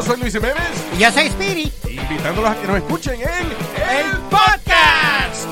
[0.00, 0.86] Yo soy Luis Jiménez.
[0.96, 1.74] Y yo soy Spirit.
[1.84, 5.46] Invitándolos a que nos escuchen en El Podcast.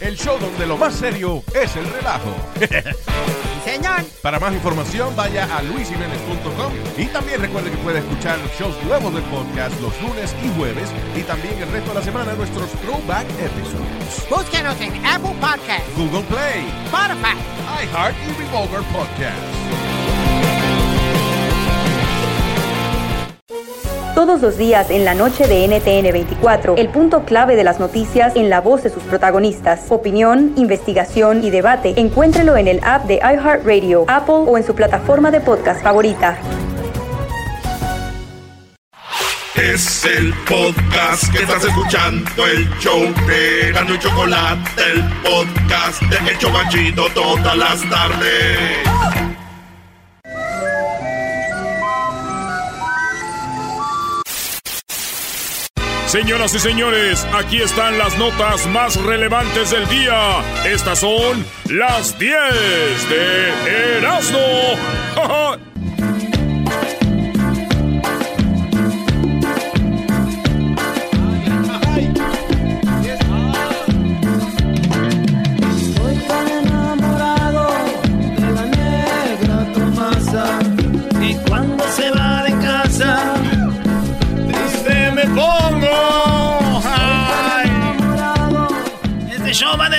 [0.00, 2.34] El show donde lo más serio es el relajo.
[2.58, 4.02] Sí, señor.
[4.20, 9.22] Para más información vaya a luisiménez.com y también recuerde que puede escuchar shows nuevos del
[9.24, 14.28] podcast los lunes y jueves y también el resto de la semana nuestros throwback episodes.
[14.28, 17.36] Búsquenos en Apple Podcast, Google Play, Spotify.
[17.84, 19.83] iHeart y Revolver Podcast.
[24.14, 28.36] Todos los días en la noche de NTN 24, el punto clave de las noticias
[28.36, 29.86] en la voz de sus protagonistas.
[29.88, 31.94] Opinión, investigación y debate.
[31.96, 36.38] Encuéntrelo en el app de iHeartRadio, Apple o en su plataforma de podcast favorita.
[39.56, 46.30] Es el podcast que estás escuchando, el show de Gano y Chocolate, el podcast de
[46.30, 49.23] El Chocachito todas las tardes.
[56.14, 60.44] Señoras y señores, aquí están las notas más relevantes del día.
[60.64, 62.38] Estas son las 10
[63.10, 64.38] de Erasmo.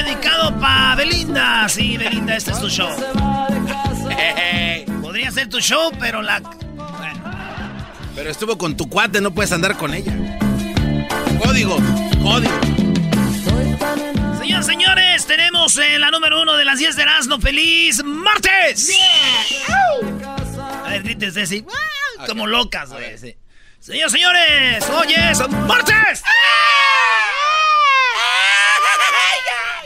[0.03, 1.67] dedicado para Belinda.
[1.69, 2.89] Sí, Belinda, este es tu show.
[5.01, 6.41] Podría ser tu show, pero la.
[8.15, 10.13] Pero estuvo con tu cuate, no puedes andar con ella.
[11.43, 11.77] Código,
[12.21, 12.53] código.
[14.39, 17.39] Señoras señores, tenemos en la número uno de las 10 de Erasmo.
[17.39, 18.91] ¡Feliz martes!
[20.83, 21.65] A ver, grites de así.
[22.27, 23.17] Como locas, güey.
[23.17, 23.35] sí.
[23.79, 26.23] Señoras señores, hoy es martes.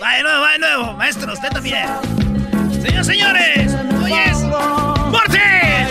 [0.02, 0.94] Va de nuevo, va de nuevo.
[0.94, 1.86] Maestro, usted también.
[2.82, 4.38] Señoras señores, hoy es
[5.12, 5.90] martes.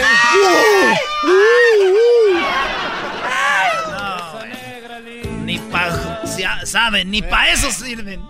[3.91, 8.23] No, ni pa, ya saben, ni pa eso sirven.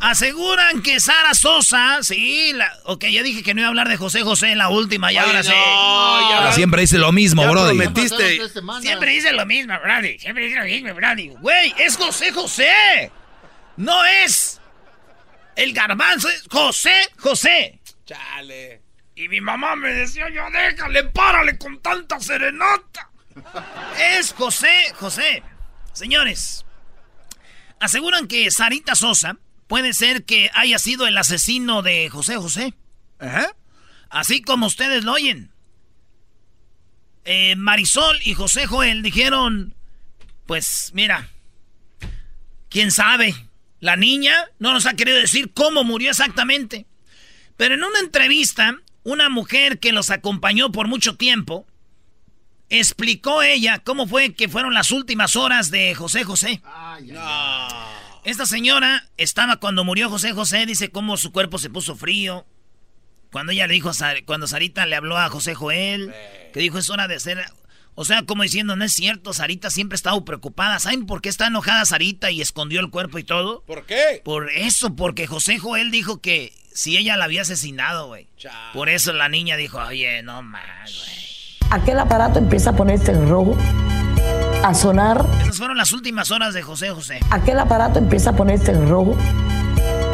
[0.00, 3.98] Aseguran que Sara Sosa, sí, la, ok, ya dije que no iba a hablar de
[3.98, 5.52] José José en la última, y ahora sí.
[5.54, 7.78] Ah, siempre dice lo mismo, brody.
[8.80, 10.18] Siempre dice lo mismo, Brady.
[10.18, 11.28] Siempre dice lo mismo, Brady.
[11.40, 13.10] Güey, es José José.
[13.76, 14.53] No es
[15.56, 17.80] el garbanzo, es José José.
[18.04, 18.82] Chale.
[19.16, 23.10] Y mi mamá me decía, yo déjale, párale con tanta serenata.
[23.98, 25.42] Es José José.
[25.92, 26.64] Señores,
[27.80, 29.38] aseguran que Sarita Sosa
[29.68, 32.74] puede ser que haya sido el asesino de José José.
[34.10, 35.52] Así como ustedes lo oyen.
[37.24, 39.74] Eh, Marisol y José Joel dijeron,
[40.46, 41.30] pues mira,
[42.68, 43.34] quién sabe,
[43.84, 46.86] la niña no nos ha querido decir cómo murió exactamente.
[47.58, 51.66] Pero en una entrevista, una mujer que los acompañó por mucho tiempo,
[52.70, 56.62] explicó ella cómo fue que fueron las últimas horas de José José.
[58.24, 62.46] Esta señora estaba cuando murió José José, dice cómo su cuerpo se puso frío.
[63.30, 66.14] Cuando ella le dijo, a Sar- cuando Sarita le habló a José Joel,
[66.54, 67.44] que dijo es hora de hacer,
[67.96, 70.78] o sea, como diciendo, no es cierto, Sarita siempre ha estado preocupada.
[70.80, 73.62] ¿Saben por qué está enojada Sarita y escondió el cuerpo y todo?
[73.66, 74.20] ¿Por qué?
[74.24, 78.26] Por eso, porque José Joel dijo que si ella la había asesinado, güey.
[78.72, 80.62] Por eso la niña dijo, oye, no más,
[80.92, 81.24] güey.
[81.70, 83.56] Aquel aparato empieza a ponerse en rojo,
[84.62, 85.24] a sonar.
[85.40, 87.20] Esas fueron las últimas horas de José José.
[87.30, 89.16] Aquel aparato empieza a ponerse en rojo,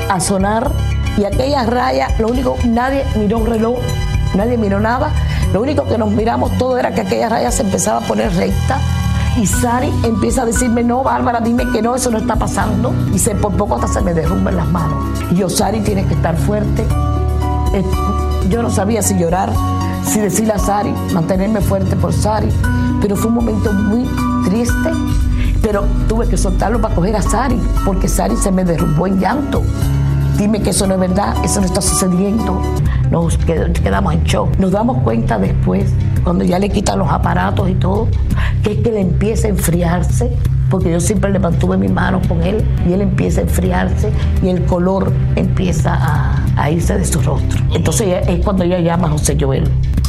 [0.08, 0.70] a sonar.
[1.16, 3.78] Y aquella raya, lo único, nadie miró un reloj,
[4.34, 5.12] nadie miró nada.
[5.52, 8.78] Lo único que nos miramos todo era que aquella raya se empezaba a poner recta.
[9.36, 12.92] Y Sari empieza a decirme, no, Bárbara, dime que no, eso no está pasando.
[13.14, 15.04] Y se, por poco hasta se me derrumban las manos.
[15.30, 16.84] Y yo, Sari, tienes que estar fuerte.
[17.72, 17.84] Eh,
[18.48, 19.52] yo no sabía si llorar,
[20.04, 22.48] si decirle a Sari, mantenerme fuerte por Sari,
[23.00, 24.08] pero fue un momento muy
[24.44, 24.90] triste,
[25.62, 29.62] pero tuve que soltarlo para coger a Sari, porque Sari se me derrumbó en llanto.
[30.36, 32.60] Dime que eso no es verdad, eso no está sucediendo.
[33.10, 34.56] Nos qued- quedamos en shock.
[34.58, 35.92] Nos damos cuenta después,
[36.24, 38.08] cuando ya le quitan los aparatos y todo,
[38.62, 40.30] que es que le empieza a enfriarse,
[40.70, 44.12] porque yo siempre le mantuve mis manos con él, y él empieza a enfriarse
[44.42, 45.98] y el color empieza
[46.56, 47.60] a, irse de su rostro.
[47.74, 49.64] Entonces es cuando ella llama a José Joel.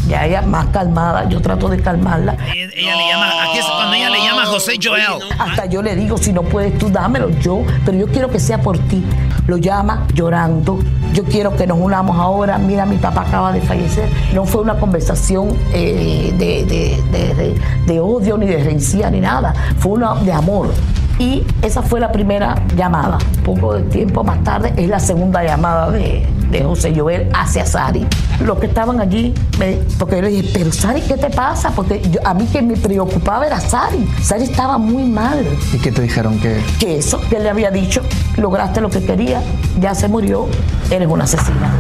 [0.08, 2.34] Ya ella más calmada, yo trato de calmarla.
[2.54, 5.22] Ella, ella le llama, aquí es cuando ella le llama José Joel.
[5.40, 8.62] Hasta yo le digo, si no puedes tú dámelo yo, pero yo quiero que sea
[8.62, 9.04] por ti.
[9.48, 10.80] Lo llama llorando.
[11.14, 12.58] Yo quiero que nos unamos ahora.
[12.58, 14.10] Mira, mi papá acaba de fallecer.
[14.34, 17.56] No fue una conversación eh, de, de- de- de-
[17.86, 19.54] de odio, ni de rencilla, ni nada.
[19.78, 20.72] Fue una de amor.
[21.20, 23.18] Y esa fue la primera llamada.
[23.46, 28.06] Poco de tiempo más tarde es la segunda llamada de, de José Joel hacia Sari.
[28.42, 31.72] Los que estaban allí, me- porque yo le dije, pero Sari, ¿qué te pasa?
[31.72, 34.06] Porque yo- a mí que me preocupaba era Sari.
[34.22, 35.46] Sari estaba muy mal.
[35.74, 38.02] ¿Y qué te dijeron que Que eso, que él le había dicho,
[38.38, 39.42] lograste lo que quería,
[39.80, 40.48] ya se murió,
[40.90, 41.72] eres una asesina.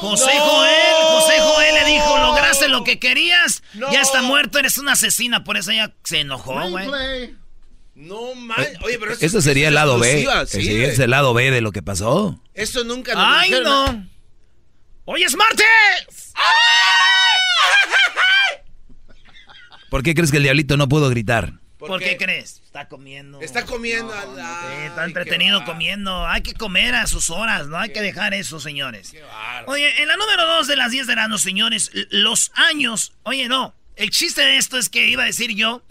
[0.00, 4.92] José Joel, José Joel le dijo, lograste lo que querías, ya está muerto, eres una
[4.92, 7.36] asesina, por eso ella se enojó, güey.
[7.94, 8.70] No mames.
[8.82, 10.26] Oye, pero eso, Eso sería el lado B.
[10.46, 12.40] Sí, sí, es el lado B de lo que pasó.
[12.54, 13.64] Eso nunca nos ¡Ay, dijeron.
[13.64, 14.08] no!
[15.04, 16.32] ¡Hoy es martes!
[19.90, 21.54] ¿Por qué crees que el diablito no pudo gritar?
[21.78, 22.16] ¿Por, qué?
[22.16, 22.62] crees?
[22.64, 23.40] Está comiendo.
[23.40, 24.12] Está comiendo.
[24.14, 26.26] Ay, está qué entretenido comiendo.
[26.26, 29.12] Hay que comer a sus horas, no hay que dejar eso, señores.
[29.66, 33.12] Oye, en la número dos de las 10 de verano, señores, los años.
[33.24, 33.74] Oye, no.
[33.96, 35.82] El chiste de esto es que iba a decir yo: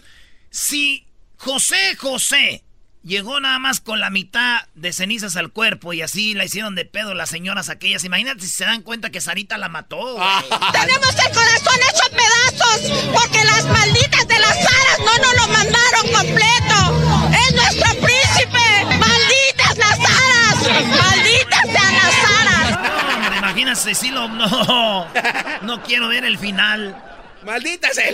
[0.50, 1.06] si
[1.44, 2.62] José José
[3.02, 6.84] llegó nada más con la mitad de cenizas al cuerpo y así la hicieron de
[6.84, 9.98] pedo las señoras aquellas, imagínate si se dan cuenta que Sarita la mató.
[10.72, 16.12] Tenemos el corazón hecho pedazos porque las malditas de las aras no nos lo mandaron
[16.12, 17.34] completo.
[17.34, 18.96] Es nuestro príncipe.
[19.00, 20.86] Malditas las aras.
[20.86, 22.70] Malditas sean las aras.
[22.82, 24.28] No, hombre, imagínate si lo.
[24.28, 25.08] No,
[25.62, 26.96] no quiero ver el final.
[27.44, 28.12] Maldita sea.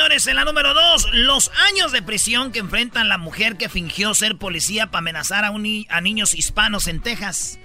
[0.00, 4.14] Señores, en la número dos, los años de prisión que enfrentan la mujer que fingió
[4.14, 7.58] ser policía para amenazar a, niños hispanos en Texas.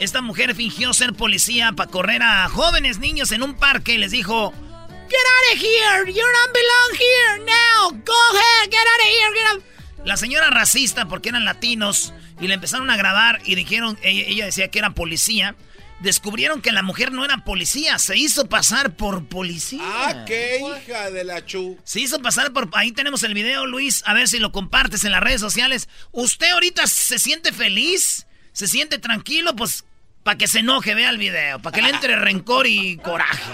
[0.00, 4.10] Esta mujer fingió ser policía para correr a jóvenes niños en un parque y les
[4.10, 7.90] dijo: Get out of here, you don't belong here now.
[8.04, 9.32] Go ahead, get out of here.
[9.32, 10.04] Get out.
[10.04, 14.46] La señora racista, porque eran latinos, y le empezaron a grabar y dijeron, ella, ella
[14.46, 15.54] decía que era policía.
[16.00, 19.80] Descubrieron que la mujer no era policía, se hizo pasar por policía.
[19.82, 21.78] Ah, qué hija de la chu.
[21.84, 22.68] Se hizo pasar por...
[22.74, 24.02] Ahí tenemos el video, Luis.
[24.04, 25.88] A ver si lo compartes en las redes sociales.
[26.12, 28.26] ¿Usted ahorita se siente feliz?
[28.52, 29.56] ¿Se siente tranquilo?
[29.56, 29.84] Pues
[30.22, 31.62] para que se enoje, vea el video.
[31.62, 33.50] Para que le entre rencor y coraje.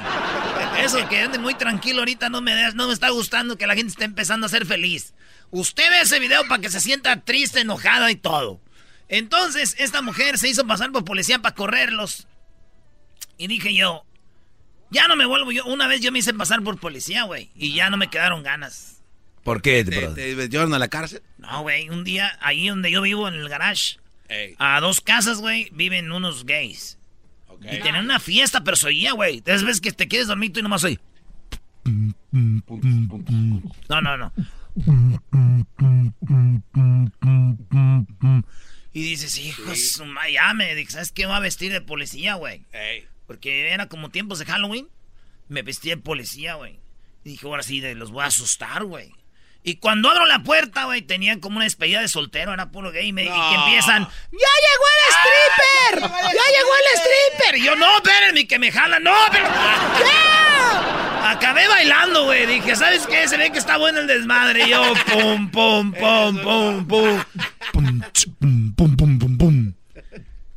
[0.79, 3.91] Eso que ande muy tranquilo ahorita no me, no me está gustando que la gente
[3.91, 5.15] esté empezando a ser feliz.
[5.51, 8.61] Usted ve ese video para que se sienta triste, enojada y todo.
[9.09, 12.27] Entonces, esta mujer se hizo pasar por policía para correrlos.
[13.43, 14.05] Y dije yo,
[14.91, 15.65] ya no me vuelvo yo.
[15.65, 17.51] Una vez yo me hice pasar por policía, güey.
[17.57, 19.03] Y ya no me quedaron ganas.
[19.43, 21.23] ¿Por qué, ¿Te, te metieron a la cárcel?
[21.39, 21.89] No, güey.
[21.89, 23.97] Un día, ahí donde yo vivo, en el garage,
[24.29, 26.99] Ey, a dos casas, güey, viven unos gays.
[27.61, 29.39] Y tenían una fiesta, pero se oía, güey.
[29.39, 31.01] Entonces ves que te quieres dormir tú y nomás oí.
[33.89, 34.33] No, no, no.
[38.93, 41.23] Y dices, hijo, de su ma- ya me ¿sabes qué?
[41.23, 42.63] Me voy a vestir de policía, güey.
[43.33, 44.89] Porque era como tiempos de Halloween.
[45.49, 46.81] Me vestí de policía, güey.
[47.25, 49.11] Y dije, ahora sí, de- los voy a asustar, güey.
[49.65, 53.09] Y cuando abro la puerta, güey, tenían como una despedida de soltero, era puro gay.
[53.09, 56.11] Y, me- y que empiezan, ¡Ya llegó el stripper!
[56.11, 57.57] ¡Ya llegó el stripper!
[57.57, 59.47] Y yo, no, espérenme, que me jalan, no, pero.
[59.47, 61.31] ¡Ya!
[61.31, 62.45] Acabé bailando, güey.
[62.47, 63.27] Dije, ¿sabes qué?
[63.29, 64.67] Se ve que está bueno el desmadre.
[64.67, 67.23] Y yo, pum, pum, pum, pum, pum,
[67.73, 68.03] pum,
[68.41, 69.12] pum, pum, pum.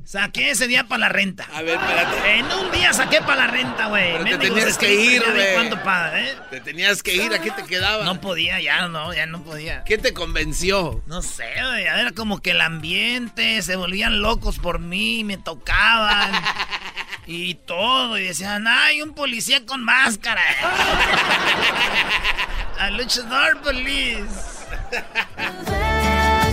[0.05, 1.47] Saqué ese día para la renta.
[1.51, 2.37] A ver, espérate.
[2.37, 4.23] En un día saqué para la renta, güey.
[4.23, 5.53] Te tenías que ir, güey.
[5.55, 6.37] ¿Cuánto paga, eh?
[6.51, 8.05] Te tenías que ir, ¿a qué te quedaba?
[8.05, 9.83] No podía, ya no, ya no podía.
[9.83, 11.01] ¿Qué te convenció?
[11.07, 11.85] No sé, güey.
[11.85, 16.31] Era como que el ambiente, se volvían locos por mí, me tocaban.
[17.25, 18.19] y todo.
[18.19, 20.43] Y decían, ay, un policía con máscara.
[22.79, 24.29] Al luchador police.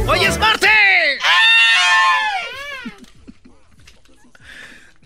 [0.06, 0.70] ¡Hoy es martes!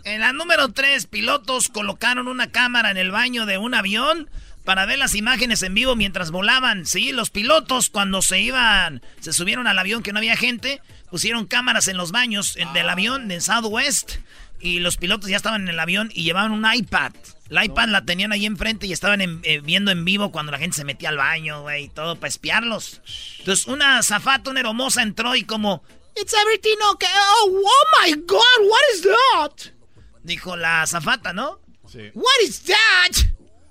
[0.06, 4.30] En la número 3, pilotos colocaron una cámara en el baño de un avión
[4.64, 6.86] para ver las imágenes en vivo mientras volaban.
[6.86, 11.46] Sí, los pilotos cuando se iban, se subieron al avión que no había gente, pusieron
[11.46, 14.18] cámaras en los baños del avión de Southwest
[14.60, 17.12] y los pilotos ya estaban en el avión y llevaban un iPad.
[17.48, 20.76] La iPad la tenían ahí enfrente y estaban eh, viendo en vivo cuando la gente
[20.76, 23.00] se metía al baño, güey, y todo para espiarlos.
[23.40, 25.82] Entonces una zafata, una hermosa entró y como,
[26.14, 27.08] It's everything okay.
[27.12, 29.75] Oh, oh my God, what is that?
[30.26, 31.60] Dijo la zafata, ¿no?
[31.88, 32.10] Sí.
[32.14, 33.26] What is that?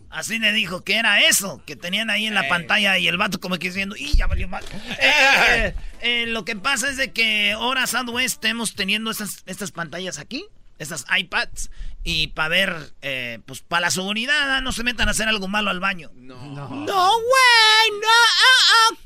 [0.10, 3.42] Así le dijo que era eso, que tenían ahí en la pantalla y el vato
[3.42, 4.64] como que diciendo, ¡y ya valió mal!
[4.98, 5.12] Eh,
[5.50, 10.18] eh, eh, lo que pasa es de que ahora Southwest estemos teniendo estas, estas pantallas
[10.18, 10.46] aquí,
[10.80, 11.70] estas iPads,
[12.06, 15.50] y para ver, eh, pues para la seguridad, ah, no se metan a hacer algo
[15.50, 16.10] malo al baño.
[16.16, 16.38] No.
[16.46, 18.08] No, güey, no.
[18.48, 18.98] ah, ah.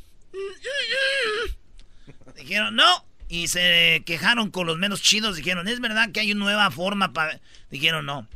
[2.35, 3.08] Dijeron, no.
[3.29, 5.35] Y se quejaron con los menos chidos.
[5.37, 7.39] Dijeron, es verdad que hay una nueva forma para...
[7.69, 8.27] Dijeron, no.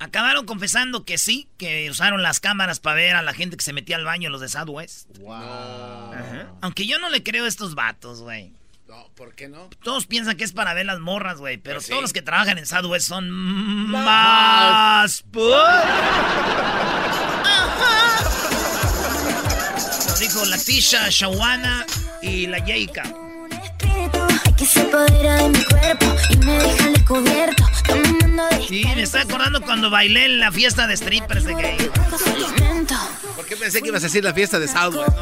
[0.00, 3.72] Acabaron confesando que sí, que usaron las cámaras para ver a la gente que se
[3.72, 5.08] metía al baño, los de Southwest.
[5.28, 6.52] Ajá.
[6.62, 8.52] Aunque yo no le creo a estos vatos, güey.
[8.86, 9.68] No, ¿por qué no?
[9.82, 11.58] Todos piensan que es para ver las morras, güey.
[11.58, 15.24] Pero todos los que trabajan en Southwest son Más.
[15.24, 15.34] más.
[20.06, 21.84] Lo dijo la Tisha, Shawana
[22.22, 23.02] y la Yeika.
[24.68, 27.64] Que se apodera de mi cuerpo y me deja al descubierto.
[27.88, 31.90] Dominando de Sí, me estoy acordando cuando bailé en la fiesta de strippers de gay.
[33.34, 35.16] ¿Por qué pensé que ibas a decir la fiesta de Southwest?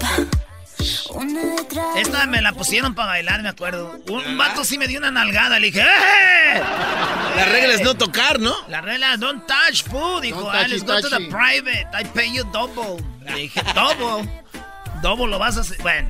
[1.97, 4.01] Esta me la pusieron para bailar, me acuerdo.
[4.09, 6.61] Un, vato sí me dio una nalgada, le dije, ¡eh!
[7.37, 8.53] La regla es no tocar, ¿no?
[8.67, 10.41] La regla, don't touch food, dijo.
[10.41, 11.87] Don't ah, touchy, let's go to the private.
[11.95, 13.05] I pay you double.
[13.25, 14.29] Le dije, double.
[15.03, 15.79] double lo vas a hacer.
[15.83, 16.09] Bueno.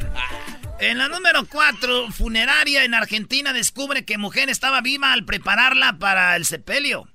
[0.78, 6.37] En la número 4, funeraria en Argentina descubre que mujer estaba viva al prepararla para
[6.37, 7.09] el sepelio.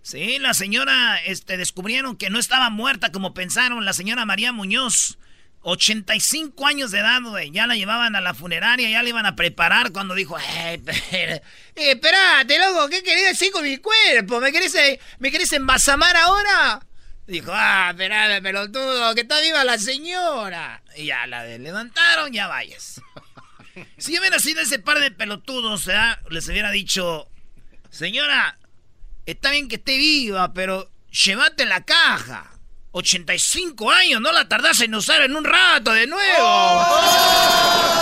[0.00, 3.84] Sí, la señora, este, descubrieron que no estaba muerta como pensaron.
[3.84, 5.18] La señora María Muñoz,
[5.60, 7.50] 85 años de edad, güey.
[7.50, 11.34] Ya la llevaban a la funeraria, ya la iban a preparar cuando dijo, "Eh, espera,
[11.34, 11.42] eh,
[11.76, 14.40] espérate, loco, ¿qué querés decir con mi cuerpo?
[14.40, 16.80] ¿Me querés, eh, ¿me querés ahora?
[17.32, 20.82] Dijo, ah, espérate, pelotudo, que está viva la señora.
[20.96, 23.00] Y ya la de- levantaron, ya vayas.
[23.96, 26.18] Si hubiera sido ese par de pelotudos, ¿verdad?
[26.28, 27.30] les hubiera dicho,
[27.88, 28.58] señora,
[29.24, 32.50] está bien que esté viva, pero llévate la caja.
[32.90, 36.26] 85 años, no la tardás en usar en un rato de nuevo.
[36.36, 38.01] ¡Ya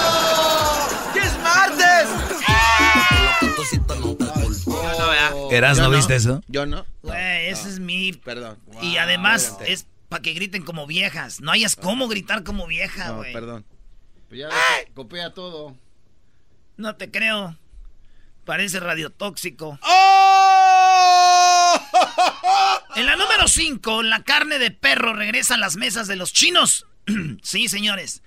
[5.50, 6.42] ¿Eras Yo no viste eso?
[6.49, 6.87] Yo no.
[7.02, 8.12] Güey, ese es mi...
[8.12, 8.59] Perdón.
[8.83, 11.40] Y además es para que griten como viejas.
[11.40, 13.33] No hayas cómo gritar como vieja, No, güey.
[13.33, 13.64] perdón.
[14.28, 14.49] Pues ya
[14.95, 15.76] copia todo.
[16.76, 17.57] No te creo.
[18.45, 19.78] Parece radiotóxico.
[19.83, 21.80] ¡Oh!
[22.97, 26.87] En la número 5, la carne de perro regresa a las mesas de los chinos.
[27.42, 28.23] sí, señores.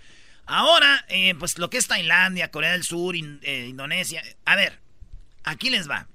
[0.46, 4.22] Ahora, eh, pues lo que es Tailandia, Corea del Sur, In- eh, Indonesia.
[4.46, 4.80] A ver,
[5.44, 6.08] aquí les va.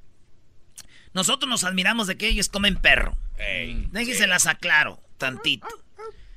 [1.13, 3.17] Nosotros nos admiramos de que ellos comen perro.
[3.93, 5.67] Déjenselas aclaro tantito.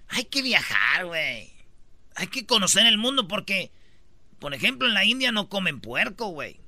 [0.10, 1.52] Hay que viajar, güey.
[2.16, 3.72] Hay que conocer el mundo porque,
[4.40, 6.60] por ejemplo, en la India no comen puerco, güey.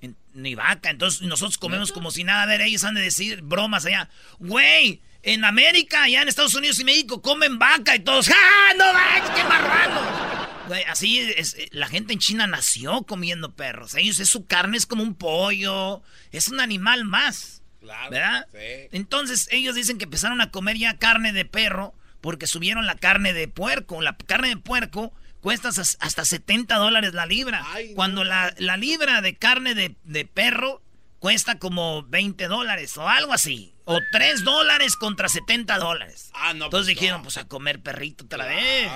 [0.00, 0.90] En- Ni vaca.
[0.90, 2.42] Entonces nosotros comemos como si nada.
[2.42, 4.10] A ver, ellos han de decir bromas allá.
[4.38, 8.28] Güey, en América, allá en Estados Unidos y México comen vaca y todos.
[8.28, 10.33] ¡Ah, no qué marrano!
[10.66, 13.94] Güey, así es, eh, la gente en China nació comiendo perros.
[13.94, 16.02] Ellos es su carne, es como un pollo.
[16.32, 17.62] Es un animal más.
[17.80, 18.10] Claro.
[18.10, 18.46] ¿Verdad?
[18.52, 18.88] Sí.
[18.92, 23.32] Entonces ellos dicen que empezaron a comer ya carne de perro porque subieron la carne
[23.34, 24.00] de puerco.
[24.00, 27.62] La carne de puerco cuesta hasta- hasta 70 dólares la libra.
[27.94, 30.80] Cuando la, la libra de carne de, de perro
[31.18, 33.74] cuesta como 20 dólares o algo así.
[33.84, 36.30] O 3 dólares contra 70 dólares.
[36.32, 37.22] Ah, no, Entonces pues, dijeron, no.
[37.24, 38.90] pues a comer perrito otra vez.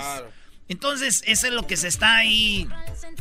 [0.69, 2.69] Entonces, eso es lo que se está ahí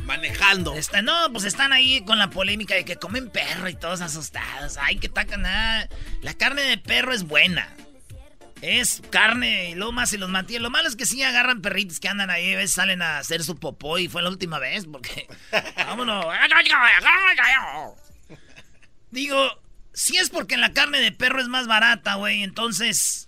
[0.04, 0.74] Manejando.
[0.76, 4.78] Está, no, pues están ahí con la polémica de que comen perro y todos asustados.
[4.78, 5.88] Ay, que tacan nada.
[6.22, 7.74] La carne de perro es buena.
[8.62, 10.64] Es carne y lo más y los mantiene.
[10.64, 13.44] Lo malo es que sí agarran perritos que andan ahí, a veces salen a hacer
[13.44, 15.28] su popó y fue la última vez porque.
[15.78, 16.26] Vámonos.
[19.12, 19.62] Digo,
[19.94, 23.28] si es porque la carne de perro es más barata, güey, entonces.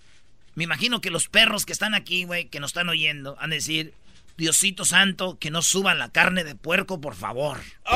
[0.56, 3.56] Me imagino que los perros que están aquí, güey, que nos están oyendo, han de
[3.56, 3.94] decir.
[4.40, 7.60] Diosito santo, que no suban la carne de puerco, por favor.
[7.60, 7.92] Que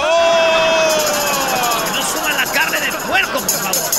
[1.91, 3.91] no suban la carne de puerco, por favor.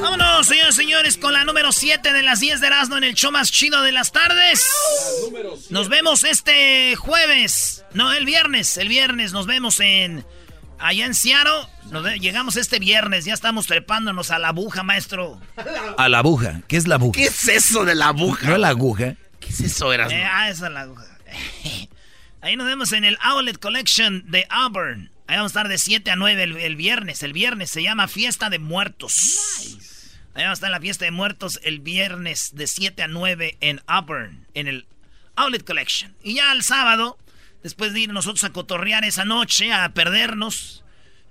[0.00, 3.14] Vámonos, señores y señores, con la número 7 de las 10 de Erasmo en el
[3.14, 4.64] show más chido de las tardes.
[5.68, 7.84] Nos vemos este jueves.
[7.92, 8.76] No, el viernes.
[8.76, 10.24] El viernes nos vemos en.
[10.80, 11.68] Allá en Seattle.
[11.90, 13.24] Nos llegamos este viernes.
[13.24, 15.40] Ya estamos trepándonos a la aguja, maestro.
[15.96, 16.62] A la aguja.
[16.68, 17.12] ¿Qué es la aguja?
[17.12, 18.48] ¿Qué es eso de la aguja?
[18.48, 19.14] No la aguja.
[19.40, 20.16] ¿Qué es eso, Erasmo?
[20.16, 21.06] Eh, ah, esa es la aguja.
[22.40, 25.10] Ahí nos vemos en el Outlet Collection de Auburn.
[25.26, 27.22] Ahí vamos a estar de 7 a 9 el, el viernes.
[27.22, 29.38] El viernes se llama Fiesta de Muertos.
[30.34, 33.58] Ahí vamos a estar en la Fiesta de Muertos el viernes de 7 a 9
[33.60, 34.86] en Auburn, en el
[35.36, 36.14] Outlet Collection.
[36.22, 37.18] Y ya el sábado,
[37.62, 40.84] después de ir nosotros a cotorrear esa noche, a perdernos,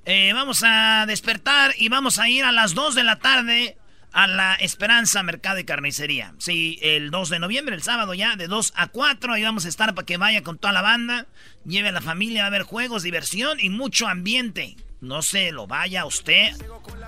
[0.06, 3.78] Eh, vamos a despertar y vamos a ir a las 2 de la tarde
[4.12, 6.34] a la Esperanza Mercado y Carnicería.
[6.40, 9.34] Sí, el 2 de noviembre, el sábado ya, de 2 a 4.
[9.34, 11.28] Ahí vamos a estar para que vaya con toda la banda.
[11.66, 14.78] Lleve a la familia, va a haber juegos, diversión y mucho ambiente.
[15.00, 16.54] No se lo vaya usted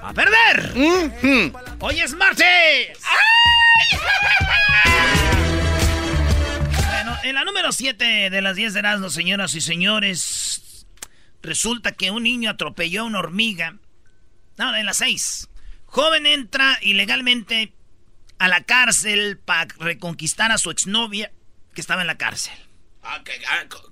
[0.03, 0.73] a perder.
[1.79, 2.99] Hoy es martes.
[7.11, 10.87] Bueno, en la número 7 de las 10 de Erasmo, señoras y señores,
[11.41, 13.75] resulta que un niño atropelló a una hormiga.
[14.57, 15.49] No, en la 6.
[15.87, 17.73] Joven entra ilegalmente
[18.39, 21.33] a la cárcel para reconquistar a su exnovia
[21.73, 22.53] que estaba en la cárcel.
[23.03, 23.21] Ah,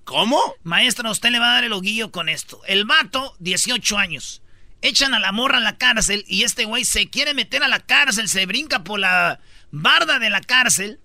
[0.05, 0.55] ¿Cómo?
[0.63, 2.61] Maestra, usted le va a dar el oguillo con esto.
[2.67, 4.41] El vato, 18 años.
[4.81, 7.81] Echan a la morra a la cárcel y este güey se quiere meter a la
[7.81, 11.01] cárcel, se brinca por la barda de la cárcel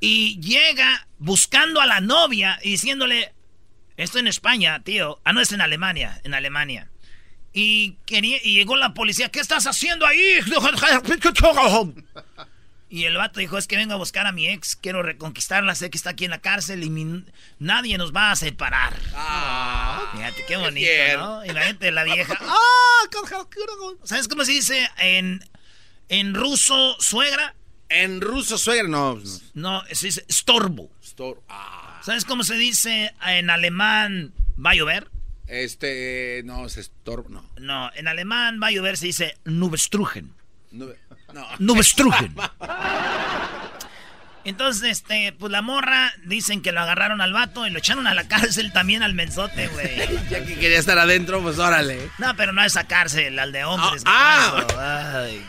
[0.00, 3.32] y llega buscando a la novia y diciéndole,
[3.96, 5.20] esto en España, tío.
[5.24, 6.90] Ah, no, es en Alemania, en Alemania.
[7.52, 10.38] Y, quería, y llegó la policía, ¿qué estás haciendo ahí?
[12.88, 15.90] Y el vato dijo, es que vengo a buscar a mi ex, quiero reconquistarla, sé
[15.90, 17.24] que está aquí en la cárcel y mi-
[17.60, 18.98] nadie nos va a separar.
[19.14, 21.16] Ah, Fíjate qué bonito, bien.
[21.18, 21.44] ¿no?
[21.44, 22.56] Y la gente, la vieja, ¡ah!
[24.04, 25.44] ¿Sabes cómo se dice en,
[26.08, 27.54] en ruso suegra?
[27.90, 29.20] En ruso suegra, no.
[29.54, 30.90] No, se dice estorbo.
[31.02, 34.32] Stor- ah, ¿Sabes cómo se dice en alemán
[34.64, 35.10] va a llover?
[35.48, 37.44] este, no, es estorbo, no.
[37.58, 40.32] No, en alemán va a llover se dice nubestrugen.
[40.70, 40.86] No.
[41.34, 41.46] no.
[41.58, 42.32] Nubestrugen.
[44.44, 48.14] Entonces, este, pues la morra dicen que lo agarraron al vato y lo echaron a
[48.14, 49.96] la cárcel también al mensote, güey.
[50.30, 52.08] Ya que quería estar adentro, pues órale.
[52.18, 54.02] No, pero no a esa cárcel, al de hombres.
[54.06, 55.18] Ah, garbanzo.
[55.18, 55.44] Ay,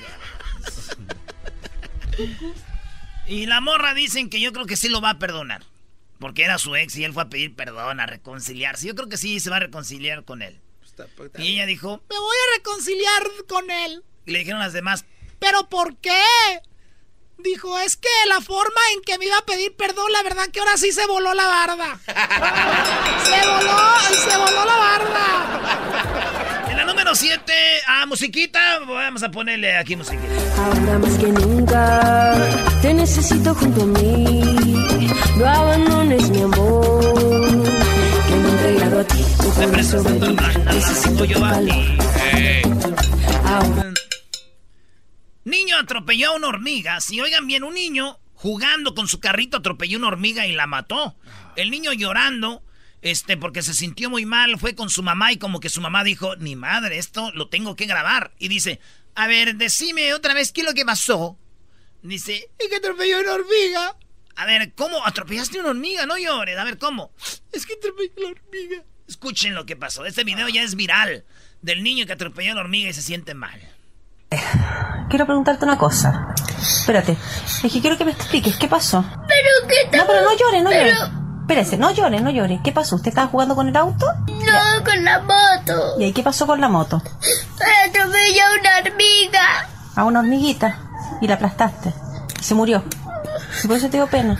[3.27, 5.63] y la morra dicen que yo creo que sí lo va a perdonar.
[6.19, 8.85] Porque era su ex y él fue a pedir perdón, a reconciliarse.
[8.87, 10.59] Yo creo que sí se va a reconciliar con él.
[11.39, 14.03] Y ella dijo, Me voy a reconciliar con él.
[14.25, 15.05] y le dijeron las demás,
[15.39, 16.21] ¿Pero por qué?
[17.39, 20.59] Dijo, es que la forma en que me iba a pedir perdón, la verdad que
[20.59, 21.99] ahora sí se voló la barda.
[23.25, 23.79] se voló,
[24.29, 26.67] se voló la barda.
[26.69, 27.51] En la número 7,
[27.87, 30.31] a musiquita, vamos a ponerle aquí musiquita.
[30.57, 31.60] Ahora más que nunca
[32.81, 34.41] te necesito junto a mí.
[35.37, 37.63] No abandones mi amor.
[38.27, 39.23] Que me he entregado a ti.
[39.37, 40.37] Tu corazón sobre mí.
[40.65, 41.85] Necesito tu calor.
[43.45, 43.93] Ahora.
[45.43, 46.99] Niño atropelló a una hormiga.
[46.99, 51.15] Si oigan bien, un niño jugando con su carrito atropelló una hormiga y la mató.
[51.55, 52.63] El niño llorando,
[53.01, 56.03] este, porque se sintió muy mal, fue con su mamá y como que su mamá
[56.03, 58.33] dijo, ni madre, esto lo tengo que grabar.
[58.39, 58.79] Y dice,
[59.15, 61.37] a ver, decime otra vez qué es lo que pasó.
[62.03, 63.95] Dice, Y que atropelló una hormiga.
[64.35, 66.05] a ver, ¿cómo atropellaste una hormiga?
[66.05, 67.11] No llores, a ver, ¿cómo?
[67.51, 68.83] Es que atropelló la hormiga.
[69.07, 70.05] Escuchen lo que pasó.
[70.05, 71.25] Este video ya es viral
[71.61, 73.59] del niño que atropelló a la hormiga y se siente mal.
[75.09, 76.33] Quiero preguntarte una cosa.
[76.59, 77.17] Espérate.
[77.63, 78.55] Es que quiero que me expliques.
[78.55, 79.03] ¿Qué pasó?
[79.27, 81.11] Pero qué No, pero no llores, no Pero- llores.
[81.41, 82.61] Espérese, no llores, no llores.
[82.63, 82.95] ¿Qué pasó?
[82.95, 84.05] ¿Usted estaba jugando con el auto?
[84.27, 85.99] No, con la moto.
[85.99, 86.95] ¿Y ahí qué pasó con la moto?
[87.85, 89.69] Atropelló a una hormiga.
[89.97, 90.79] A una hormiguita.
[91.21, 91.93] Y la aplastaste.
[92.39, 92.83] Y se murió.
[93.63, 94.37] Y por eso te dio pena.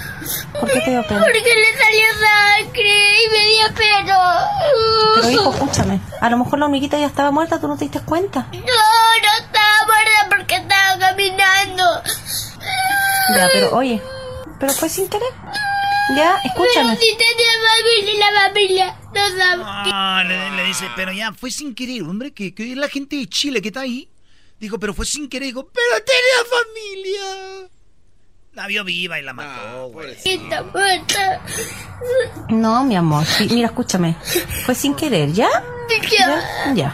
[0.59, 1.21] ¿Por qué te dio pena?
[1.21, 4.47] Porque le salió sangre y me dio pena.
[5.15, 5.99] Pero hijo, escúchame.
[6.19, 8.47] A lo mejor la hormiguita ya estaba muerta, tú no te diste cuenta.
[8.51, 11.83] No, no estaba muerta porque estaba caminando.
[13.35, 14.01] Ya, pero oye.
[14.59, 15.33] Pero fue sin querer.
[16.15, 16.95] Ya, escúchame.
[16.95, 19.63] Pero si tenía familia y la familia no sabe.
[19.65, 23.27] Ah, le, le dice, pero ya fue sin querer, hombre, que, que la gente de
[23.27, 24.10] Chile que está ahí.
[24.61, 25.47] Dijo, pero fue sin querer.
[25.47, 27.69] Digo, pero tenía familia.
[28.53, 30.15] La vio viva y la mató, güey.
[30.23, 31.41] Está muerta.
[32.49, 33.25] No, mi amor.
[33.25, 34.15] sí, mira, escúchame.
[34.65, 35.49] Fue sin querer, ¿ya?
[36.11, 36.73] Ya.
[36.75, 36.93] Ya.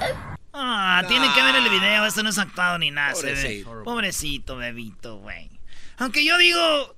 [0.54, 3.14] Ah, tienen que ver el video, esto no es actuado ni nada.
[3.16, 3.34] se ve.
[3.34, 3.84] Pobrecito.
[3.84, 5.50] Pobrecito, bebito, güey.
[5.98, 6.96] Aunque yo digo,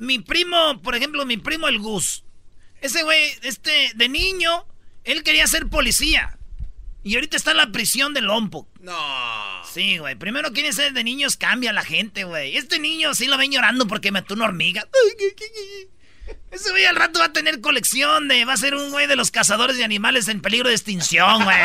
[0.00, 2.24] mi primo, por ejemplo, mi primo el Gus.
[2.82, 4.66] Ese güey, este, de niño,
[5.04, 6.36] él quería ser policía.
[7.02, 8.69] Y ahorita está en la prisión de Lompoc.
[8.80, 9.62] No.
[9.72, 10.14] Sí, güey.
[10.14, 12.56] Primero quieren ser de niños, cambia la gente, güey.
[12.56, 14.86] Este niño sí lo ven llorando porque mató una hormiga.
[16.50, 18.44] Ese güey al rato va a tener colección de.
[18.44, 21.56] Va a ser un güey de los cazadores de animales en peligro de extinción, güey.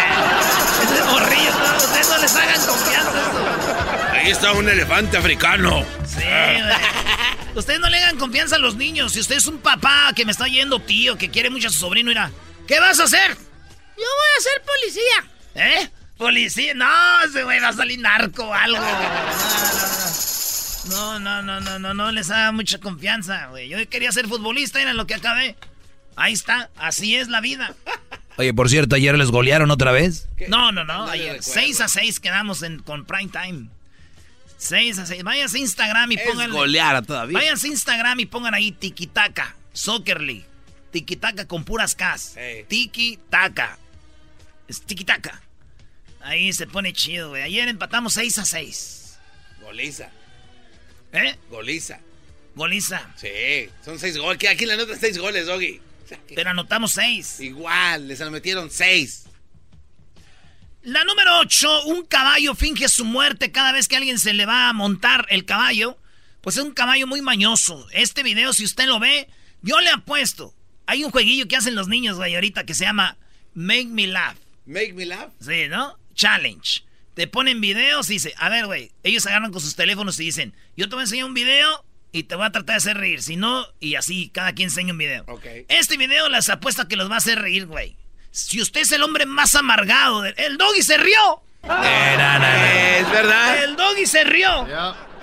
[0.84, 4.12] Ese morrillo, no, ustedes no les hagan confianza.
[4.12, 5.86] Ahí está un elefante africano.
[6.06, 7.56] Sí, güey.
[7.56, 9.14] Ustedes no le hagan confianza a los niños.
[9.14, 11.80] Si usted es un papá que me está yendo, tío, que quiere mucho a su
[11.80, 12.32] sobrino, mira.
[12.68, 13.32] ¿Qué vas a hacer?
[13.32, 15.32] Yo voy a ser policía.
[15.56, 15.90] ¿Eh?
[16.18, 16.74] Policía.
[16.74, 18.80] No, ese güey va a salir narco o algo.
[20.90, 23.70] No, no, no, no, no, no les haga mucha confianza, güey.
[23.70, 25.56] Yo quería ser futbolista, era lo que acabé.
[26.16, 27.74] Ahí está, así es la vida.
[28.38, 30.28] Oye, por cierto, ayer les golearon otra vez.
[30.48, 31.06] No, no, no.
[31.10, 31.52] Ayer, recuerdo.
[31.54, 33.70] 6 a 6 quedamos en, con Prime Time.
[34.58, 35.24] 6 a 6.
[35.24, 36.52] Váyanse a Instagram y pongan.
[36.52, 37.38] goleada todavía.
[37.38, 40.46] Váyanse a Instagram y pongan ahí Tiki Taka, Soccer League.
[40.92, 42.36] Tiki Taka con puras Ks.
[42.68, 43.78] Tiki Taka.
[44.68, 45.42] Es Tiki Taka.
[46.26, 47.44] Ahí se pone chido, güey.
[47.44, 49.20] Ayer empatamos 6 a 6.
[49.62, 50.10] Goliza.
[51.14, 51.36] ¿Eh?
[51.52, 52.00] Goliza.
[52.56, 53.14] Goliza.
[53.16, 54.40] Sí, son seis goles.
[54.40, 55.80] Que Aquí le anotan seis goles, Doggy.
[56.34, 57.42] Pero anotamos 6.
[57.42, 59.26] Igual, les metieron seis.
[60.82, 64.70] La número 8, un caballo finge su muerte cada vez que alguien se le va
[64.70, 65.98] a montar el caballo.
[66.42, 67.88] Pues es un caballo muy mañoso.
[67.92, 69.28] Este video, si usted lo ve,
[69.62, 70.56] yo le apuesto.
[70.88, 73.18] Hay un jueguillo que hacen los niños, güey, ahorita que se llama
[73.54, 74.38] Make Me Laugh.
[74.66, 75.32] Make me laugh.
[75.40, 75.98] Sí, ¿no?
[76.16, 76.84] Challenge.
[77.14, 80.54] Te ponen videos y dice, a ver, güey, ellos agarran con sus teléfonos y dicen,
[80.76, 83.22] yo te voy a enseñar un video y te voy a tratar de hacer reír.
[83.22, 85.24] Si no, y así, cada quien enseña un video.
[85.28, 85.46] Ok.
[85.70, 87.96] Este video les apuesta que los va a hacer reír, güey.
[88.32, 91.42] Si usted es el hombre más amargado, del- el doggy se rió.
[91.64, 93.64] Es verdad.
[93.64, 94.68] El doggy se rió.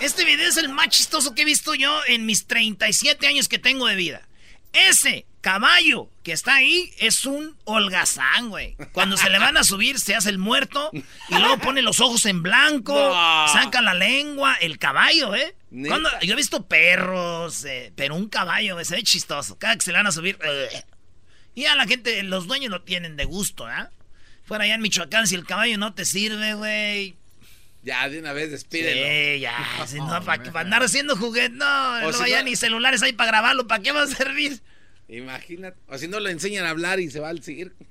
[0.00, 3.59] Este video es el más chistoso que he visto yo en mis 37 años que
[3.59, 4.26] tengo de vida.
[4.72, 8.76] Ese caballo que está ahí es un holgazán, güey.
[8.92, 12.24] Cuando se le van a subir, se hace el muerto y luego pone los ojos
[12.24, 13.48] en blanco, No.
[13.48, 15.55] saca la lengua, el caballo, ¿eh?
[15.88, 19.59] Cuando- yo he visto perros, eh, pero un caballo, güey, se ve chistoso.
[19.59, 20.38] Cada que se le van a subir.
[20.42, 20.83] eh.
[21.55, 23.90] Y a la gente, los dueños lo tienen de gusto, ¿ah?
[24.44, 27.14] Fuera allá en Michoacán, si el caballo no te sirve, güey.
[27.83, 29.07] Ya, de una vez despídelo.
[29.07, 29.57] Sí, ya.
[29.87, 31.66] Si no, para andar haciendo juguete, no,
[31.98, 34.61] O no si vaya no- ni celulares ahí para grabarlo, ¿para qué va a servir?
[35.12, 35.79] Imagínate.
[35.88, 37.85] O si no lo enseñan a hablar y se va al circo.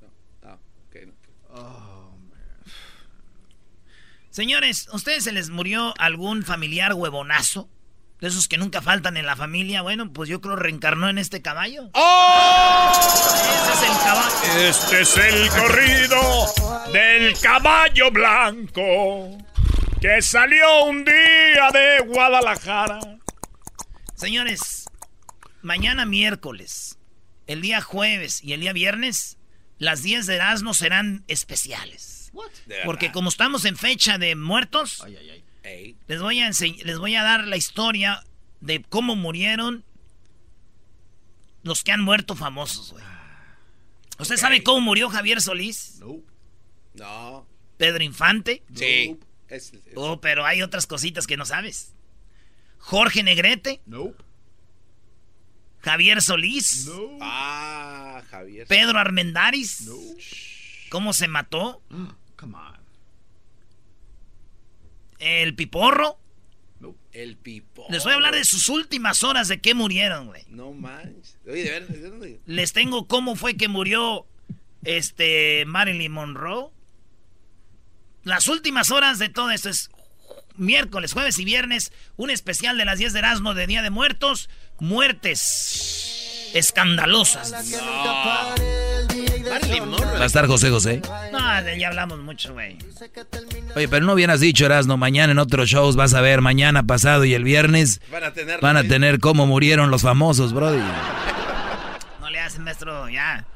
[0.00, 0.96] No, no, ok,
[1.52, 2.10] no.
[4.30, 7.68] Señores, ¿a ustedes se les murió algún familiar huevonazo?
[8.20, 9.82] De esos que nunca faltan en la familia.
[9.82, 11.90] Bueno, pues yo creo reencarnó en este caballo.
[11.92, 12.92] ¡Oh!
[12.92, 14.68] Ese es el caballo.
[14.68, 19.38] Este es el corrido del caballo blanco
[20.00, 23.00] que salió un día de Guadalajara.
[24.16, 24.79] Señores,
[25.62, 26.98] mañana miércoles,
[27.46, 29.38] el día jueves y el día viernes,
[29.78, 32.30] las 10 de Erasmo serán especiales.
[32.84, 35.00] Porque como estamos en fecha de muertos,
[36.06, 38.24] les voy a les voy a dar la historia
[38.60, 39.84] de cómo murieron
[41.62, 43.04] los que han muerto famosos, güey.
[44.18, 45.98] ¿Usted sabe cómo murió Javier Solís?
[46.94, 47.46] No.
[47.78, 48.62] Pedro Infante.
[48.74, 49.16] Sí.
[49.48, 51.94] Es- es- Oh, pero hay otras cositas que no sabes.
[52.78, 53.80] Jorge Negrete.
[55.80, 56.90] Javier Solís.
[57.20, 58.66] Ah, Javier.
[58.66, 59.88] Pedro Armendáriz.
[60.90, 61.82] ¿Cómo se mató?
[62.36, 62.80] Come on.
[65.18, 66.18] El Piporro.
[67.12, 67.86] El pipo.
[67.90, 70.44] Les voy a hablar de sus últimas horas de qué murieron, güey.
[70.48, 71.36] No manches.
[71.44, 72.40] Oye, de ver, ¿de dónde?
[72.46, 74.26] Les tengo cómo fue que murió
[74.84, 76.70] este Marilyn Monroe.
[78.22, 79.90] Las últimas horas de todo esto es
[80.56, 84.48] miércoles, jueves y viernes, un especial de las 10 de Erasmo de Día de Muertos,
[84.80, 87.52] muertes escandalosas.
[89.86, 90.18] Monroe.
[90.18, 91.00] Va a estar José José.
[91.32, 92.76] No, de- ya hablamos mucho, güey.
[93.76, 97.24] Oye, pero no hubieras dicho, Erasno, mañana en otros shows vas a ver, mañana pasado
[97.24, 98.60] y el viernes Van a tener.
[98.60, 100.80] van a tener cómo murieron los famosos, brody.
[102.20, 103.46] No le hacen, maestro, ya.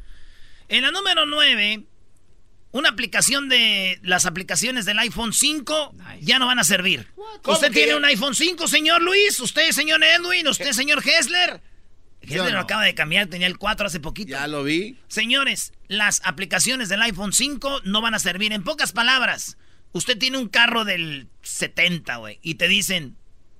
[0.68, 1.84] En la número 9,
[2.74, 7.06] una aplicación de las aplicaciones del iPhone 5 ya no van a servir.
[7.42, 9.38] ¿Cómo ¿Usted tiene un iPhone 5, señor Luis?
[9.38, 10.48] ¿Usted, señor Edwin?
[10.48, 11.62] ¿Usted, señor Hessler?
[12.20, 12.58] Hessler lo no.
[12.58, 14.30] acaba de cambiar, tenía el 4 hace poquito.
[14.30, 14.98] Ya lo vi.
[15.06, 18.52] Señores, las aplicaciones del iPhone 5 no van a servir.
[18.52, 19.56] En pocas palabras,
[19.92, 23.16] usted tiene un carro del 70, güey, y te dicen,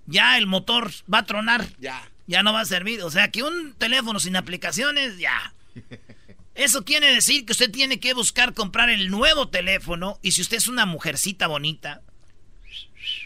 [0.07, 2.03] ya el motor va a tronar, Ya.
[2.27, 3.01] ya no va a servir.
[3.03, 5.55] O sea, que un teléfono sin aplicaciones, ya.
[6.55, 10.57] Eso quiere decir que usted tiene que buscar comprar el nuevo teléfono, y si usted
[10.59, 12.01] es una mujercita bonita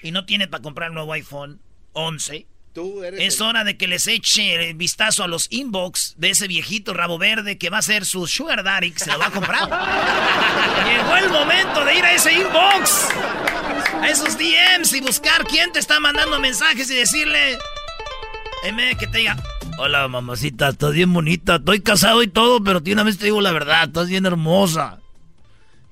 [0.02, 1.60] y no tiene para comprar el nuevo iPhone
[1.92, 3.20] 11, Tú eres.
[3.20, 6.94] es el- hora de que les eche el vistazo a los inbox de ese viejito
[6.94, 9.68] rabo verde que va a ser su sugar daddy que se lo va a comprar.
[10.88, 13.08] Llegó el momento de ir a ese inbox,
[14.00, 17.58] a esos DMs y buscar quién te está mandando mensajes y decirle,
[18.64, 19.36] en vez de que te diga,
[19.78, 23.40] hola mamacita, estás bien bonita, estoy casado y todo, pero de una vez te digo
[23.40, 24.98] la verdad, estás bien hermosa.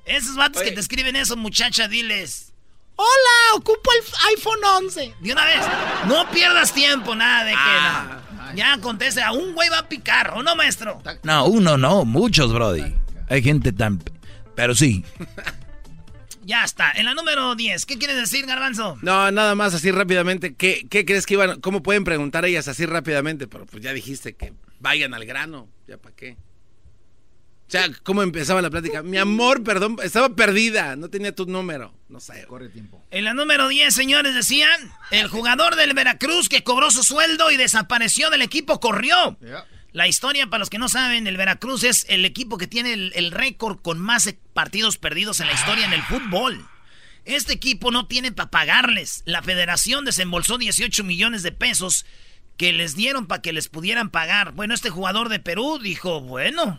[0.04, 2.52] Esos vatos que te escriben eso, muchacha, diles.
[2.94, 5.14] Hola, ocupo el iPhone 11.
[5.20, 5.60] De una vez.
[6.06, 8.22] No pierdas tiempo, nada de que Ah.
[8.36, 8.54] nada.
[8.54, 11.02] Ya conteste, a un güey va a picar, ¿o no, maestro?
[11.24, 12.94] No, uno no, muchos, brody.
[13.28, 14.02] Hay gente tan...
[14.54, 15.04] Pero sí,
[16.46, 16.92] Ya está.
[16.92, 18.96] En la número 10, ¿qué quieres decir, Garbanzo?
[19.02, 20.54] No, nada más así rápidamente.
[20.54, 21.60] ¿Qué, ¿Qué crees que iban?
[21.60, 23.48] ¿Cómo pueden preguntar ellas así rápidamente?
[23.48, 25.68] Pero pues ya dijiste que vayan al grano.
[25.88, 26.36] ¿Ya para qué?
[27.66, 29.02] O sea, ¿cómo empezaba la plática?
[29.02, 31.92] Mi amor, perdón, estaba perdida, no tenía tu número.
[32.08, 32.44] No sé.
[32.46, 33.04] Corre tiempo.
[33.10, 37.56] En la número 10, señores, decían, el jugador del Veracruz que cobró su sueldo y
[37.56, 39.36] desapareció del equipo corrió.
[39.96, 43.30] La historia, para los que no saben, el Veracruz es el equipo que tiene el,
[43.30, 46.68] récord con más partidos perdidos en la historia en el fútbol.
[47.24, 49.22] Este equipo no tiene para pagarles.
[49.24, 52.04] La federación desembolsó 18 millones de pesos
[52.58, 54.52] que les dieron para que les pudieran pagar.
[54.52, 56.78] Bueno, este jugador de Perú dijo, bueno,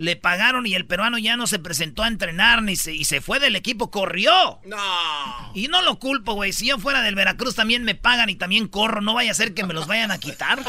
[0.00, 3.20] le pagaron y el peruano ya no se presentó a entrenar ni se, y se
[3.20, 4.32] fue del equipo, corrió.
[4.64, 4.78] No.
[5.52, 6.54] Y no lo culpo, güey.
[6.54, 9.02] Si yo fuera del Veracruz también me pagan y también corro.
[9.02, 10.58] No vaya a ser que me los vayan a quitar.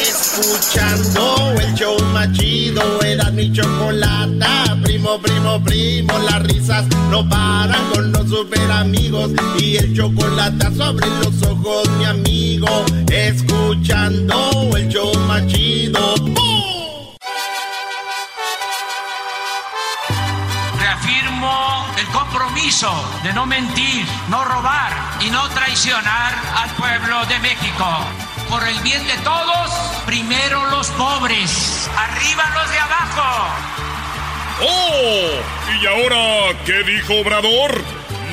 [0.00, 4.78] Escuchando el show más chido, era mi chocolata.
[4.84, 9.32] Primo, primo, primo, las risas no paran con los super amigos.
[9.58, 12.84] Y el chocolate sobre los ojos, mi amigo.
[13.10, 16.14] Escuchando el show más chido.
[16.18, 16.35] ¡Bum!
[20.78, 27.86] Reafirmo el compromiso de no mentir, no robar y no traicionar al pueblo de México.
[28.48, 29.70] Por el bien de todos,
[30.06, 33.48] primero los pobres, arriba los de abajo.
[34.62, 35.56] ¡Oh!
[35.80, 37.82] ¿Y ahora qué dijo Obrador?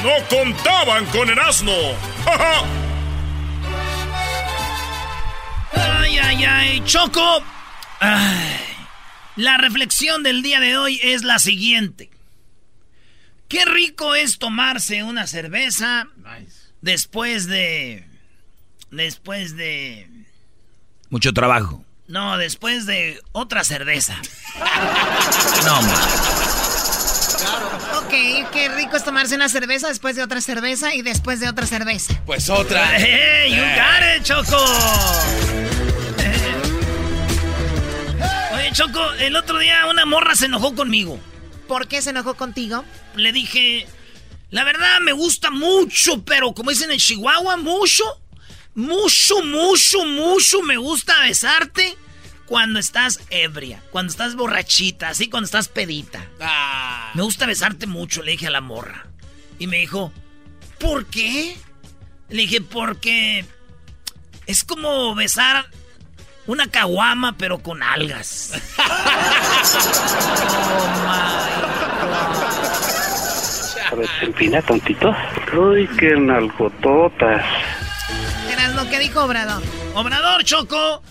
[0.04, 1.72] No contaban con el asno.
[2.26, 2.64] ¡Ja, ja!
[6.02, 7.42] Ay, ay, ay, Choco.
[8.04, 8.60] Ay,
[9.36, 12.10] la reflexión del día de hoy es la siguiente.
[13.48, 16.08] Qué rico es tomarse una cerveza
[16.82, 18.08] después de...
[18.92, 20.08] Después de...
[21.10, 21.84] Mucho trabajo.
[22.08, 24.16] No, después de otra cerveza.
[25.66, 25.94] No, hombre.
[27.98, 31.66] Ok, qué rico es tomarse una cerveza después de otra cerveza y después de otra
[31.66, 32.22] cerveza.
[32.26, 32.98] Pues otra.
[32.98, 35.73] ¡Hey, you got it, Choco!
[38.74, 41.20] Choco, el otro día una morra se enojó conmigo.
[41.68, 42.84] ¿Por qué se enojó contigo?
[43.16, 43.86] Le dije,
[44.50, 48.04] la verdad me gusta mucho, pero como dicen en Chihuahua, mucho,
[48.74, 51.96] mucho, mucho, mucho me gusta besarte
[52.48, 56.28] cuando estás ebria, cuando estás borrachita, así cuando estás pedita.
[57.14, 59.06] Me gusta besarte mucho, le dije a la morra.
[59.60, 60.12] Y me dijo,
[60.80, 61.56] ¿por qué?
[62.30, 63.46] Le dije, porque
[64.48, 65.70] es como besar
[66.48, 68.54] una caguama, pero con algas.
[73.92, 75.16] A ver, empina tantito.
[75.56, 77.46] Uy, qué nalgototas.
[78.52, 79.62] Erasmo, ¿qué dijo Obrador?
[79.94, 81.04] Obrador Choco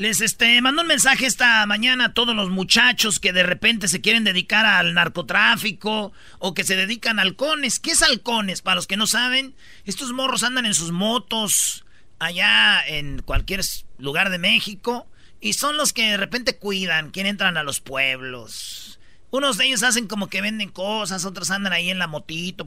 [0.00, 4.00] les este mandó un mensaje esta mañana a todos los muchachos que de repente se
[4.00, 7.78] quieren dedicar al narcotráfico o que se dedican a halcones.
[7.78, 8.62] ¿Qué es halcones?
[8.62, 9.54] Para los que no saben,
[9.84, 11.84] estos morros andan en sus motos
[12.18, 13.60] allá en cualquier
[14.00, 15.06] lugar de México
[15.40, 18.98] y son los que de repente cuidan, quien entran a los pueblos.
[19.30, 22.66] Unos de ellos hacen como que venden cosas, otros andan ahí en la motito.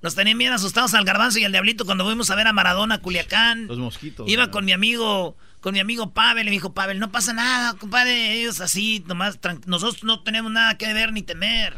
[0.00, 2.98] Nos tenían bien asustados al garbanzo y al diablito cuando fuimos a ver a Maradona
[2.98, 3.66] Culiacán.
[3.66, 4.28] Los mosquitos.
[4.28, 7.74] Iba con mi amigo, con mi amigo Pavel, y me dijo, Pavel, no pasa nada,
[7.74, 11.76] compadre, ellos así, nomás, nosotros no tenemos nada que ver ni temer.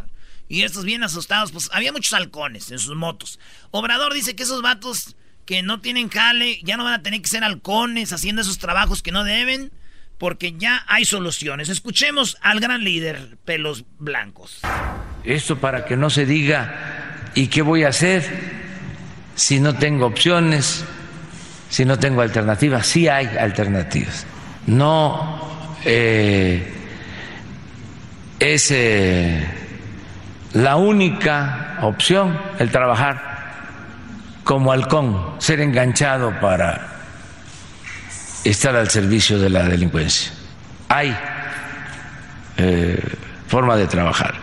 [0.49, 3.39] Y estos bien asustados, pues había muchos halcones en sus motos.
[3.71, 5.17] Obrador dice que esos vatos
[5.49, 9.03] que no tienen jale, ya no van a tener que ser halcones haciendo esos trabajos
[9.03, 9.73] que no deben,
[10.19, 11.71] porque ya hay soluciones.
[11.71, 14.61] Escuchemos al gran líder, pelos blancos.
[15.25, 18.29] Esto para que no se diga, ¿y qué voy a hacer
[19.37, 20.85] si no tengo opciones,
[21.71, 22.87] si no tengo alternativas?
[22.87, 24.27] Sí hay alternativas.
[24.67, 25.49] No
[25.87, 26.75] eh,
[28.39, 29.49] es eh,
[30.53, 33.38] la única opción el trabajar
[34.49, 37.03] como halcón, ser enganchado para
[38.45, 40.33] estar al servicio de la delincuencia.
[40.89, 41.15] Hay
[42.57, 42.99] eh,
[43.47, 44.37] forma de trabajar.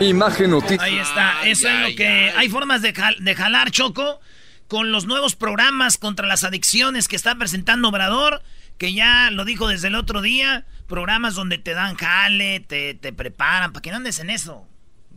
[0.00, 0.82] Imagen Noticias.
[0.82, 2.32] Ahí está, eso es lo que...
[2.36, 4.18] Hay formas de, jal- de jalar, Choco,
[4.66, 8.42] con los nuevos programas contra las adicciones que está presentando Obrador,
[8.76, 13.12] que ya lo dijo desde el otro día, programas donde te dan jale, te, te
[13.12, 14.66] preparan, para que no andes en eso.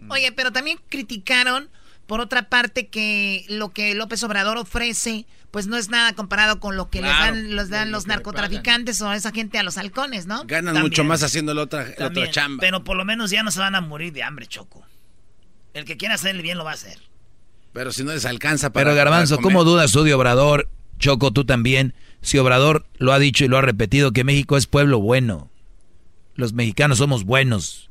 [0.10, 1.70] Oye, pero también criticaron,
[2.08, 6.76] por otra parte, que lo que López Obrador ofrece, pues no es nada comparado con
[6.76, 10.44] lo que les dan, les dan los narcotraficantes o esa gente a los halcones, ¿no?
[10.46, 10.84] Ganan También.
[10.84, 12.62] mucho más haciendo la otra, la También, otra chamba.
[12.62, 14.86] Pero por lo menos ya no se van a morir de hambre, Choco.
[15.74, 17.00] El que quiera hacer el bien lo va a hacer.
[17.72, 18.86] Pero si no les alcanza para.
[18.86, 19.44] Pero Garbanzo, para.
[19.44, 20.70] ¿cómo dudas tú de Obrador?
[21.00, 21.94] Choco, tú también.
[22.22, 25.50] Si Obrador lo ha dicho y lo ha repetido, que México es pueblo bueno.
[26.36, 27.90] Los mexicanos somos buenos.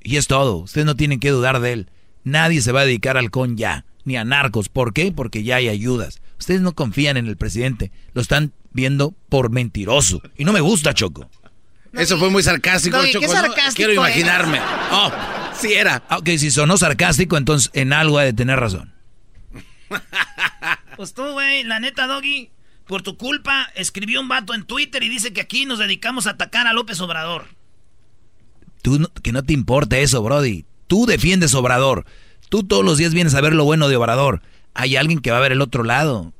[0.00, 0.56] Y es todo.
[0.56, 1.90] Ustedes no tienen que dudar de él.
[2.24, 3.84] Nadie se va a dedicar al con ya.
[4.04, 4.68] ni a narcos.
[4.70, 5.12] ¿Por qué?
[5.12, 6.20] Porque ya hay ayudas.
[6.38, 10.22] Ustedes no confían en el presidente, lo están viendo por mentiroso.
[10.36, 11.28] Y no me gusta, Choco.
[11.92, 13.20] Eso fue muy sarcástico, Choco.
[13.20, 13.32] qué ¿no?
[13.32, 13.98] sarcástico Quiero eres.
[14.16, 14.60] imaginarme.
[14.92, 15.12] Oh,
[15.60, 16.02] sí era.
[16.08, 18.94] Ah, Ok, si sonó sarcástico, entonces en algo ha de tener razón.
[20.96, 22.50] Pues tú, güey, la neta, Doggy,
[22.86, 26.30] por tu culpa, escribió un vato en Twitter y dice que aquí nos dedicamos a
[26.30, 27.46] atacar a López Obrador.
[28.82, 30.64] Tú no- que no te importa eso, Brody.
[30.88, 32.04] Tú defiendes Obrador.
[32.48, 34.42] Tú todos los días vienes a ver lo bueno de Obrador.
[34.74, 36.32] Hay alguien que va a ver el otro lado.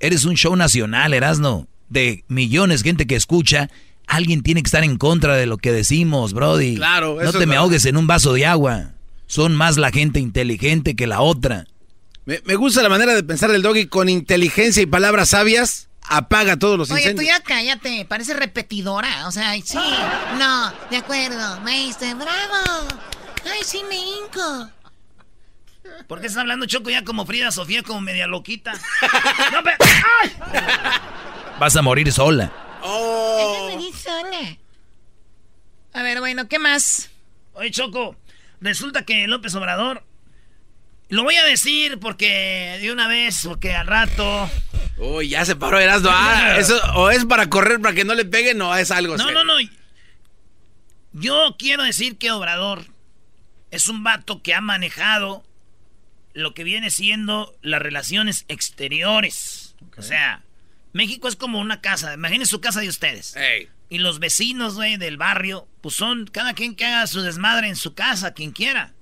[0.00, 1.68] Eres un show nacional, Erasno.
[1.88, 3.70] De millones de gente que escucha,
[4.06, 6.76] alguien tiene que estar en contra de lo que decimos, Brody.
[6.76, 7.58] Claro, No eso te es me verdad.
[7.62, 8.90] ahogues en un vaso de agua.
[9.26, 11.66] Son más la gente inteligente que la otra.
[12.24, 15.88] Me, me gusta la manera de pensar del doggy con inteligencia y palabras sabias.
[16.06, 17.36] Apaga todos los Oye, tú incendios.
[17.38, 19.26] ya cállate, parece repetidora.
[19.28, 19.78] O sea, sí,
[20.38, 22.88] no, de acuerdo, maestro, bravo.
[23.64, 24.70] Sí, me hinco.
[26.06, 28.72] ¿Por qué estás hablando Choco ya como Frida Sofía, como media loquita?
[29.52, 30.30] No, pe- ¡Ay!
[31.58, 32.52] Vas a morir sola.
[32.82, 34.56] Déjame ir sola.
[35.92, 37.10] A ver, bueno, ¿qué más?
[37.54, 38.16] Oye, Choco,
[38.60, 40.02] resulta que López Obrador.
[41.08, 44.50] Lo voy a decir porque de una vez, porque al rato.
[44.96, 46.10] Uy, ya se paró Erasmo.
[46.12, 49.24] Ah, eso o es para correr para que no le peguen o es algo No,
[49.24, 49.44] serio?
[49.44, 49.68] no, no.
[51.12, 52.84] Yo quiero decir que Obrador
[53.74, 55.44] es un vato que ha manejado
[56.32, 59.74] lo que viene siendo las relaciones exteriores.
[59.96, 60.42] O sea,
[60.92, 62.14] México es como una casa.
[62.14, 63.34] Imaginen su casa de ustedes.
[63.88, 67.76] Y los vecinos, güey, del barrio, pues son cada quien que haga su desmadre en
[67.76, 68.92] su casa, quien quiera.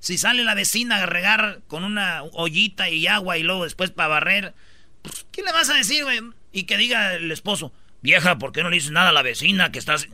[0.00, 4.08] Si sale la vecina a regar con una ollita y agua y luego después para
[4.08, 4.54] barrer,
[5.02, 6.20] pues, ¿qué le vas a decir, güey?
[6.52, 9.72] Y que diga el esposo, vieja, ¿por qué no le dices nada a la vecina
[9.72, 10.08] que estás...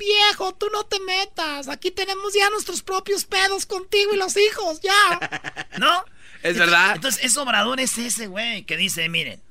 [0.00, 1.68] Viejo, tú no te metas.
[1.68, 5.68] Aquí tenemos ya nuestros propios pedos contigo y los hijos, ya.
[5.78, 6.04] ¿No?
[6.42, 6.96] Es verdad.
[6.96, 9.42] Entonces, ese obrador es ese, güey, que dice, miren,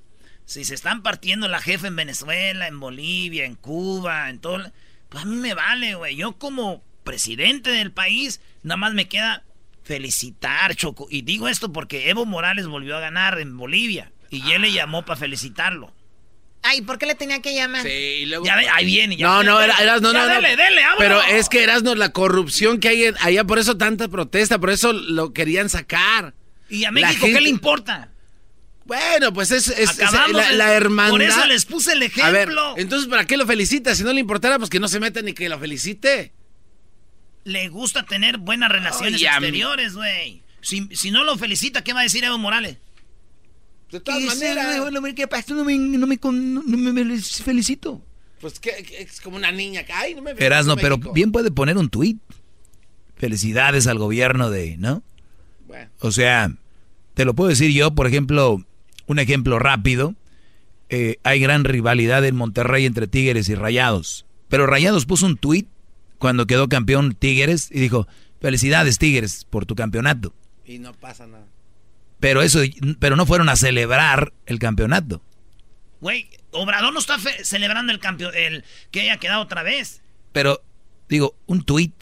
[0.46, 4.72] si se están partiendo la jefa en Venezuela, en Bolivia, en Cuba, en todo...
[5.10, 6.16] Pues a mí me vale, güey.
[6.16, 9.44] Yo como presidente del país, nada más me queda
[9.84, 11.08] felicitar, Choco.
[11.10, 14.12] Y digo esto porque Evo Morales volvió a ganar en Bolivia.
[14.32, 15.94] Y él le llamó para felicitarlo.
[16.62, 17.84] Ay, ¿por qué le tenía que llamar?
[17.84, 18.46] Sí, y luego...
[18.46, 19.16] Ya ahí viene.
[19.16, 20.42] Ya, No, no, era, Erasmo, ya, no, no.
[20.42, 20.58] dele.
[20.98, 24.70] Pero es que Erasmo, la corrupción que hay en- allá, por eso tanta protesta, por
[24.70, 26.34] eso lo querían sacar.
[26.70, 28.10] ¿Y a México qué le importa?
[28.86, 29.98] Bueno, pues es, es-
[30.54, 31.12] la, hermandad.
[31.12, 32.74] Por eso les puse el A ver, ejemplo.
[32.78, 33.96] entonces, ¿para qué lo felicita?
[33.96, 36.34] Si no le importara, pues que no se meta ni que lo felicite.
[37.46, 40.42] Le gusta tener buenas relaciones exteriores, güey.
[40.62, 42.78] Si, si no lo felicita, ¿qué va a decir Evo Morales?
[43.92, 44.82] De todas ¿Qué maneras.
[45.06, 45.56] es- ¿Qué pasó?
[45.56, 48.02] No me, no me, no felicito.
[48.40, 51.52] Pues que, que es como una niña que, ay, no me Erasno, pero bien puede
[51.52, 52.20] poner un tuit.
[53.16, 55.04] Felicidades al gobierno de, ¿no?
[55.68, 55.90] Bueno.
[56.00, 56.54] O sea,
[57.16, 58.64] te lo puedo decir yo, por ejemplo,
[59.08, 60.16] un ejemplo rápido.
[60.90, 64.26] Eh, hay gran rivalidad en Monterrey entre Tigres y Rayados.
[64.48, 65.68] Pero Rayados puso un tuit
[66.18, 68.08] cuando quedó campeón Tigres y dijo,
[68.40, 70.34] felicidades Tigres por tu campeonato.
[70.66, 71.46] Y no pasa nada.
[72.20, 72.60] Pero eso,
[73.00, 75.22] pero no fueron a celebrar el campeonato.
[76.02, 80.02] Güey, Obrador no está celebrando el campeón, el que haya quedado otra vez.
[80.32, 80.62] Pero,
[81.08, 81.94] digo, un tuit.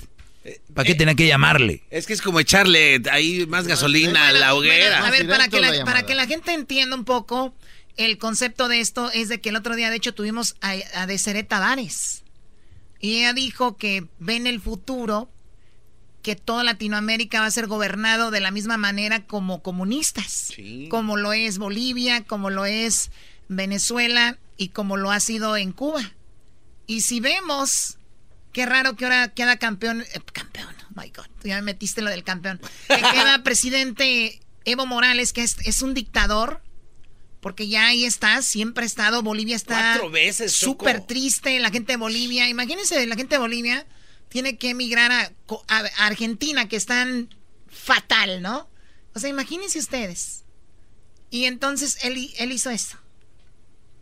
[0.74, 1.84] ¿Para qué tenía que llamarle?
[1.90, 5.06] Es que es como echarle ahí más gasolina a la hoguera.
[5.06, 7.54] A ver, para que, la, para que la gente entienda un poco,
[7.98, 11.06] el concepto de esto es de que el otro día, de hecho, tuvimos a, a
[11.06, 12.24] Deseret Tavares.
[13.02, 15.30] Y ella dijo que ve en el futuro
[16.28, 20.52] que toda Latinoamérica va a ser gobernado de la misma manera como comunistas.
[20.90, 23.12] Como lo es Bolivia, como lo es
[23.48, 26.02] Venezuela y como lo ha sido en Cuba.
[26.86, 27.98] Y si vemos,
[28.52, 32.02] qué raro que ahora queda campeón, eh, campeón, oh my God, tú ya me metiste
[32.02, 32.60] lo del campeón,
[32.90, 36.62] que queda presidente Evo Morales, que es, es un dictador,
[37.40, 39.98] porque ya ahí está, siempre ha estado, Bolivia está
[40.50, 43.88] súper triste, la gente de Bolivia, imagínense, la gente de Bolivia
[44.30, 45.32] tiene que emigrar a,
[46.00, 47.30] Argentina, que están
[47.68, 48.68] fatal, ¿no?
[49.14, 50.44] O sea, imagínense ustedes.
[51.30, 52.98] Y entonces él, él hizo esto.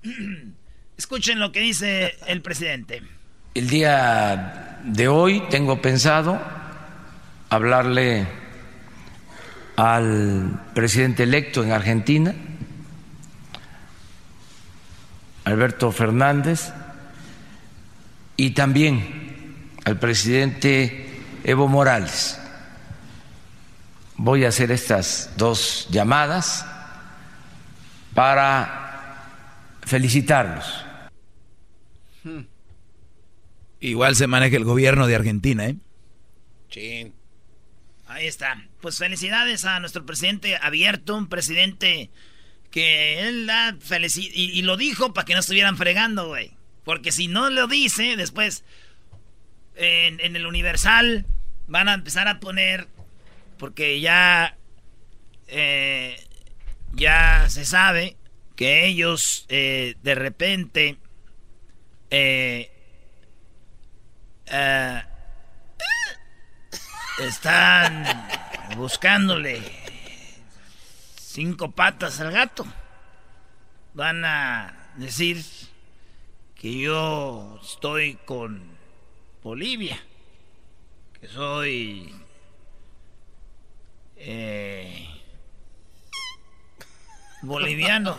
[0.97, 3.01] Escuchen lo que dice el presidente.
[3.53, 6.41] El día de hoy tengo pensado
[7.49, 8.27] hablarle
[9.75, 12.33] al presidente electo en Argentina,
[15.43, 16.71] Alberto Fernández,
[18.37, 19.24] y también
[19.85, 22.39] al presidente Evo Morales.
[24.17, 26.65] Voy a hacer estas dos llamadas
[28.13, 29.21] para
[29.83, 30.85] felicitarlos.
[33.79, 35.75] Igual se maneja el gobierno de Argentina, ¿eh?
[36.69, 37.13] Chin.
[38.07, 38.63] Ahí está.
[38.81, 42.09] Pues felicidades a nuestro presidente abierto, un presidente
[42.71, 44.31] que él da felicidad.
[44.33, 46.53] Y, lo dijo para que no estuvieran fregando, güey.
[46.83, 48.63] Porque si no lo dice, después
[49.75, 51.25] en, el Universal
[51.67, 52.87] van a empezar a poner.
[53.57, 54.57] Porque ya.
[55.47, 56.19] Eh,
[56.93, 58.15] ya se sabe
[58.55, 60.97] que ellos eh, de repente.
[62.09, 62.71] Eh,
[67.19, 68.05] están
[68.75, 69.61] buscándole
[71.35, 72.65] cinco patas al gato.
[73.93, 75.43] Van a decir
[76.55, 78.74] que yo estoy con
[79.45, 80.01] Bolivia,
[81.21, 82.11] que soy
[84.17, 85.07] eh,
[87.43, 88.17] boliviano,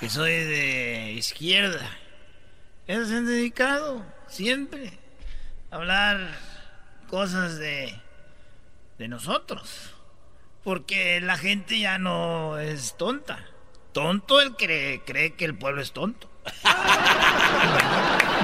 [0.00, 1.88] que soy de izquierda.
[2.86, 4.92] Ellos se han dedicado siempre
[5.70, 6.18] a hablar
[7.08, 7.98] cosas de,
[8.98, 9.94] de nosotros.
[10.64, 13.46] Porque la gente ya no es tonta.
[13.92, 16.30] Tonto el que cree que el pueblo es tonto.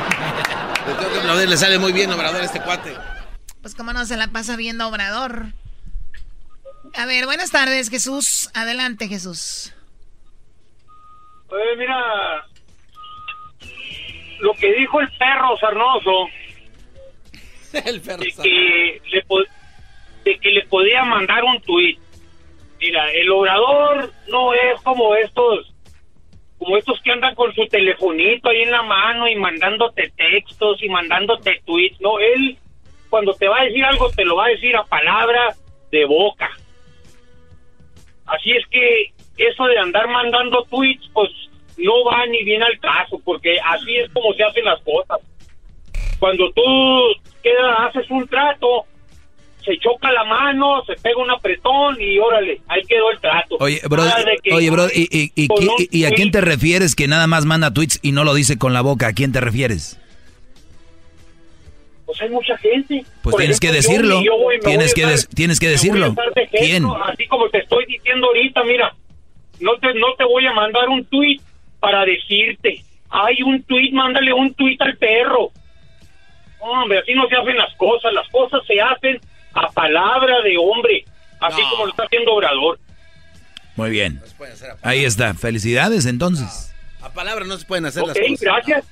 [1.47, 2.97] le sale muy bien Obrador este cuate.
[3.62, 5.47] Pues como no se la pasa viendo Obrador.
[6.95, 8.51] A ver, buenas tardes, Jesús.
[8.55, 9.74] Adelante, Jesús.
[11.49, 12.47] Oye, mira,
[14.41, 16.28] lo que dijo el perro Sarnoso
[17.84, 19.24] el perro de que, le
[20.24, 21.99] de que le podía mandar un tuit.
[22.80, 25.70] Mira, el obrador no es como estos,
[26.61, 30.91] como estos que andan con su telefonito ahí en la mano y mandándote textos y
[30.91, 31.99] mandándote tweets.
[32.03, 32.59] No, él
[33.09, 35.55] cuando te va a decir algo te lo va a decir a palabra
[35.91, 36.51] de boca.
[38.27, 41.31] Así es que eso de andar mandando tweets, pues
[41.79, 45.19] no va ni bien al caso, porque así es como se hacen las cosas.
[46.19, 46.63] Cuando tú
[47.79, 48.85] haces un trato,
[49.65, 53.57] se choca la mano, se pega un apretón y órale, ahí quedó el trato.
[53.61, 54.03] Oye, bro,
[54.53, 58.25] oye, bro ¿y, y, a quién te refieres que nada más manda tweets y no
[58.25, 59.09] lo dice con la boca?
[59.09, 60.01] ¿A quién te refieres?
[62.07, 63.05] Pues hay mucha gente.
[63.23, 64.21] Pues tienes que decirlo.
[64.65, 66.15] tienes, que tienes que decirlo.
[66.51, 66.85] ¿Quién?
[67.05, 68.95] Así como te estoy diciendo ahorita, mira,
[69.61, 71.41] no te, no te voy a mandar un tweet
[71.79, 72.83] para decirte.
[73.11, 75.51] Hay un tweet, mándale un tweet al perro.
[76.61, 78.13] Hombre, así no se hacen las cosas.
[78.13, 79.21] Las cosas se hacen
[79.55, 81.05] a palabra de hombre,
[81.40, 82.78] así como lo está haciendo Obrador.
[83.76, 84.20] Muy bien.
[84.82, 85.34] Ahí está.
[85.34, 86.74] Felicidades entonces.
[87.01, 88.40] A palabra no se pueden hacer las cosas.
[88.40, 88.84] gracias.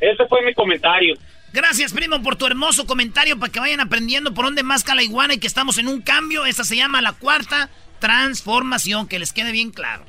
[0.00, 1.16] Ese fue mi comentario.
[1.52, 5.34] Gracias, primo, por tu hermoso comentario para que vayan aprendiendo por dónde más la iguana
[5.34, 6.46] y que estamos en un cambio.
[6.46, 10.04] Esta se llama la cuarta transformación, que les quede bien claro.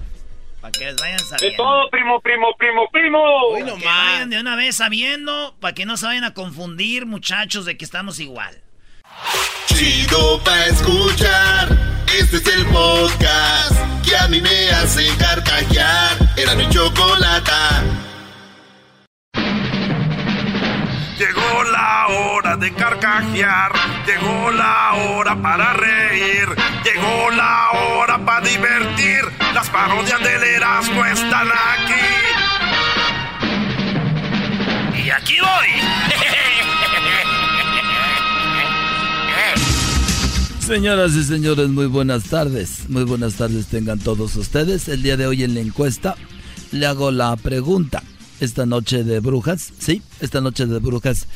[0.61, 1.47] Para que les vayan sabiendo.
[1.49, 3.55] De todo, primo, primo, primo, primo.
[3.55, 7.75] Que vayan de una vez sabiendo, para que no se vayan a confundir, muchachos, de
[7.75, 8.61] que estamos igual.
[9.67, 11.69] Chido pa' escuchar.
[12.19, 16.17] Este es el podcast que a mí me hace carcajear.
[16.35, 17.51] Era mi chocolate.
[21.17, 23.71] Llegó la hora de carcajear,
[24.07, 26.47] llegó la hora para reír,
[26.83, 29.21] llegó la hora para divertir.
[29.53, 32.07] Las parodias del Erasmo están aquí.
[35.03, 36.10] Y aquí voy.
[40.71, 42.87] Señoras y señores, muy buenas tardes.
[42.87, 44.87] Muy buenas tardes tengan todos ustedes.
[44.87, 46.15] El día de hoy en la encuesta
[46.71, 48.01] le hago la pregunta
[48.39, 51.27] esta noche de brujas, sí, esta noche de brujas,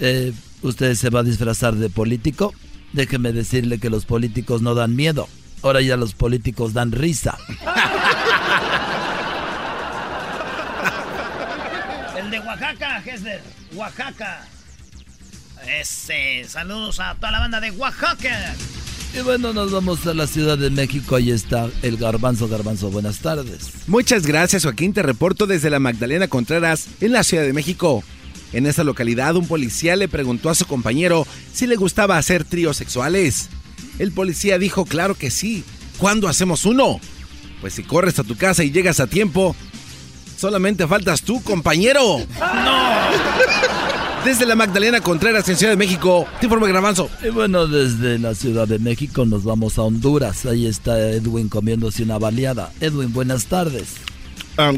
[0.00, 0.32] eh,
[0.62, 2.54] usted se va a disfrazar de político.
[2.94, 5.28] Déjeme decirle que los políticos no dan miedo.
[5.62, 7.36] Ahora ya los políticos dan risa.
[12.18, 13.42] El de Oaxaca, Hesder.
[13.74, 14.48] Oaxaca.
[15.78, 18.54] Ese, saludos a toda la banda de Oaxaca.
[19.16, 21.16] Y bueno, nos vamos a la Ciudad de México.
[21.16, 22.48] Ahí está el Garbanzo.
[22.48, 23.70] Garbanzo, buenas tardes.
[23.86, 24.92] Muchas gracias, Joaquín.
[24.92, 28.04] Te reporto desde la Magdalena Contreras, en la Ciudad de México.
[28.52, 32.76] En esa localidad, un policía le preguntó a su compañero si le gustaba hacer tríos
[32.76, 33.48] sexuales.
[33.98, 35.64] El policía dijo, claro que sí.
[35.98, 37.00] ¿Cuándo hacemos uno?
[37.60, 39.56] Pues si corres a tu casa y llegas a tiempo,
[40.38, 42.18] solamente faltas tú, compañero.
[42.40, 43.87] ¡No!
[44.28, 47.08] Desde la Magdalena Contreras en Ciudad de México, te informa Gravanzo.
[47.24, 50.44] Y bueno, desde la Ciudad de México nos vamos a Honduras.
[50.44, 52.70] Ahí está Edwin comiéndose una baleada.
[52.82, 53.94] Edwin, buenas tardes.
[54.58, 54.72] Ah,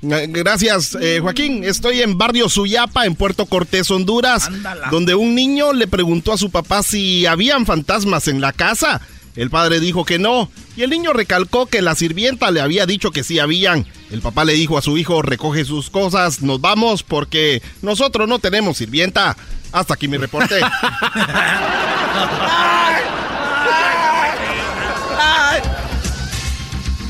[0.00, 1.64] gracias, eh, Joaquín.
[1.64, 4.48] Estoy en Barrio Suyapa, en Puerto Cortés, Honduras,
[4.92, 9.00] donde un niño le preguntó a su papá si habían fantasmas en la casa.
[9.36, 13.10] El padre dijo que no, y el niño recalcó que la sirvienta le había dicho
[13.10, 13.86] que sí habían.
[14.10, 18.38] El papá le dijo a su hijo, recoge sus cosas, nos vamos porque nosotros no
[18.38, 19.36] tenemos sirvienta.
[19.72, 20.60] Hasta aquí mi reporte.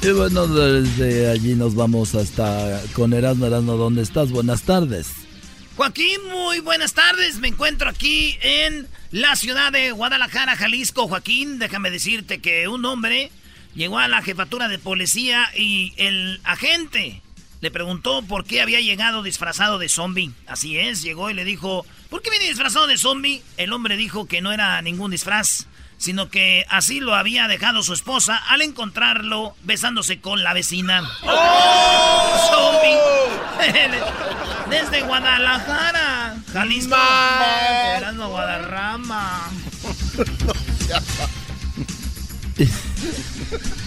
[0.03, 3.77] Y bueno, desde allí nos vamos hasta con Erasmo Erasmo.
[3.77, 4.31] ¿Dónde estás?
[4.31, 5.26] Buenas tardes.
[5.77, 7.37] Joaquín, muy buenas tardes.
[7.37, 11.07] Me encuentro aquí en la ciudad de Guadalajara, Jalisco.
[11.07, 13.31] Joaquín, déjame decirte que un hombre
[13.74, 17.20] llegó a la jefatura de policía y el agente
[17.61, 20.33] le preguntó por qué había llegado disfrazado de zombie.
[20.47, 23.43] Así es, llegó y le dijo, ¿por qué viene disfrazado de zombie?
[23.59, 25.66] El hombre dijo que no era ningún disfraz,
[25.99, 31.03] sino que así lo había dejado su esposa al encontrarlo besándose con la vecina.
[31.22, 32.51] ¡Oh!
[32.51, 32.97] ¡Zombie!
[34.70, 36.97] Desde Guadalajara, Jalisco.
[36.97, 39.51] Esperando Guadarrama.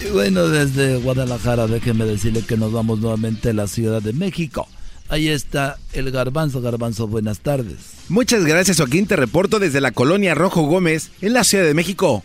[0.00, 4.68] Y bueno, desde Guadalajara, déjeme decirle que nos vamos nuevamente a la Ciudad de México.
[5.10, 7.78] Ahí está el garbanzo, garbanzo, buenas tardes.
[8.08, 12.22] Muchas gracias Joaquín, te reporto desde la colonia Rojo Gómez, en la Ciudad de México.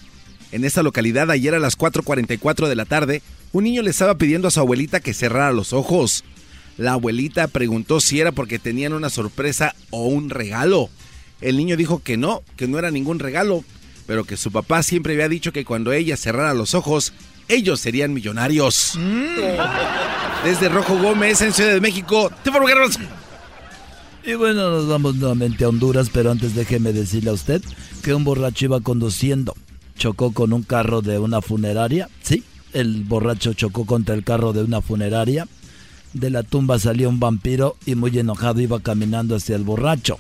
[0.51, 3.23] En esta localidad, ayer a las 4.44 de la tarde,
[3.53, 6.23] un niño le estaba pidiendo a su abuelita que cerrara los ojos.
[6.77, 10.91] La abuelita preguntó si era porque tenían una sorpresa o un regalo.
[11.41, 13.63] El niño dijo que no, que no era ningún regalo,
[14.05, 17.13] pero que su papá siempre había dicho que cuando ella cerrara los ojos,
[17.47, 18.97] ellos serían millonarios.
[20.43, 22.99] Desde Rojo Gómez, en Ciudad de México, te Garbanzo.
[24.23, 27.61] Y bueno, nos vamos nuevamente a Honduras, pero antes déjeme decirle a usted
[28.03, 29.55] que un borracho iba conduciendo.
[29.97, 32.09] Chocó con un carro de una funeraria.
[32.21, 32.43] Sí,
[32.73, 35.47] el borracho chocó contra el carro de una funeraria.
[36.13, 40.17] De la tumba salió un vampiro y muy enojado iba caminando hacia el borracho.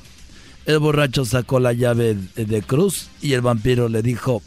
[0.65, 4.41] El borracho sacó la llave de cruz y el vampiro le dijo,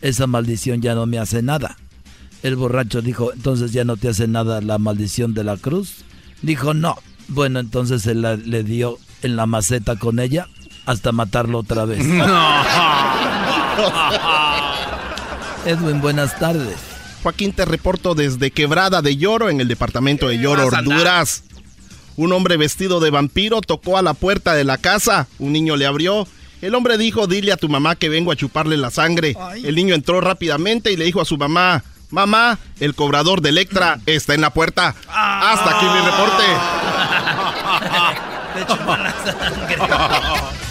[0.00, 1.76] esa maldición ya no me hace nada.
[2.42, 6.04] El borracho dijo, entonces ya no te hace nada la maldición de la cruz.
[6.42, 6.96] Dijo, no.
[7.28, 10.48] Bueno, entonces él la- le dio en la maceta con ella
[10.86, 12.00] hasta matarlo otra vez.
[15.66, 16.76] Edwin, buenas tardes.
[17.22, 20.66] Joaquín, te reporto desde Quebrada de Lloro, en el departamento de Lloro?
[20.68, 21.44] Honduras.
[22.16, 25.28] Un hombre vestido de vampiro tocó a la puerta de la casa.
[25.38, 26.26] Un niño le abrió.
[26.62, 29.36] El hombre dijo, dile a tu mamá que vengo a chuparle la sangre.
[29.62, 34.00] El niño entró rápidamente y le dijo a su mamá, mamá, el cobrador de Electra
[34.06, 34.94] está en la puerta.
[35.08, 36.44] Hasta aquí mi reporte.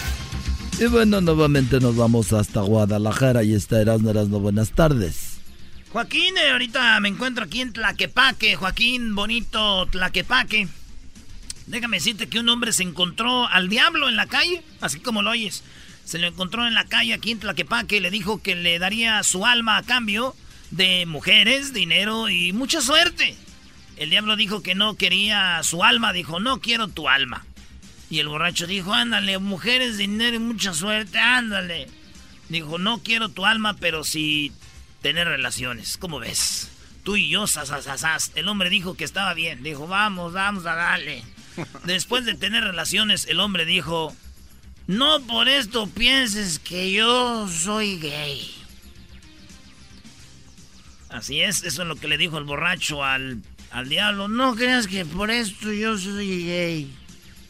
[0.80, 4.40] Y bueno, nuevamente nos vamos hasta Guadalajara y está Erasmo Erasmo.
[4.40, 5.38] Buenas tardes.
[5.92, 10.68] Joaquín, eh, ahorita me encuentro aquí en Tlaquepaque, Joaquín, bonito Tlaquepaque.
[11.66, 15.32] Déjame decirte que un hombre se encontró al diablo en la calle, así como lo
[15.32, 15.64] oyes.
[16.06, 19.22] Se lo encontró en la calle aquí en Tlaquepaque y le dijo que le daría
[19.22, 20.34] su alma a cambio
[20.70, 23.36] de mujeres, dinero y mucha suerte.
[23.96, 27.44] El diablo dijo que no quería su alma, dijo, no quiero tu alma.
[28.08, 31.88] Y el borracho dijo, ándale, mujeres, dinero y mucha suerte, ándale.
[32.48, 34.52] Dijo, no quiero tu alma, pero sí
[35.02, 35.96] tener relaciones.
[35.96, 36.70] ¿Cómo ves?
[37.04, 38.32] Tú y yo, sasasasas.
[38.34, 39.62] El hombre dijo que estaba bien.
[39.62, 41.22] Dijo, vamos, vamos a darle.
[41.84, 44.14] Después de tener relaciones, el hombre dijo,
[44.86, 48.59] no por esto pienses que yo soy gay.
[51.10, 54.28] Así es, eso es lo que le dijo el borracho al, al diablo.
[54.28, 56.96] No creas que por esto yo soy gay.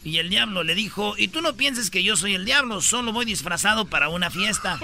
[0.03, 3.13] Y el diablo le dijo, y tú no pienses que yo soy el diablo, solo
[3.13, 4.79] voy disfrazado para una fiesta.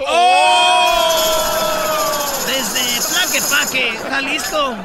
[2.46, 4.76] Desde Tlaquepaque, Jalisco,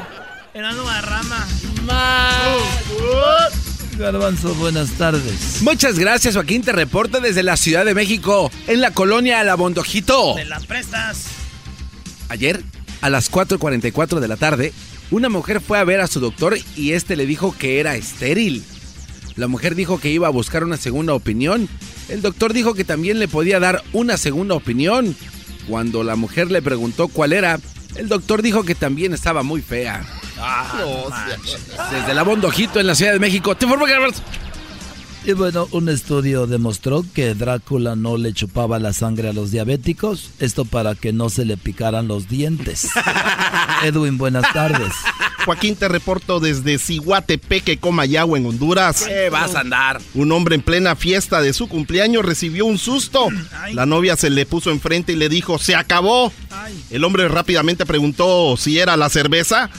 [0.55, 1.47] en la rama.
[3.97, 5.61] Garbanzo, buenas tardes.
[5.61, 10.33] Muchas gracias Joaquín, te reporto desde la Ciudad de México, en la colonia La Bondojito.
[10.33, 11.25] ¿Me la prestas?
[12.29, 12.63] Ayer,
[13.03, 14.71] a las 4.44 de la tarde,
[15.11, 18.63] una mujer fue a ver a su doctor y este le dijo que era estéril.
[19.35, 21.67] La mujer dijo que iba a buscar una segunda opinión.
[22.07, 25.17] El doctor dijo que también le podía dar una segunda opinión.
[25.67, 27.59] Cuando la mujer le preguntó cuál era,
[27.97, 30.05] el doctor dijo que también estaba muy fea.
[31.91, 33.97] Desde la Bondojito en la Ciudad de México, te informo que
[35.25, 40.31] Y bueno, un estudio demostró que Drácula no le chupaba la sangre a los diabéticos,
[40.39, 42.89] esto para que no se le picaran los dientes.
[43.83, 44.91] Edwin, buenas tardes.
[45.45, 49.05] Joaquín, te reporto desde Cihuatepeque, Comayagua, en Honduras.
[49.07, 50.01] ¿Qué vas a andar?
[50.13, 53.29] Un hombre en plena fiesta de su cumpleaños recibió un susto.
[53.73, 56.33] La novia se le puso enfrente y le dijo, se acabó.
[56.89, 59.69] El hombre rápidamente preguntó si era la cerveza.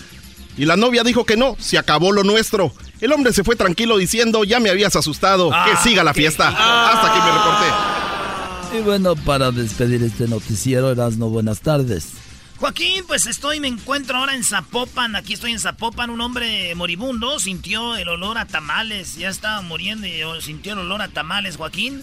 [0.56, 2.72] Y la novia dijo que no, se acabó lo nuestro.
[3.04, 6.48] El hombre se fue tranquilo diciendo, ya me habías asustado, que siga la fiesta.
[6.48, 8.78] Hasta aquí me reporté.
[8.78, 12.12] Y bueno, para despedir este noticiero, Erasmo, buenas tardes.
[12.56, 15.16] Joaquín, pues estoy, me encuentro ahora en Zapopan.
[15.16, 16.08] Aquí estoy en Zapopan.
[16.08, 19.16] Un hombre moribundo sintió el olor a tamales.
[19.16, 22.02] Ya estaba muriendo y sintió el olor a tamales, Joaquín.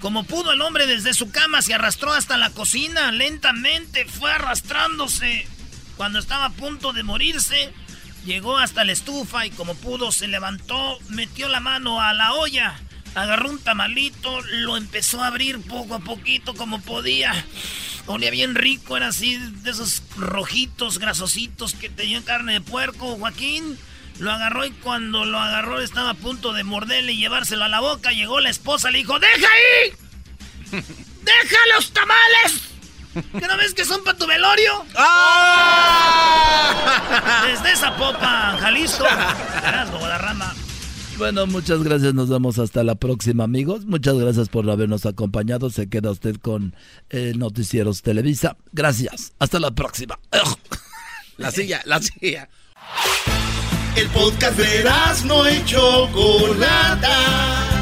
[0.00, 3.10] Como pudo el hombre desde su cama se arrastró hasta la cocina.
[3.10, 5.46] Lentamente fue arrastrándose.
[5.96, 7.72] Cuando estaba a punto de morirse,
[8.24, 12.78] llegó hasta la estufa y como pudo se levantó, metió la mano a la olla
[13.14, 17.32] agarró un tamalito, lo empezó a abrir poco a poquito como podía.
[18.06, 23.16] Olía bien rico, era así de esos rojitos, grasositos que tenían carne de puerco.
[23.16, 23.78] Joaquín
[24.18, 27.80] lo agarró y cuando lo agarró estaba a punto de morderle y llevárselo a la
[27.80, 28.12] boca.
[28.12, 29.92] Llegó la esposa, le dijo, ¡Deja ahí!
[31.22, 32.71] ¡Deja los tamales!
[33.14, 34.84] ¿Que no ves que son para tu velorio?
[34.96, 36.62] ¡Ah!
[37.46, 39.04] Desde esa popa, Jalisco.
[39.98, 40.54] Guadarrama.
[41.18, 42.14] Bueno, muchas gracias.
[42.14, 43.84] Nos vemos hasta la próxima, amigos.
[43.84, 45.70] Muchas gracias por habernos acompañado.
[45.70, 46.74] Se queda usted con
[47.10, 48.56] eh, Noticieros Televisa.
[48.72, 49.32] Gracias.
[49.38, 50.18] Hasta la próxima.
[51.36, 52.48] La silla, la silla.
[53.96, 54.84] El podcast de
[55.26, 57.81] no hecho Chocolata.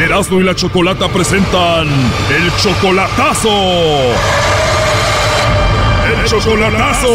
[0.00, 3.50] Erasmo y la Chocolata presentan el chocolatazo.
[6.06, 7.08] El chocolatazo.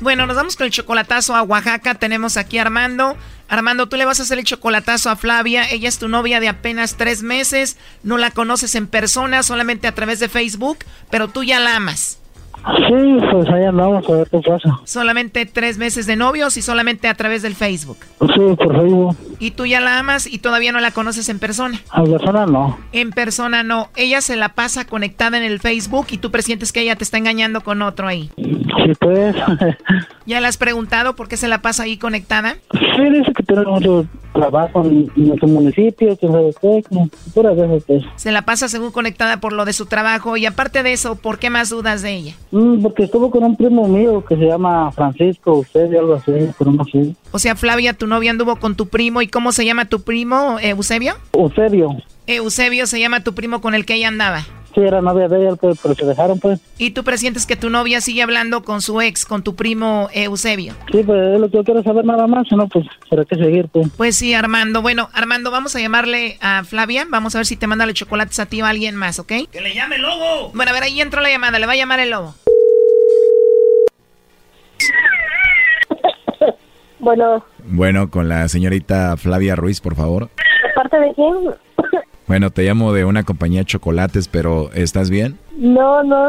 [0.00, 1.96] Bueno, nos vamos con el chocolatazo a Oaxaca.
[1.96, 3.16] Tenemos aquí a Armando.
[3.48, 5.68] Armando, tú le vas a hacer el chocolatazo a Flavia.
[5.68, 7.76] Ella es tu novia de apenas tres meses.
[8.04, 10.78] No la conoces en persona, solamente a través de Facebook,
[11.10, 12.17] pero tú ya la amas.
[12.76, 14.80] Sí, pues ahí andamos a ver qué pasa.
[14.84, 17.98] Solamente tres meses de novios y solamente a través del Facebook.
[18.20, 19.16] Sí, por Facebook.
[19.38, 21.80] ¿Y tú ya la amas y todavía no la conoces en persona?
[21.96, 22.78] En persona no.
[22.92, 23.88] En persona no.
[23.96, 27.18] Ella se la pasa conectada en el Facebook y tú presientes que ella te está
[27.18, 28.30] engañando con otro ahí.
[28.36, 29.34] Sí, pues.
[30.28, 32.58] ¿Ya le has preguntado por qué se la pasa ahí conectada?
[32.72, 34.04] Sí, dice que tiene mucho
[34.34, 38.04] trabajo en nuestro municipio, que veces pues.
[38.16, 41.38] Se la pasa según conectada por lo de su trabajo y aparte de eso, ¿por
[41.38, 42.34] qué más dudas de ella?
[42.50, 46.32] Mm, porque estuvo con un primo mío que se llama Francisco, usted y algo así,
[46.58, 47.14] pero no sé.
[47.32, 49.22] O sea, Flavia, tu novia anduvo con tu primo.
[49.22, 51.14] ¿Y cómo se llama tu primo, Eusebio?
[51.32, 51.96] Eusebio.
[52.26, 54.44] Eusebio se llama tu primo con el que ella andaba.
[54.74, 56.60] Sí, era novia de ella, pues, pero se dejaron, pues.
[56.76, 60.74] ¿Y tú presientes que tu novia sigue hablando con su ex, con tu primo Eusebio?
[60.92, 62.68] Sí, pues es lo que yo quiero saber nada más, ¿no?
[62.68, 63.88] Pues, ¿para qué seguir, pues?
[63.96, 64.82] Pues sí, Armando.
[64.82, 67.06] Bueno, Armando, vamos a llamarle a Flavia.
[67.08, 69.32] Vamos a ver si te manda los chocolates a ti o a alguien más, ¿ok?
[69.50, 70.52] ¡Que le llame el lobo!
[70.54, 71.58] Bueno, a ver, ahí entró la llamada.
[71.58, 72.34] Le va a llamar el lobo.
[77.00, 77.44] Bueno.
[77.64, 80.24] Bueno, con la señorita Flavia Ruiz, por favor.
[80.24, 81.54] ¿De parte de quién?
[82.28, 85.38] Bueno, te llamo de una compañía de chocolates, pero ¿estás bien?
[85.56, 86.28] No, no,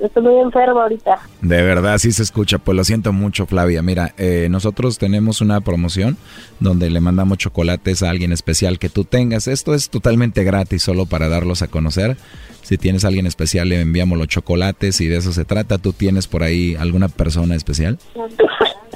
[0.00, 1.20] estoy muy enfermo ahorita.
[1.40, 2.58] De verdad, sí se escucha.
[2.58, 3.80] Pues lo siento mucho, Flavia.
[3.80, 6.16] Mira, eh, nosotros tenemos una promoción
[6.58, 9.46] donde le mandamos chocolates a alguien especial que tú tengas.
[9.46, 12.16] Esto es totalmente gratis, solo para darlos a conocer.
[12.62, 15.78] Si tienes a alguien especial, le enviamos los chocolates y de eso se trata.
[15.78, 17.98] ¿Tú tienes por ahí alguna persona especial?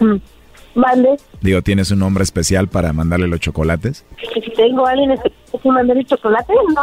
[0.74, 1.16] Mande.
[1.40, 4.04] Digo, ¿tienes un nombre especial para mandarle los chocolates?
[4.34, 6.82] Si tengo a alguien especial que mandarle chocolate, no.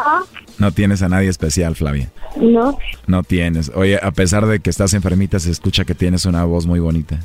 [0.57, 2.11] No tienes a nadie especial, Flavia.
[2.37, 2.77] No.
[3.07, 3.71] No tienes.
[3.75, 7.19] Oye, a pesar de que estás enfermita, se escucha que tienes una voz muy bonita.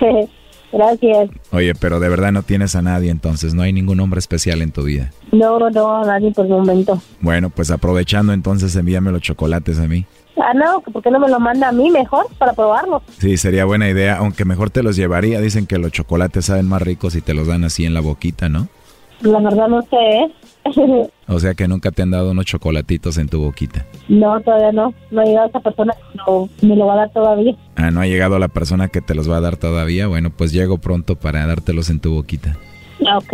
[0.70, 1.30] Gracias.
[1.50, 4.70] Oye, pero de verdad no tienes a nadie, entonces no hay ningún hombre especial en
[4.70, 5.10] tu vida.
[5.32, 7.00] No, no, nadie por el momento.
[7.20, 10.04] Bueno, pues aprovechando entonces envíame los chocolates a mí.
[10.40, 13.02] Ah, no, ¿por qué no me lo manda a mí mejor para probarlo?
[13.18, 15.40] Sí, sería buena idea, aunque mejor te los llevaría.
[15.40, 18.48] Dicen que los chocolates saben más ricos si te los dan así en la boquita,
[18.48, 18.68] ¿no?
[19.20, 19.96] La verdad no sé.
[19.96, 20.32] ¿eh?
[21.28, 23.84] o sea que nunca te han dado unos chocolatitos en tu boquita.
[24.08, 24.94] No, todavía no.
[25.10, 27.56] No ha llegado esa persona que me lo va a dar todavía.
[27.76, 30.06] Ah, no ha llegado la persona que te los va a dar todavía.
[30.06, 32.56] Bueno, pues llego pronto para dártelos en tu boquita.
[33.06, 33.32] Ah, ok.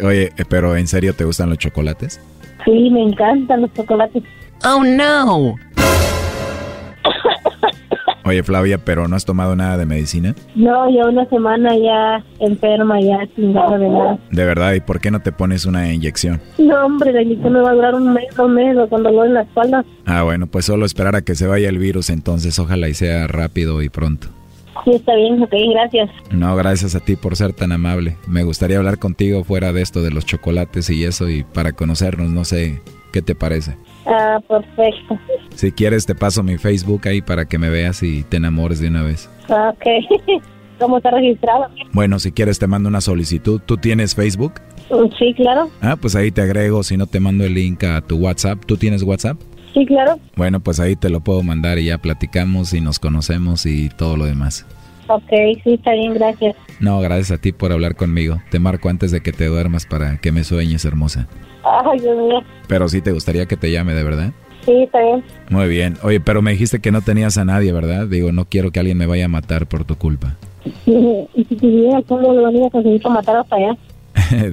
[0.04, 2.20] Oye, pero ¿en serio te gustan los chocolates?
[2.64, 4.22] Sí, me encantan los chocolates.
[4.66, 5.56] Oh, no.
[8.24, 10.34] Oye, Flavia, ¿pero no has tomado nada de medicina?
[10.54, 14.18] No, ya una semana ya enferma, ya sin nada de nada.
[14.30, 14.72] ¿De verdad?
[14.72, 16.40] ¿Y por qué no te pones una inyección?
[16.56, 19.34] No, hombre, la inyección me va a durar un mes, un mes, con dolor en
[19.34, 19.84] la espalda.
[20.06, 23.26] Ah, bueno, pues solo esperar a que se vaya el virus, entonces ojalá y sea
[23.26, 24.28] rápido y pronto.
[24.84, 26.08] Sí, está bien, ok, gracias.
[26.30, 28.16] No, gracias a ti por ser tan amable.
[28.26, 32.30] Me gustaría hablar contigo fuera de esto de los chocolates y eso y para conocernos,
[32.30, 32.80] no sé,
[33.12, 33.76] ¿qué te parece?
[34.06, 35.18] Ah, perfecto.
[35.54, 38.88] Si quieres te paso mi Facebook ahí para que me veas y te enamores de
[38.88, 39.30] una vez.
[39.48, 40.42] Ah, Ok.
[40.78, 41.66] ¿Cómo está registrado?
[41.92, 43.60] Bueno, si quieres te mando una solicitud.
[43.64, 44.54] ¿Tú tienes Facebook?
[44.90, 45.70] Mm, Sí, claro.
[45.80, 48.58] Ah, pues ahí te agrego, si no te mando el link a tu WhatsApp.
[48.66, 49.38] ¿Tú tienes WhatsApp?
[49.72, 50.18] Sí, claro.
[50.36, 54.16] Bueno, pues ahí te lo puedo mandar y ya platicamos y nos conocemos y todo
[54.16, 54.66] lo demás.
[55.08, 55.30] Ok,
[55.62, 56.56] sí, está bien, gracias.
[56.80, 58.40] No, gracias a ti por hablar conmigo.
[58.50, 61.28] Te marco antes de que te duermas para que me sueñes, hermosa.
[61.62, 62.40] Ay, Dios mío.
[62.68, 64.32] Pero sí te gustaría que te llame, ¿de verdad?
[64.64, 65.22] Sí, está bien.
[65.50, 65.96] Muy bien.
[66.02, 68.06] Oye, pero me dijiste que no tenías a nadie, ¿verdad?
[68.06, 70.34] Digo, no quiero que alguien me vaya a matar por tu culpa.
[70.86, 73.76] Y si tuviera cómo lo venía a conseguir para matar hasta allá.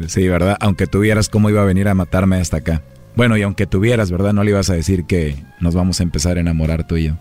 [0.08, 0.58] sí, ¿verdad?
[0.60, 2.82] Aunque tuvieras, ¿cómo iba a venir a matarme hasta acá?
[3.16, 4.34] Bueno, y aunque tuvieras, ¿verdad?
[4.34, 7.14] No le ibas a decir que nos vamos a empezar a enamorar tú y yo.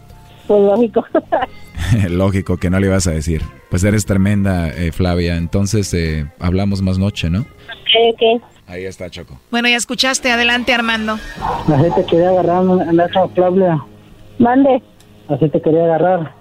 [0.46, 1.04] Pues lógico.
[2.10, 3.42] Lógico que no le ibas a decir.
[3.70, 5.36] Pues eres tremenda, eh, Flavia.
[5.36, 7.40] Entonces, eh, hablamos más noche, ¿no?
[7.40, 8.42] Ok, ok.
[8.66, 9.38] Ahí está, Choco.
[9.50, 10.30] Bueno, ya escuchaste.
[10.30, 11.14] Adelante, Armando.
[11.14, 12.62] Así te quería agarrar
[13.34, 13.84] Flavia.
[14.38, 14.82] Mande.
[15.28, 16.34] Así te quería agarrar.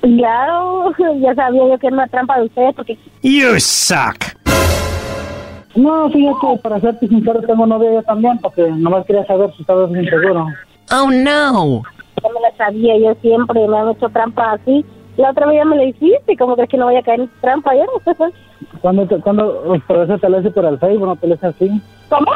[0.00, 2.98] Claro, ya sabía yo que era una trampa de ustedes porque...
[3.22, 4.34] You suck.
[5.74, 9.90] No, fíjate, para serte sincero, tengo novia yo también, porque nomás quería saber si estabas
[9.90, 10.46] bien seguro.
[10.92, 11.82] Oh, no.
[12.22, 14.84] Ya me la sabía, yo siempre me han hecho trampa así.
[15.16, 17.30] La otra vez ya me la hiciste, ¿cómo crees que no voy a caer en
[17.40, 17.84] trampa ya?
[18.80, 21.46] Cuando, te- cuando, por eso te lo hice por el Facebook, no te lo hice
[21.46, 21.70] así.
[22.08, 22.26] ¿Cómo?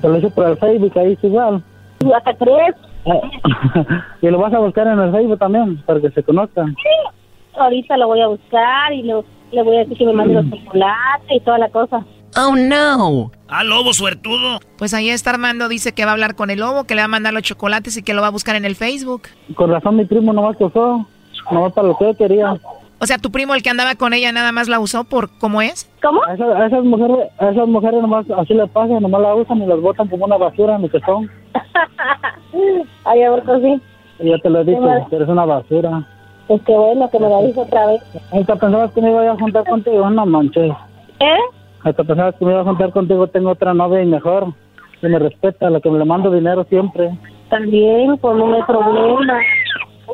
[0.00, 1.62] Te lo hice por el Facebook, ahí es igual.
[2.00, 2.74] ¿Y hasta crees?
[4.22, 6.68] y lo vas a buscar en el Facebook también, para que se conozcan.
[6.68, 7.18] Sí.
[7.58, 10.44] Ahorita lo voy a buscar y lo- le voy a decir que me mande los
[10.50, 12.02] chocolates y toda la cosa.
[12.36, 13.30] Oh, no.
[13.48, 14.60] Ah, lobo suertudo.
[14.78, 17.06] Pues ahí está Armando, dice que va a hablar con el lobo, que le va
[17.06, 19.22] a mandar los chocolates y que lo va a buscar en el Facebook.
[19.54, 21.06] Con razón mi primo nomás que usó,
[21.50, 22.54] nomás para lo que quería.
[22.98, 25.60] O sea, tu primo, el que andaba con ella, nada más la usó por cómo
[25.60, 25.90] es.
[26.00, 26.24] ¿Cómo?
[26.24, 29.60] A esas, a esas mujeres, a esas mujeres nomás así les pasa, nomás la usan
[29.60, 31.28] y las botan como una basura en que son.
[33.04, 33.82] Ay, ahorita sí.
[34.20, 34.80] Y ya te lo he dicho,
[35.10, 36.06] que eres una basura.
[36.46, 38.02] Pues qué bueno que me lo dijo otra vez.
[38.32, 40.72] Hasta pensabas que me iba a juntar contigo, no manches.
[41.20, 41.36] ¿Eh?
[41.84, 44.54] Hasta pensabas que me iba a juntar contigo, tengo otra novia y mejor.
[45.00, 47.10] Que me respeta, la que me le mando dinero siempre.
[47.50, 49.40] También, pues no problema.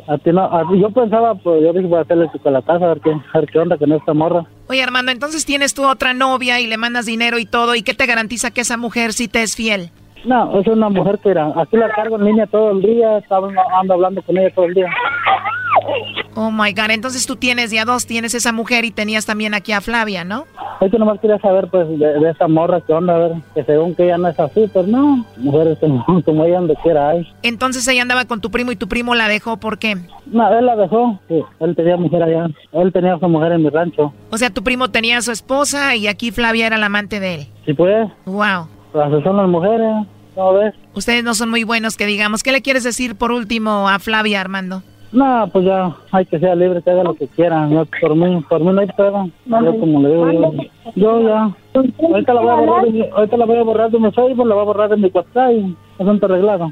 [0.07, 3.01] A ti no, a yo pensaba, pues yo dije voy a hacerle chocolatazo a ver
[3.01, 4.45] qué, a ver qué onda con esta morra.
[4.67, 7.93] Oye, Armando, entonces tienes tú otra novia y le mandas dinero y todo, ¿y qué
[7.93, 9.91] te garantiza que esa mujer sí te es fiel?
[10.25, 13.49] No, es una mujer que era, aquí la cargo en línea todo el día, estaba,
[13.79, 14.87] ando hablando con ella todo el día.
[16.35, 19.71] Oh my God, entonces tú tienes ya dos, tienes esa mujer y tenías también aquí
[19.71, 20.45] a Flavia, ¿no?
[20.79, 23.95] Que nomás quería saber, pues, de, de esa morra, qué onda, a ver, que según
[23.95, 27.27] que ella no es así, pues no, mujeres como, como ella donde quiera hay.
[27.43, 29.97] Entonces ella andaba con tu primo y tu primo la dejó, ¿por qué?
[30.27, 33.63] No, él la dejó, sí, él tenía mujer allá, él tenía a su mujer en
[33.63, 34.13] mi rancho.
[34.31, 37.35] O sea, tu primo tenía a su esposa y aquí Flavia era la amante de
[37.35, 37.47] él.
[37.65, 38.67] Sí, pues, Wow.
[38.93, 40.73] así son las mujeres, ¿cómo ves?
[40.93, 42.41] Ustedes no son muy buenos, que digamos.
[42.41, 44.81] ¿Qué le quieres decir por último a Flavia, Armando?
[45.11, 48.41] No, pues ya, hay que ser libre, que haga lo que quiera, no, por mí,
[48.47, 50.53] por mí no hay prueba, yo como le digo, yo,
[50.95, 51.51] yo ya,
[52.09, 54.45] ahorita la voy a borrar, de mi- ahorita la voy a borrar de mi Facebook,
[54.47, 56.71] la voy a borrar de mi WhatsApp y asunto arreglado.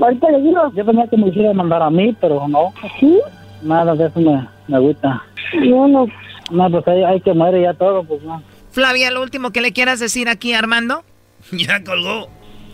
[0.00, 0.60] Ahorita le digo.
[0.74, 2.72] Yo pensaba que me hiciera mandar a mí, pero no.
[3.00, 3.18] ¿Sí?
[3.62, 5.22] Nada de eso me, me agüita.
[5.64, 6.06] No, no.
[6.50, 8.42] No, pues hay, hay que morir ya todo, pues no.
[8.70, 11.02] Flavia, lo último que le quieras decir aquí, Armando.
[11.52, 12.28] Ya colgó.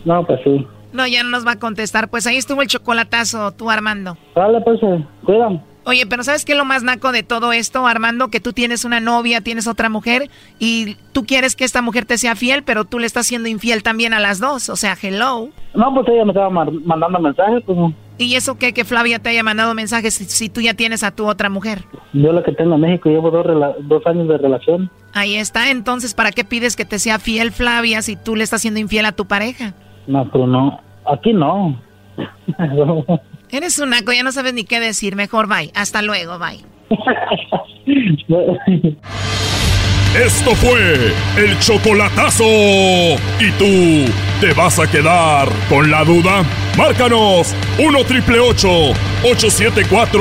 [0.05, 0.65] No, pues sí.
[0.93, 2.09] No, ya no nos va a contestar.
[2.09, 4.17] Pues ahí estuvo el chocolatazo, tú, Armando.
[4.35, 5.61] Dale, pues, eh, cuídame.
[5.87, 8.27] Oye, pero ¿sabes qué es lo más naco de todo esto, Armando?
[8.27, 10.29] Que tú tienes una novia, tienes otra mujer
[10.59, 13.83] y tú quieres que esta mujer te sea fiel, pero tú le estás siendo infiel
[13.83, 14.67] también a las dos.
[14.67, 15.47] O sea, hello.
[15.73, 17.77] No, pues ella me estaba mandando mensajes, pues.
[18.17, 18.73] ¿Y eso qué?
[18.73, 21.85] Que Flavia te haya mandado mensajes si, si tú ya tienes a tu otra mujer.
[22.11, 23.45] Yo la que tengo en México llevo dos,
[23.87, 24.91] dos años de relación.
[25.13, 25.71] Ahí está.
[25.71, 29.05] Entonces, ¿para qué pides que te sea fiel, Flavia, si tú le estás siendo infiel
[29.05, 29.73] a tu pareja?
[30.07, 30.79] No, pero no.
[31.05, 31.79] Aquí no.
[33.51, 35.15] Eres un naco, ya no sabes ni qué decir.
[35.15, 35.71] Mejor bye.
[35.75, 36.65] Hasta luego, bye.
[40.15, 42.43] Esto fue el chocolatazo.
[42.45, 44.05] ¿Y tú
[44.39, 46.43] te vas a quedar con la duda?
[46.77, 50.19] Márcanos 1 triple 874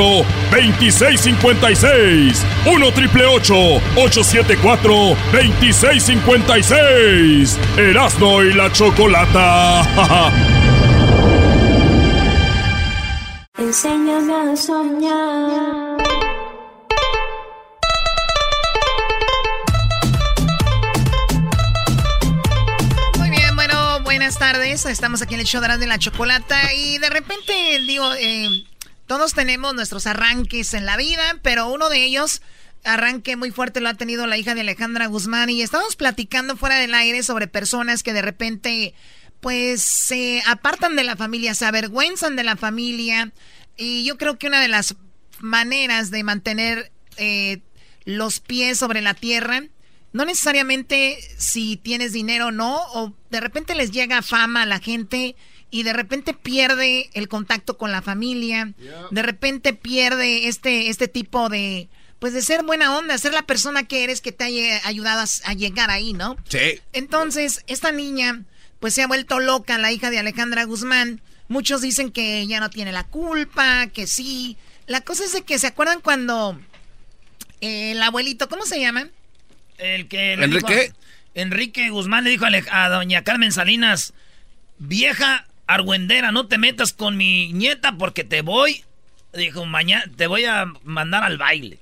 [0.51, 2.45] 2656.
[2.67, 7.59] 1 triple 874 2656.
[7.79, 9.83] Erasno y la chocolata.
[13.59, 15.96] Enséñame a soñar.
[24.39, 24.87] Buenas tardes.
[24.87, 28.65] Estamos aquí en el show de la Chocolata y de repente, digo, eh,
[29.07, 32.43] todos tenemos nuestros arranques en la vida, pero uno de ellos,
[32.85, 36.77] arranque muy fuerte, lo ha tenido la hija de Alejandra Guzmán y estamos platicando fuera
[36.77, 38.95] del aire sobre personas que de repente
[39.41, 43.33] pues se apartan de la familia, se avergüenzan de la familia.
[43.77, 44.97] Y yo creo que una de las
[45.41, 47.61] maneras de mantener eh,
[48.05, 49.63] los pies sobre la tierra,
[50.17, 54.79] no necesariamente si tienes dinero o no, o de repente les llega fama a la
[54.79, 55.37] gente
[55.71, 58.73] y de repente pierde el contacto con la familia,
[59.11, 63.87] de repente pierde este, este tipo de, pues de ser buena onda, ser la persona
[63.87, 66.39] que eres que te haya ayudado a, llegar ahí, ¿no?
[66.49, 66.81] Sí.
[66.95, 68.43] Entonces, esta niña,
[68.81, 71.21] pues se ha vuelto loca, la hija de Alejandra Guzmán.
[71.49, 74.57] Muchos dicen que ella no tiene la culpa, que sí.
[74.87, 76.59] La cosa es de que se acuerdan cuando
[77.61, 79.11] el abuelito, ¿cómo se llama?
[79.79, 80.35] El que...
[80.35, 80.93] ¿Enrique?
[81.35, 84.15] Enrique Guzmán le dijo a, a doña Carmen Salinas,
[84.79, 88.85] vieja argüendera, no te metas con mi nieta porque te voy,
[89.35, 91.79] dijo, mañana te voy a mandar al baile.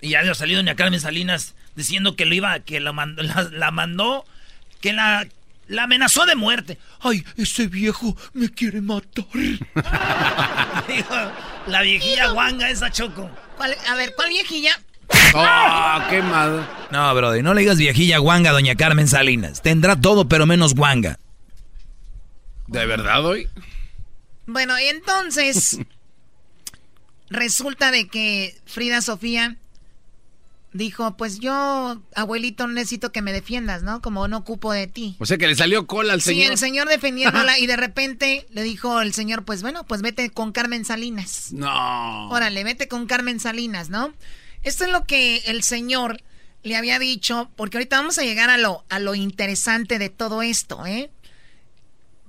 [0.00, 3.70] Y ya había salido doña Carmen Salinas diciendo que lo iba, que la, mandó, la,
[3.70, 4.24] mandó,
[4.80, 5.26] que la,
[5.68, 6.78] la amenazó de muerte.
[7.00, 9.26] Ay, ese viejo me quiere matar.
[10.88, 11.14] dijo,
[11.66, 13.30] la viejilla guanga esa choco.
[13.88, 14.80] a ver, ¿cuál viejilla?
[15.34, 16.68] ¡Oh, qué mal!
[16.90, 19.62] No, brother, no le digas viejilla guanga a doña Carmen Salinas.
[19.62, 21.18] Tendrá todo, pero menos guanga.
[22.66, 23.48] ¿De verdad hoy?
[24.46, 25.78] Bueno, y entonces
[27.30, 29.56] resulta de que Frida Sofía
[30.72, 34.00] dijo, pues yo, abuelito, necesito que me defiendas, ¿no?
[34.00, 35.16] Como no ocupo de ti.
[35.18, 36.44] O sea que le salió cola al señor.
[36.44, 40.30] Sí, el señor defendiéndola y de repente le dijo el señor, pues bueno, pues vete
[40.30, 41.52] con Carmen Salinas.
[41.52, 42.28] No.
[42.30, 44.12] Órale, vete con Carmen Salinas, ¿no?
[44.62, 46.22] Esto es lo que el señor
[46.62, 50.42] le había dicho, porque ahorita vamos a llegar a lo, a lo interesante de todo
[50.42, 51.10] esto, ¿eh?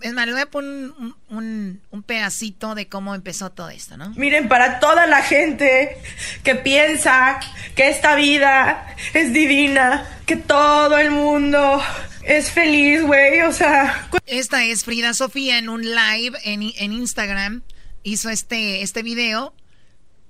[0.01, 0.91] Es más, le voy a poner
[1.29, 4.09] un, pedacito de cómo empezó todo esto, ¿no?
[4.17, 5.97] Miren, para toda la gente
[6.43, 7.39] que piensa
[7.73, 11.81] que esta vida es divina, que todo el mundo
[12.23, 14.09] es feliz, güey, o sea...
[14.25, 17.61] Esta es Frida Sofía en un live en, en Instagram.
[18.03, 19.53] Hizo este, este video.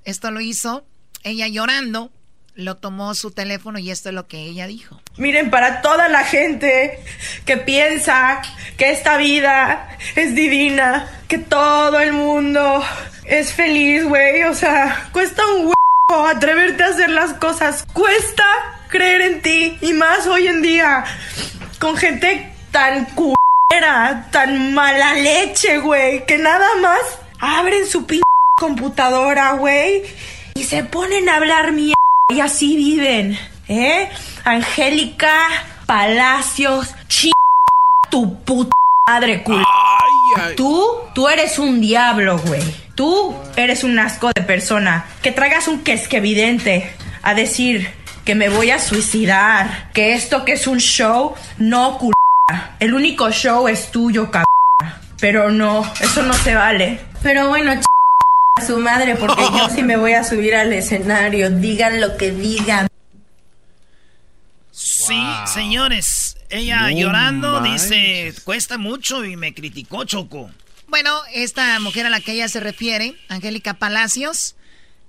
[0.06, 0.86] Esto lo hizo
[1.24, 2.12] ella llorando
[2.56, 5.02] lo tomó su teléfono y esto es lo que ella dijo.
[5.18, 7.00] Miren, para toda la gente
[7.46, 8.42] que piensa
[8.78, 12.84] que esta vida es divina, que todo el mundo
[13.26, 18.46] es feliz, güey, o sea, cuesta un huevo atreverte a hacer las cosas, cuesta
[18.90, 21.04] creer en ti y más hoy en día
[21.80, 27.02] con gente tan culera, tan mala leche, güey, que nada más
[27.40, 28.22] abren su p
[28.56, 30.04] computadora, güey,
[30.56, 31.96] y se ponen a hablar mierda
[32.30, 33.38] y así viven,
[33.68, 34.10] ¿eh?
[34.44, 35.48] Angélica
[35.86, 37.32] Palacios, ch
[38.10, 38.74] tu puta
[39.08, 39.66] madre, culo.
[40.56, 42.62] Tú, tú eres un diablo, güey.
[42.96, 45.06] Tú eres un asco de persona.
[45.22, 46.90] Que traigas un que es que evidente
[47.24, 47.90] a decir
[48.24, 52.14] que me voy a suicidar, que esto que es un show, no culo.
[52.80, 54.48] El único show es tuyo, cabrón.
[55.20, 57.00] Pero no, eso no se vale.
[57.22, 57.86] Pero bueno, ch
[58.56, 62.32] a su madre porque yo sí me voy a subir al escenario, digan lo que
[62.32, 62.88] digan.
[64.72, 70.52] Sí, señores, ella llorando dice, cuesta mucho y me criticó Choco.
[70.88, 74.56] Bueno, esta mujer a la que ella se refiere, Angélica Palacios,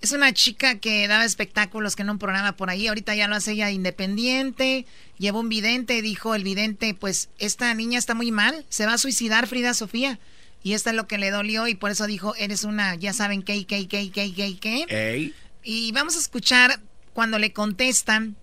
[0.01, 3.36] es una chica que daba espectáculos que en un programa por ahí, ahorita ya lo
[3.36, 4.86] hace ella independiente,
[5.18, 8.99] llevó un vidente, dijo el vidente, pues esta niña está muy mal, se va a
[8.99, 10.18] suicidar Frida Sofía.
[10.64, 13.42] Y esto es lo que le dolió y por eso dijo, eres una, ya saben,
[13.42, 15.34] qué, qué, qué, qué, qué, qué.
[15.62, 16.80] Y vamos a escuchar
[17.12, 18.34] cuando le contestan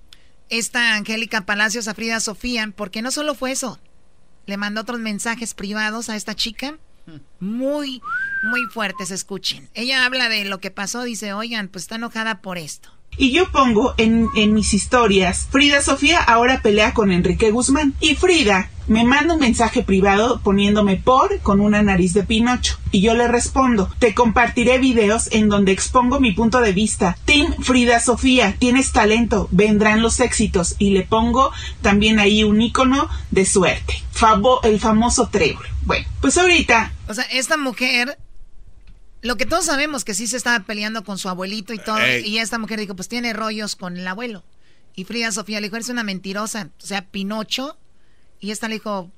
[0.48, 3.80] esta Angélica Palacios a Frida Sofía, porque no solo fue eso,
[4.46, 6.78] le mandó otros mensajes privados a esta chica,
[7.40, 8.04] muy,
[8.44, 9.70] muy fuertes, escuchen.
[9.74, 12.90] Ella habla de lo que pasó, dice, oigan, pues está enojada por esto.
[13.18, 17.96] Y yo pongo en, en mis historias, Frida Sofía ahora pelea con Enrique Guzmán.
[18.00, 22.78] Y Frida me manda un mensaje privado poniéndome por con una nariz de Pinocho.
[22.92, 27.18] Y yo le respondo, te compartiré videos en donde expongo mi punto de vista.
[27.26, 30.76] Team Frida Sofía, tienes talento, vendrán los éxitos.
[30.78, 31.52] Y le pongo
[31.82, 33.96] también ahí un icono de suerte.
[34.12, 35.66] Favo, el famoso trébol.
[35.84, 36.94] Bueno, pues ahorita...
[37.08, 38.18] O sea, esta mujer
[39.22, 42.00] lo que todos sabemos que sí se estaba peleando con su abuelito y todo.
[42.26, 44.44] Y esta mujer dijo, pues tiene rollos con el abuelo.
[44.96, 46.70] Y Frida Sofía le dijo, eres una mentirosa.
[46.82, 47.78] O sea, Pinocho.
[48.42, 49.10] Y esta le dijo,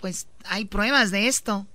[0.00, 1.66] pues hay pruebas de esto.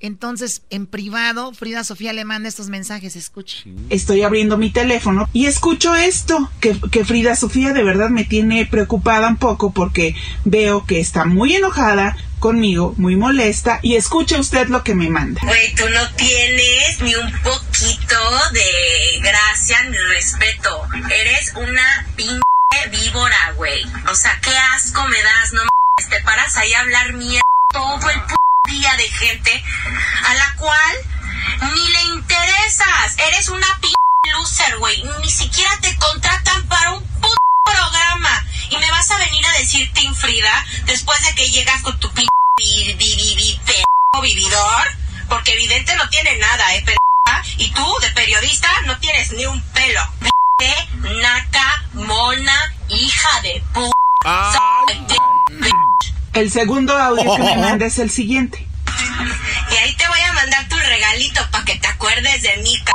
[0.00, 3.64] Entonces, en privado, Frida Sofía le manda estos mensajes, escuche.
[3.88, 8.66] Estoy abriendo mi teléfono y escucho esto, que, que, Frida Sofía de verdad me tiene
[8.66, 14.68] preocupada un poco porque veo que está muy enojada conmigo, muy molesta, y escuche usted
[14.68, 15.40] lo que me manda.
[15.42, 18.16] Güey, tú no tienes ni un poquito
[18.52, 20.82] de gracia ni respeto.
[21.10, 22.42] Eres una pinche
[22.90, 23.82] víbora, güey.
[24.10, 25.83] O sea, qué asco me das, no me...
[25.96, 28.34] Te paras ahí a hablar mierda todo el p
[28.68, 29.64] día de gente
[30.26, 30.96] a la cual
[31.72, 33.16] ni le interesas.
[33.18, 33.88] Eres una p
[34.32, 35.04] loser, güey.
[35.22, 37.28] Ni siquiera te contratan para un p
[37.64, 38.44] programa.
[38.70, 42.12] Y me vas a venir a decir Tim Frida después de que llegas con tu
[42.12, 42.26] p
[44.20, 44.88] vividor.
[45.28, 46.84] Porque evidente no tiene nada, eh,
[47.56, 50.02] Y tú, de periodista, no tienes ni un pelo.
[51.22, 54.03] naca, mona, hija de p.
[56.32, 58.66] El segundo audio que me manda es el siguiente.
[59.70, 62.92] Y ahí te voy a mandar tu regalito para que te acuerdes de mí, c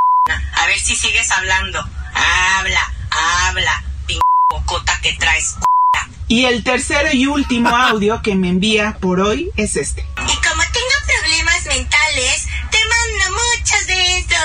[0.56, 1.80] A ver si sigues hablando.
[2.16, 2.94] Habla,
[3.48, 4.18] habla, p
[4.50, 5.56] bocota que traes.
[6.28, 10.02] Y el tercero y último audio que me envía por hoy es este.
[10.02, 14.38] Y como tengo problemas mentales, te mando muchos de estos.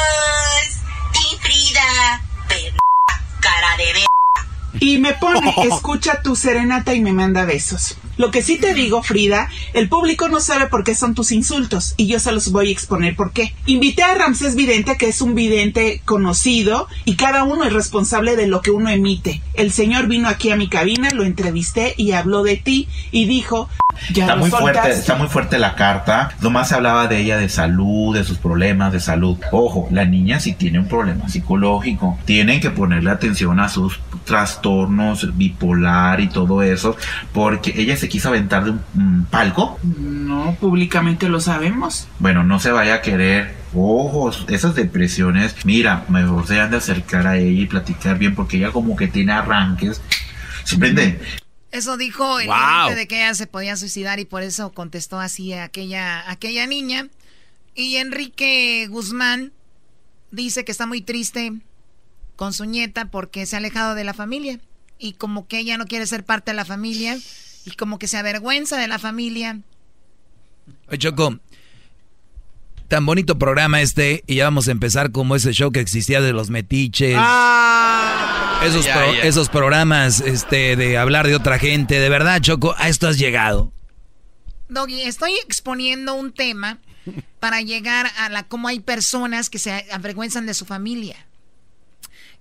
[1.14, 2.20] Y Frida,
[3.41, 4.24] cara de ver.
[4.81, 7.97] Y me pone, escucha tu serenata y me manda besos.
[8.17, 11.95] Lo que sí te digo, Frida, el público no sabe por qué son tus insultos
[11.97, 13.55] y yo se los voy a exponer por qué.
[13.67, 18.47] Invité a Ramsés Vidente, que es un vidente conocido y cada uno es responsable de
[18.47, 19.43] lo que uno emite.
[19.55, 23.69] El señor vino aquí a mi cabina, lo entrevisté y habló de ti y dijo,
[24.12, 25.01] ya está muy fuerte, soltaste".
[25.01, 26.31] está muy fuerte la carta.
[26.41, 29.39] Nomás se hablaba de ella de salud, de sus problemas de salud.
[29.53, 32.19] Ojo, la niña sí tiene un problema psicológico.
[32.25, 36.97] Tienen que ponerle atención a sus trastornos bipolar y todo eso,
[37.33, 39.78] porque ella se quiso aventar de un, un palco.
[39.82, 42.07] No, públicamente lo sabemos.
[42.18, 43.55] Bueno, no se vaya a querer.
[43.74, 48.59] Ojos, esas depresiones, mira, mejor se han de acercar a ella y platicar bien porque
[48.59, 50.02] ella como que tiene arranques.
[50.64, 51.18] ¿Simprende?
[51.72, 52.94] Eso dijo el Wow.
[52.94, 57.09] de que ella se podía suicidar y por eso contestó así a aquella, aquella niña.
[57.74, 59.50] Y Enrique Guzmán
[60.30, 61.55] dice que está muy triste
[62.36, 64.61] con su nieta porque se ha alejado de la familia.
[64.98, 67.16] Y como que ella no quiere ser parte de la familia
[67.65, 69.61] y como que se avergüenza de la familia.
[70.89, 71.39] Oye, Choco,
[72.89, 76.33] tan bonito programa este y ya vamos a empezar como ese show que existía de
[76.33, 77.17] los metiches.
[78.65, 79.23] esos, ya, pro- ya.
[79.23, 81.99] esos programas este, de hablar de otra gente.
[82.01, 83.73] De verdad, Choco, a esto has llegado.
[84.69, 86.79] Doggy, estoy exponiendo un tema
[87.39, 91.17] para llegar a la cómo hay personas que se avergüenzan de su familia.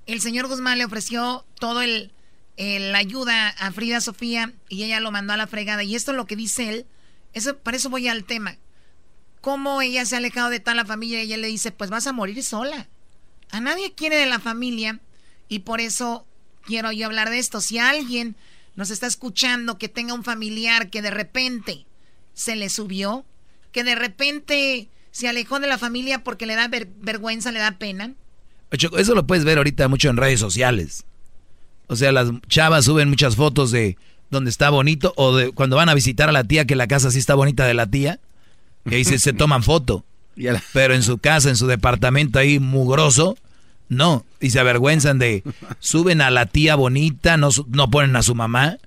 [0.06, 2.12] El señor Guzmán le ofreció todo el,
[2.58, 5.84] el- la ayuda a Frida Sofía y ella lo mandó a la fregada.
[5.84, 6.86] Y esto es lo que dice él.
[7.34, 8.58] Eso, para eso voy al tema.
[9.41, 12.08] Cómo ella se ha alejado de toda la familia y ella le dice, pues vas
[12.08, 12.88] a morir sola.
[13.51, 14.99] A nadie quiere de la familia
[15.49, 16.26] y por eso
[16.66, 17.60] quiero yo hablar de esto.
[17.60, 18.36] Si alguien
[18.76, 21.86] nos está escuchando que tenga un familiar que de repente
[22.34, 23.26] se le subió,
[23.72, 27.78] que de repente se alejó de la familia porque le da ver- vergüenza, le da
[27.78, 28.14] pena.
[28.72, 31.04] Eso lo puedes ver ahorita mucho en redes sociales.
[31.94, 33.98] O sea, las chavas suben muchas fotos de
[34.30, 37.12] donde está bonito o de cuando van a visitar a la tía que la casa
[37.12, 38.20] sí está bonita de la tía.
[38.86, 40.04] Y ahí se, se toman foto.
[40.74, 43.38] Pero en su casa, en su departamento ahí mugroso,
[43.89, 44.26] no.
[44.41, 45.44] Y se avergüenzan de...
[45.80, 48.78] Suben a la tía bonita, no, su- no ponen a su mamá.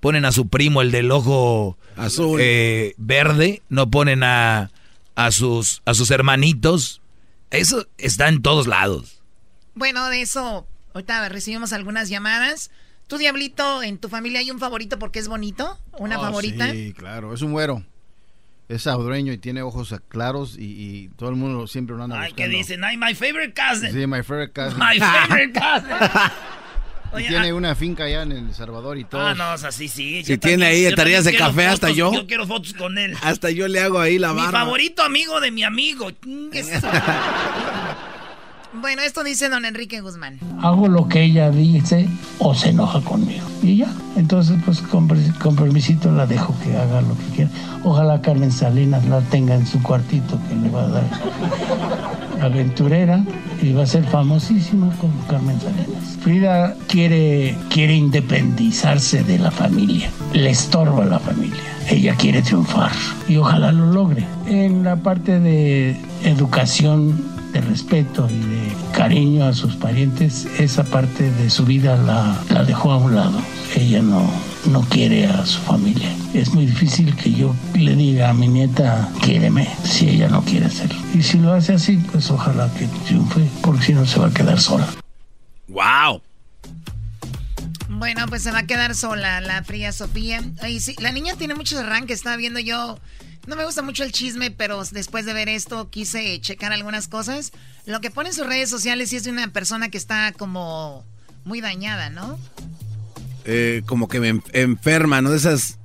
[0.00, 2.38] Ponen a su primo, el del ojo Azul.
[2.42, 3.62] eh, verde.
[3.68, 4.70] No ponen a,
[5.14, 7.00] a, sus, a sus hermanitos.
[7.50, 9.20] Eso está en todos lados.
[9.74, 12.70] Bueno, de eso, ahorita recibimos algunas llamadas.
[13.06, 15.78] ¿Tú, Diablito, en tu familia hay un favorito porque es bonito?
[15.98, 16.70] ¿Una Oh, favorita?
[16.70, 17.84] Sí, claro, es un güero.
[18.66, 22.30] Es salvadoreño y tiene ojos claros y, y todo el mundo siempre lo anda Ay,
[22.30, 22.50] buscando.
[22.50, 23.92] que dicen, ay, my favorite cousin.
[23.92, 24.78] Sí, my favorite cousin.
[24.78, 25.90] My favorite cousin.
[27.12, 29.20] y Oye, tiene ah- una finca allá en El Salvador y todo.
[29.20, 30.24] Ah, no, o sea, sí, sí.
[30.24, 32.10] Si tiene ahí también de café, hasta yo.
[32.14, 33.14] Yo quiero fotos con él.
[33.22, 34.60] Hasta yo le hago ahí la Mi barba.
[34.60, 36.10] favorito amigo de mi amigo.
[38.80, 40.38] Bueno, esto dice don Enrique Guzmán.
[40.62, 42.08] hago lo que ella dice
[42.38, 43.46] o se enoja conmigo.
[43.62, 45.08] Y ya, entonces pues con,
[45.40, 47.50] con permisito la dejo que haga lo que quiera.
[47.84, 51.04] Ojalá Carmen Salinas la tenga en su cuartito que le va a dar
[52.42, 53.24] aventurera
[53.62, 56.16] y va a ser famosísima como Carmen Salinas.
[56.20, 61.60] Frida quiere, quiere independizarse de la familia, le estorba la familia.
[61.88, 62.90] Ella quiere triunfar
[63.28, 64.24] y ojalá lo logre.
[64.46, 71.30] En la parte de educación de respeto y de cariño a sus parientes, esa parte
[71.30, 73.40] de su vida la, la dejó a un lado.
[73.76, 74.28] Ella no,
[74.70, 76.12] no quiere a su familia.
[76.34, 80.66] Es muy difícil que yo le diga a mi nieta, quiéreme, si ella no quiere
[80.66, 81.00] hacerlo.
[81.14, 84.34] Y si lo hace así, pues ojalá que triunfe, porque si no se va a
[84.34, 84.88] quedar sola.
[85.68, 86.22] ¡Wow!
[87.88, 90.42] Bueno, pues se va a quedar sola la fría Sofía.
[90.60, 92.98] Ay, sí, la niña tiene muchos arranques, estaba viendo yo.
[93.46, 97.52] No me gusta mucho el chisme, pero después de ver esto quise checar algunas cosas.
[97.86, 101.04] Lo que pone en sus redes sociales sí es de una persona que está como
[101.44, 102.38] muy dañada, ¿no?
[103.44, 105.30] Eh, como que me en- enferma, ¿no?
[105.30, 105.78] De esas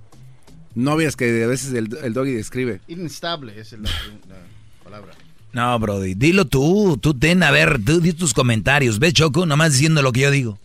[0.75, 2.79] Novias que a veces el, el doggy describe.
[2.87, 4.37] Inestable es la, la
[4.83, 5.13] palabra.
[5.51, 8.99] No, Brody, dilo tú, tú ten, a ver, tú di tus comentarios.
[8.99, 9.45] ¿Ves, Choco?
[9.45, 10.59] Nomás diciendo lo que yo digo.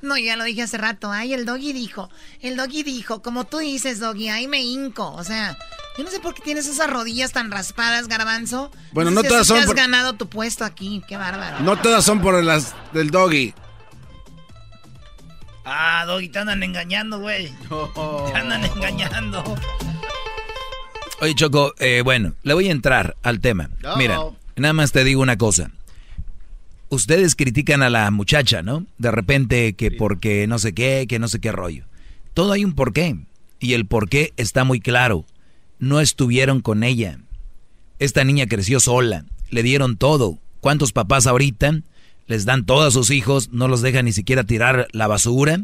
[0.00, 1.12] No, ya lo dije hace rato.
[1.12, 2.10] Ay, el doggy dijo.
[2.40, 3.22] El doggy dijo.
[3.22, 5.12] Como tú dices, doggy, ahí me hinco.
[5.12, 5.56] O sea,
[5.96, 8.70] yo no sé por qué tienes esas rodillas tan raspadas, garbanzo.
[8.92, 11.02] Bueno, no si todas son te has por- ganado tu puesto aquí.
[11.08, 11.60] Qué bárbaro.
[11.60, 13.54] No todas son por las del doggy.
[15.64, 17.48] Ah, Doggy, te andan engañando, güey.
[18.32, 19.42] Te andan engañando.
[21.20, 23.70] Oye, Choco, eh, bueno, le voy a entrar al tema.
[23.82, 23.96] No.
[23.96, 24.20] Mira,
[24.56, 25.70] nada más te digo una cosa.
[26.90, 28.84] Ustedes critican a la muchacha, ¿no?
[28.98, 31.84] De repente que porque no sé qué, que no sé qué rollo.
[32.34, 33.16] Todo hay un porqué.
[33.58, 35.24] Y el porqué está muy claro.
[35.84, 37.18] No estuvieron con ella.
[37.98, 39.26] Esta niña creció sola.
[39.50, 40.38] Le dieron todo.
[40.60, 41.82] ¿Cuántos papás ahorita
[42.26, 43.50] les dan todo a sus hijos?
[43.52, 45.60] No los dejan ni siquiera tirar la basura.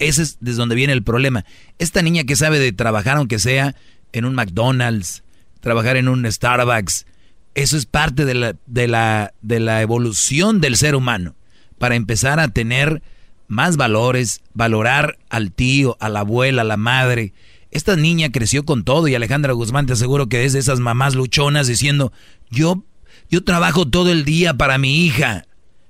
[0.00, 1.44] Ese es desde donde viene el problema.
[1.78, 3.76] Esta niña que sabe de trabajar, aunque sea
[4.12, 5.22] en un McDonald's,
[5.60, 7.06] trabajar en un Starbucks,
[7.54, 11.36] eso es parte de la, de la, de la evolución del ser humano.
[11.78, 13.02] Para empezar a tener
[13.46, 17.34] más valores, valorar al tío, a la abuela, a la madre.
[17.72, 21.14] Esta niña creció con todo y Alejandra Guzmán te aseguro que es de esas mamás
[21.14, 22.12] luchonas diciendo,
[22.50, 22.84] yo,
[23.30, 25.46] yo trabajo todo el día para mi hija.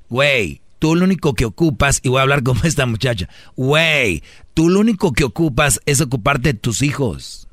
[0.09, 4.23] Güey, tú lo único que ocupas, y voy a hablar como esta muchacha, güey,
[4.55, 7.49] tú lo único que ocupas es ocuparte de tus hijos.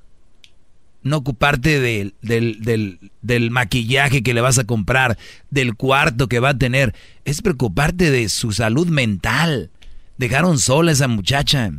[1.02, 5.18] No ocuparte del, del, del, del maquillaje que le vas a comprar,
[5.50, 6.94] del cuarto que va a tener.
[7.26, 9.72] Es preocuparte de su salud mental.
[10.18, 11.72] Dejaron sola a esa muchacha.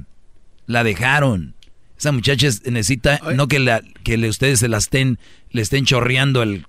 [0.67, 1.55] La dejaron.
[2.01, 5.19] Esa muchacha es- necesita, no que, la, que le, ustedes se la estén,
[5.51, 6.67] le estén chorreando el,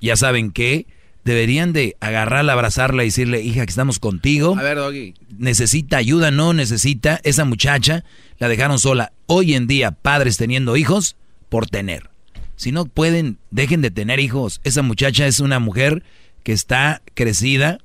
[0.00, 0.86] ya saben qué,
[1.24, 4.56] deberían de agarrarla, abrazarla y decirle, hija, que estamos contigo.
[4.58, 5.14] A ver, doggy.
[5.38, 7.20] Necesita ayuda, no necesita.
[7.22, 8.04] Esa muchacha
[8.38, 9.12] la dejaron sola.
[9.26, 11.16] Hoy en día, padres teniendo hijos
[11.48, 12.10] por tener.
[12.56, 14.60] Si no pueden, dejen de tener hijos.
[14.64, 16.02] Esa muchacha es una mujer
[16.42, 17.78] que está crecida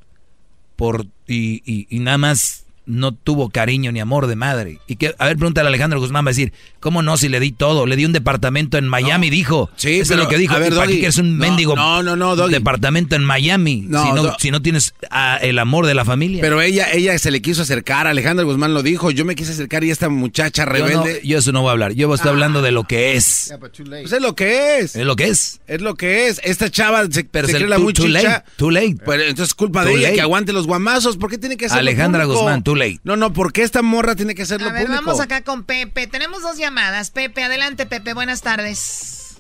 [0.76, 2.59] por y, y- y nada más
[2.90, 4.80] no tuvo cariño ni amor de madre.
[4.88, 7.16] Y que, a ver, pregúntale a Alejandro Guzmán, va a decir, ¿cómo no?
[7.18, 9.70] Si le di todo, le di un departamento en Miami, dijo.
[9.76, 10.56] Sí, Eso pero, es lo que dijo.
[10.56, 12.52] a ver, ¿Y para qué Doggy, quieres un no, mendigo no, no, no, Doggy.
[12.54, 13.84] departamento en Miami?
[13.88, 16.42] No, si, no, si no tienes ah, el amor de la familia.
[16.42, 19.84] Pero ella, ella se le quiso acercar, Alejandro Guzmán lo dijo, yo me quise acercar
[19.84, 21.20] y esta muchacha Yo, rebelde.
[21.22, 21.94] no- yo eso no voy a hablar.
[21.94, 23.54] Yo estoy hablando de lo que es.
[23.60, 24.96] Pues es lo que es.
[24.96, 25.60] Es lo que es.
[25.68, 26.42] Es lo que es.
[26.44, 28.22] Esta chava se, Pero se es cree la too- muy too chicha.
[28.24, 28.96] late, too late.
[29.06, 30.16] Pero entonces es culpa de ella late.
[30.16, 31.18] que aguante los guamazos.
[31.18, 32.26] ¿Por qué tiene que hacerlo Alejandra?
[32.26, 33.00] Guzmán, too late.
[33.04, 35.04] No, no, ¿por qué esta morra tiene que hacerlo A ver, público?
[35.06, 36.08] vamos acá con Pepe.
[36.08, 37.12] Tenemos dos llamadas.
[37.12, 38.14] Pepe, adelante, Pepe.
[38.14, 39.38] Buenas tardes.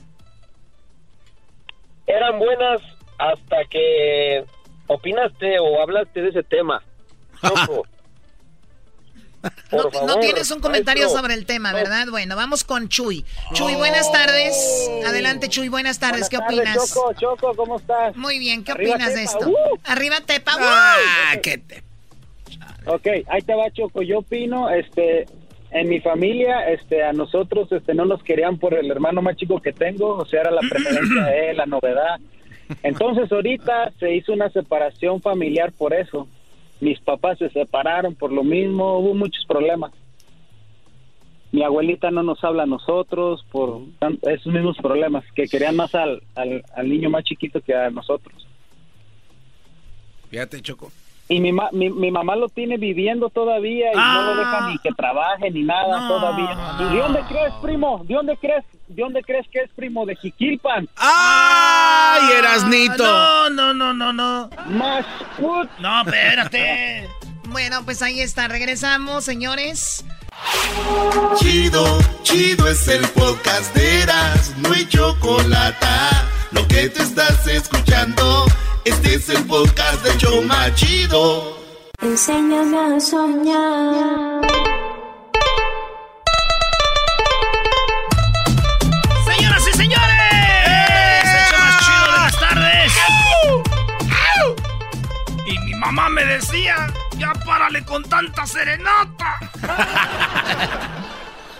[2.05, 2.81] eran buenas
[3.17, 4.43] hasta que
[4.87, 6.81] opinaste o hablaste de ese tema.
[7.41, 7.85] Choco.
[9.69, 11.21] Por No, favor, no tienes un comentario maestro.
[11.21, 12.07] sobre el tema, ¿verdad?
[12.09, 13.23] Bueno, vamos con Chuy.
[13.53, 14.89] Chuy, buenas tardes.
[15.07, 16.27] Adelante, Chuy, buenas tardes.
[16.27, 16.89] ¿Qué tardes, opinas?
[16.93, 18.17] Choco, Choco, ¿cómo estás?
[18.17, 19.49] Muy bien, ¿qué Arriba, opinas de Tepa, esto?
[19.49, 19.79] ¡uh!
[19.85, 20.51] Arriba, Tepa.
[20.59, 21.41] Ah, ¡uh!
[21.41, 21.83] qué te...
[22.89, 24.01] Ok, ahí te va Choco.
[24.01, 25.27] Yo opino, este,
[25.69, 29.61] en mi familia, este, a nosotros, este, no nos querían por el hermano más chico
[29.61, 32.19] que tengo, o sea, era la preferencia de él, la novedad.
[32.81, 36.27] Entonces ahorita se hizo una separación familiar por eso.
[36.79, 39.91] Mis papás se separaron por lo mismo, hubo muchos problemas.
[41.51, 43.81] Mi abuelita no nos habla a nosotros por
[44.23, 48.47] esos mismos problemas, que querían más al, al, al niño más chiquito que a nosotros.
[50.31, 50.91] Fíjate, Choco.
[51.31, 54.79] Y mi, ma- mi, mi mamá lo tiene viviendo todavía y no lo deja ni
[54.79, 56.57] que trabaje ni nada todavía.
[56.79, 58.01] ¿Y de dónde crees, primo?
[58.05, 58.65] ¿De dónde crees?
[58.87, 60.07] ¿De dónde crees que es primo?
[60.07, 60.87] De Jiquilpan.
[60.97, 63.03] ¡Ay, Erasnito!
[63.03, 64.49] No, no, no, no, no.
[64.69, 65.05] Más
[65.79, 67.07] No, espérate.
[67.49, 68.47] Bueno, pues ahí está.
[68.47, 70.03] Regresamos, señores.
[71.37, 75.85] Chido, chido es el podcast de Eras, no hay chocolate.
[76.51, 78.45] Lo que te estás escuchando,
[78.85, 81.57] este es el podcast de Choma Chido.
[82.01, 84.68] Enséñame a soñar.
[96.29, 99.39] Decía, ya párale con tanta serenata.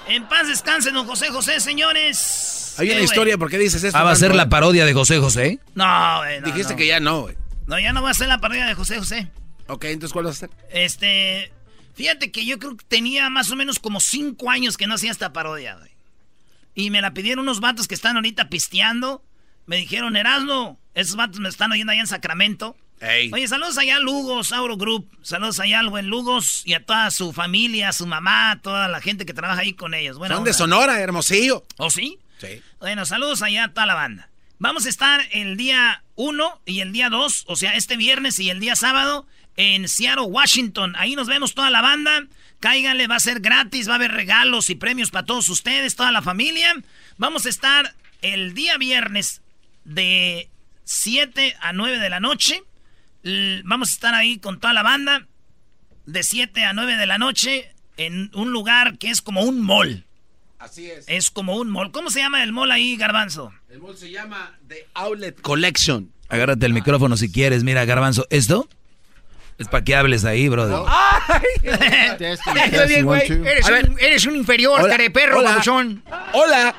[0.08, 2.76] en paz descansen, don José José, señores.
[2.78, 3.98] Hay ¿Qué, una historia, ¿por qué dices esto?
[3.98, 5.60] Ah, va a ser la parodia de José José.
[5.76, 6.78] No, güey, no, Dijiste no.
[6.78, 7.36] que ya no, güey.
[7.68, 9.32] No, ya no va a ser la parodia de José José.
[9.68, 10.50] Ok, entonces ¿cuál va a ser?
[10.72, 11.52] Este,
[11.94, 15.12] fíjate que yo creo que tenía más o menos como cinco años que no hacía
[15.12, 15.92] esta parodia, güey.
[16.74, 19.24] Y me la pidieron unos vatos que están ahorita pisteando.
[19.66, 22.78] Me dijeron, Erasmo, esos vatos me están oyendo allá en Sacramento.
[23.02, 25.10] Oye, saludos allá a Lugos, Auro Group.
[25.22, 29.26] Saludos allá al buen Lugos y a toda su familia, su mamá, toda la gente
[29.26, 30.18] que trabaja ahí con ellos.
[30.18, 31.66] Bueno, Son de Sonora, Hermosillo.
[31.78, 32.20] ¿Oh, sí?
[32.40, 32.62] Sí.
[32.80, 34.30] Bueno, saludos allá a toda la banda.
[34.58, 38.50] Vamos a estar el día 1 y el día 2, o sea, este viernes y
[38.50, 40.96] el día sábado en Seattle, Washington.
[40.98, 42.26] Ahí nos vemos toda la banda.
[42.60, 46.12] Cáiganle, va a ser gratis, va a haber regalos y premios para todos ustedes, toda
[46.12, 46.76] la familia.
[47.18, 49.42] Vamos a estar el día viernes
[49.86, 50.50] de
[50.84, 52.62] 7 a 9 de la noche.
[53.64, 55.28] Vamos a estar ahí con toda la banda
[56.06, 60.06] de 7 a 9 de la noche en un lugar que es como un mall.
[60.58, 61.06] Así es.
[61.08, 61.92] Es como un mall.
[61.92, 63.54] ¿Cómo se llama el mall ahí, Garbanzo?
[63.70, 66.12] El mall se llama The Outlet Collection.
[66.28, 67.64] Agárrate el micrófono si quieres.
[67.64, 68.68] Mira, Garbanzo, ¿esto?
[69.58, 70.78] Es para que hables ahí, brother.
[71.64, 72.40] Eres,
[73.70, 75.62] un, eres un inferior, Hola, care perro, hola.
[76.34, 76.76] Hola.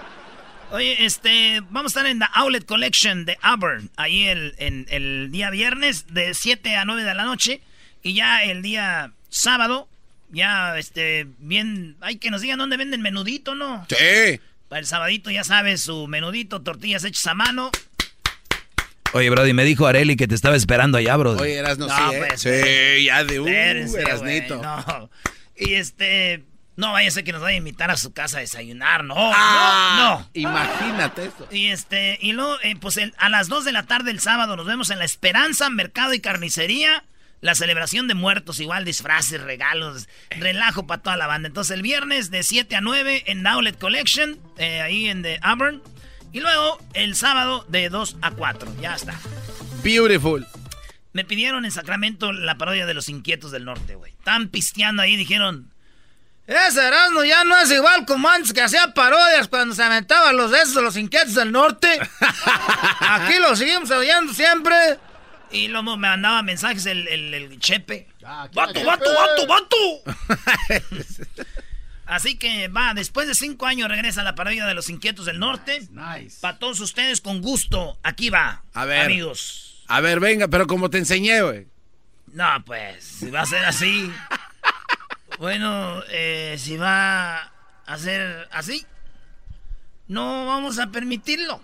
[0.72, 5.30] Oye, este, vamos a estar en la Outlet Collection de Auburn, ahí el, en, el
[5.32, 7.60] día viernes de 7 a 9 de la noche.
[8.02, 9.88] Y ya el día sábado,
[10.30, 13.84] ya, este, bien, hay que nos digan dónde venden menudito, ¿no?
[13.88, 14.40] Sí.
[14.68, 17.72] Para el sabadito, ya sabes, su menudito, tortillas hechas a mano.
[19.12, 21.42] Oye, Brody, me dijo Areli que te estaba esperando allá, Brody.
[21.42, 22.24] Oye, Erasno, No, sí, ¿eh?
[22.28, 24.62] pues, sí, ya de uh, Espérense, Erasnito.
[24.62, 25.10] no.
[25.56, 26.44] Y este,
[26.80, 29.14] no vaya a ser que nos vaya a invitar a su casa a desayunar, no,
[29.16, 30.30] Ah, no, no.
[30.34, 31.46] Imagínate eso.
[31.50, 34.56] Y este, y luego, eh, pues el- a las 2 de la tarde el sábado
[34.56, 37.04] nos vemos en La Esperanza, Mercado y Carnicería.
[37.42, 41.46] La celebración de muertos, igual disfraces, regalos, relajo para toda la banda.
[41.46, 45.82] Entonces el viernes de 7 a 9 en Outlet Collection, eh, ahí en The Auburn.
[46.32, 48.70] Y luego el sábado de 2 a 4.
[48.82, 49.18] Ya está.
[49.82, 50.46] Beautiful.
[51.12, 54.12] Me pidieron en Sacramento la parodia de los inquietos del norte, güey.
[54.12, 55.72] Están pisteando ahí, dijeron.
[56.50, 60.50] Ese Erasmo ya no es igual como antes que hacía parodias cuando se aventaban los
[60.50, 61.88] de esos de los inquietos del norte.
[63.00, 64.98] Aquí lo seguimos oyendo siempre.
[65.52, 68.08] Y luego me mandaba mensajes el, el, el Chepe.
[68.20, 69.76] ¡Vato, vato, vato, vato!
[72.06, 75.88] Así que va, después de cinco años regresa la parodia de los inquietos del norte.
[76.40, 77.96] Para todos ustedes, con gusto.
[78.02, 78.64] Aquí va.
[78.74, 79.04] A ver.
[79.04, 79.84] Amigos.
[79.86, 81.68] A ver, venga, pero como te enseñé, güey.
[82.32, 84.12] No, pues, si va a ser así.
[85.40, 87.50] bueno, eh, si va
[87.86, 88.84] a ser así,
[90.06, 91.62] no vamos a permitirlo.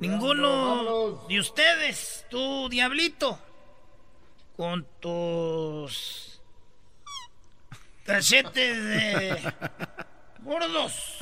[0.00, 3.38] Ninguno de ustedes, tú, diablito,
[4.56, 6.40] con tus
[8.04, 9.52] cachetes de
[10.40, 11.18] gordos.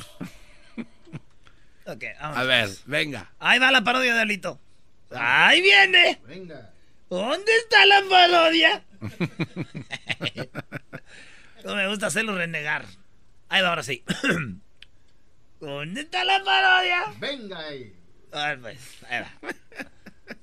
[1.85, 2.37] Ok, vamos.
[2.39, 3.31] A ver, venga.
[3.37, 4.59] Ahí va la parodia, diablito.
[5.11, 6.19] Ahí viene.
[6.25, 6.73] Venga.
[7.07, 8.83] ¿Dónde está la parodia?
[11.63, 12.85] no me gusta hacerlo renegar.
[13.49, 14.03] Ahí va, ahora sí.
[15.59, 17.03] ¿Dónde está la parodia?
[17.19, 17.93] Venga ahí.
[18.31, 18.77] A ver, pues,
[19.09, 19.31] ahí va.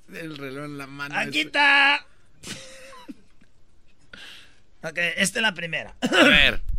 [0.19, 1.19] El reloj en la mano.
[1.19, 1.49] Aquí ese.
[1.49, 2.07] está.
[4.83, 5.95] ok, esta es la primera.
[6.01, 6.63] A ver.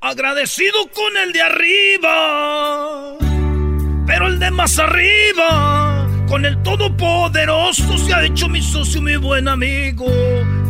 [0.00, 3.16] Agradecido con el de arriba,
[4.06, 5.97] pero el de más arriba,
[6.28, 10.06] con el todopoderoso se ha hecho mi socio, mi buen amigo.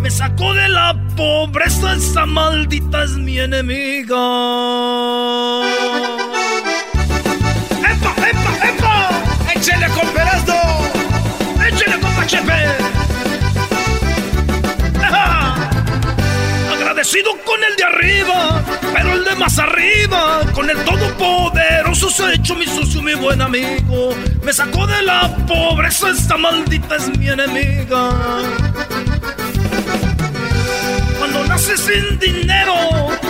[0.01, 4.17] Me sacó de la pobreza, esa maldita es mi enemiga.
[7.91, 9.11] ¡Epa, epa, epa!
[9.55, 10.55] ¡Échale con Perazdo!
[11.67, 12.67] ¡Échale con Pachepe!
[15.03, 15.71] ¡Ajá!
[16.73, 18.63] Agradecido con el de arriba,
[18.95, 21.48] pero el de más arriba, con el todopoderoso
[21.95, 24.15] se ha hecho mi socio, mi buen amigo.
[24.43, 28.11] Me sacó de la pobreza, esta maldita es mi enemiga.
[31.19, 32.75] Cuando naces sin dinero,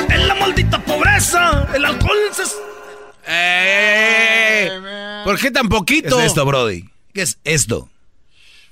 [0.09, 2.43] en la maldita pobreza, el alcohol se...
[3.27, 4.71] ¡Eh!
[5.25, 6.21] ¿Por qué tan ¿Qué poquito?
[6.21, 6.89] es esto, Brody?
[7.13, 7.89] ¿Qué es esto?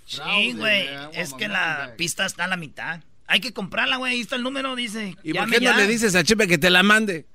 [0.04, 3.00] Sí, güey, es que la pista está a la mitad.
[3.26, 5.16] Hay que comprarla, güey, ahí está el número, dice.
[5.22, 5.76] ¿Y por qué no ya.
[5.76, 7.26] le dices a Chepe que te la mande?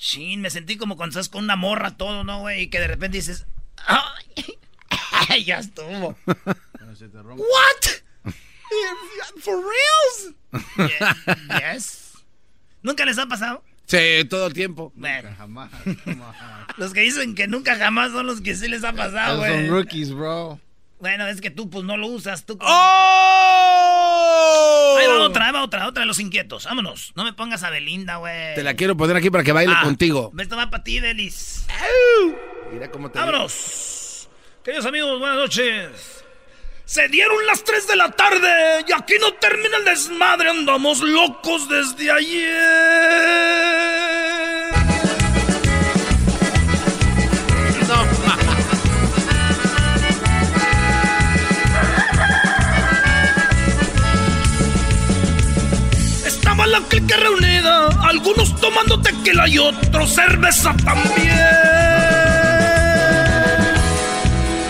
[0.00, 2.62] Chin, me sentí como cuando estás con una morra todo, ¿no, güey?
[2.62, 3.46] Y que de repente dices...
[5.28, 6.16] "Ay, ya estuvo.
[6.24, 7.90] ¿What?
[9.40, 10.34] ¿For reals?
[10.78, 12.12] Ye- yes.
[12.82, 13.62] ¿Nunca les ha pasado?
[13.86, 14.90] Sí, todo el tiempo.
[14.94, 15.70] Bueno, Jamás.
[16.78, 19.66] los que dicen que nunca jamás son los que sí les ha pasado, Esos son
[19.66, 19.82] güey.
[19.82, 20.58] rookies, bro.
[21.00, 22.58] Bueno, es que tú pues no lo usas, tú...
[22.60, 22.66] ¡Oh!
[24.98, 26.64] Ahí va otra, ahí va otra, otra de los inquietos.
[26.66, 27.12] Vámonos.
[27.16, 28.54] No me pongas a Belinda, güey.
[28.54, 30.30] Te la quiero poner aquí para que baile Ah, contigo.
[30.38, 31.66] Esto va para ti, Delis.
[32.72, 34.28] Mira cómo te ¡Vámonos!
[34.62, 36.22] Queridos amigos, buenas noches.
[36.84, 40.50] Se dieron las 3 de la tarde y aquí no termina el desmadre.
[40.50, 43.99] Andamos locos desde ayer.
[56.66, 61.38] La clica reunida, algunos tomando tequila y otros cerveza también.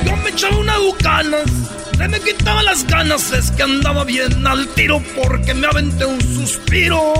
[0.04, 1.50] Yo me echaba una bucanas,
[1.96, 6.20] se me quitaban las ganas, es que andaba bien al tiro porque me aventé un
[6.20, 7.14] suspiro.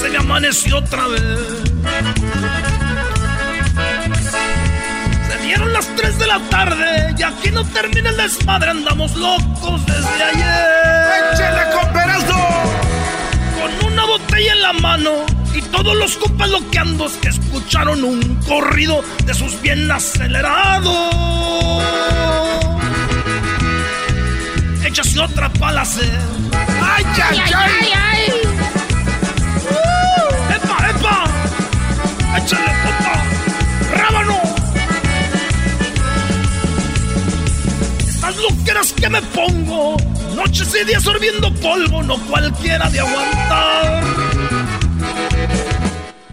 [0.00, 1.22] Se me amaneció otra vez.
[5.74, 11.32] Las 3 de la tarde y aquí no termina el desmadre, andamos locos desde ayer.
[11.32, 11.92] ¡Échale con
[13.60, 15.10] Con una botella en la mano
[15.52, 21.12] y todos los compas loqueandos que escucharon un corrido de sus bien acelerados.
[24.84, 25.82] Échase otra pala.
[25.82, 27.52] ¡Ay, ay, ay!
[27.52, 28.22] ay, ay.
[29.70, 31.24] Uh, ¡Epa, epa!
[32.38, 32.83] ¡Échale,
[38.34, 39.96] Estas loqueras que me pongo,
[40.34, 44.04] noches y días sorbiendo polvo, no cualquiera de aguantar.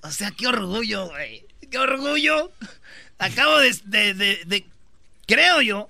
[0.02, 1.46] O sea, qué orgullo, güey.
[1.70, 2.52] Qué orgullo.
[3.20, 4.66] Acabo de, de, de, de-
[5.28, 5.90] creo yo,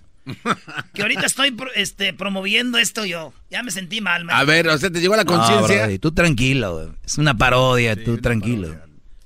[0.93, 3.33] que ahorita estoy este, promoviendo esto yo.
[3.49, 5.87] Ya me sentí mal, A ver, o sea, te llegó la conciencia.
[5.99, 6.89] Tú tranquilo, güey.
[7.05, 8.75] Es una parodia, tú tranquilo.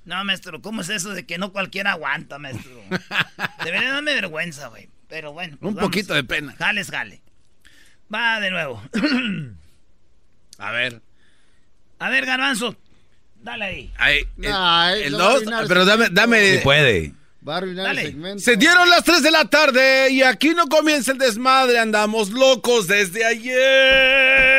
[0.06, 2.72] No, maestro, ¿cómo es eso de que no cualquiera aguanta, maestro?
[3.64, 4.88] Debería darme vergüenza, güey.
[5.08, 5.58] Pero bueno.
[5.60, 5.90] pues Un vamos.
[5.90, 6.56] poquito de pena.
[6.58, 7.22] Jales, jale.
[8.14, 8.82] Va de nuevo.
[10.58, 11.02] A ver.
[12.00, 12.76] A ver, Garbanzo.
[13.42, 13.94] Dale ahí.
[13.98, 16.54] Ahí, el, Ay, el dos, pero dame, dame.
[16.58, 17.14] Sí puede.
[17.48, 18.02] Va a arruinar Dale.
[18.02, 18.40] el segmento.
[18.44, 22.88] Se dieron las 3 de la tarde y aquí no comienza el desmadre, andamos locos
[22.88, 24.55] desde ayer.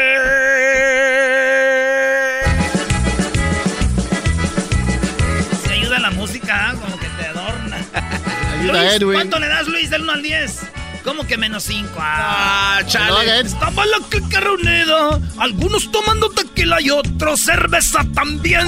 [8.71, 9.15] Ayuda, Luis, Edwin.
[9.15, 10.61] ¿cuánto le das, Luis, del 1 al 10?
[11.05, 11.91] ¿Cómo que menos 5?
[11.99, 13.41] Ah, chale.
[13.41, 18.67] Estaba la clica reunida, algunos tomando tequila y otros cerveza también.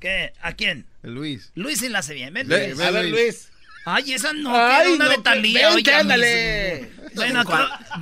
[0.00, 0.32] ¿Qué?
[0.42, 0.86] ¿A quién?
[1.02, 1.50] Luis.
[1.54, 2.32] Luis sí la hace bien.
[2.34, 2.80] Ven, Luis.
[2.80, 3.48] a ver, Luis.
[3.84, 5.74] Ay, esa no, Ay, una no, de Talía.
[5.74, 6.90] vente, ándale.
[7.14, 7.42] Bueno,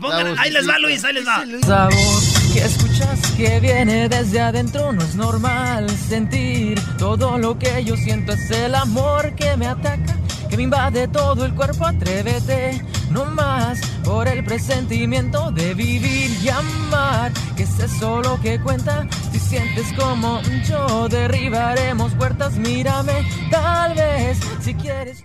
[0.01, 1.45] pongan- ahí les va, Luis, ahí les va.
[1.45, 7.85] Esa voz que escuchas que viene desde adentro no es normal sentir todo lo que
[7.85, 10.17] yo siento es el amor que me ataca
[10.49, 16.49] que me invade todo el cuerpo atrévete no más por el presentimiento de vivir y
[16.49, 23.95] amar que es eso lo que cuenta si sientes como yo derribaremos puertas mírame tal
[23.95, 25.25] vez si quieres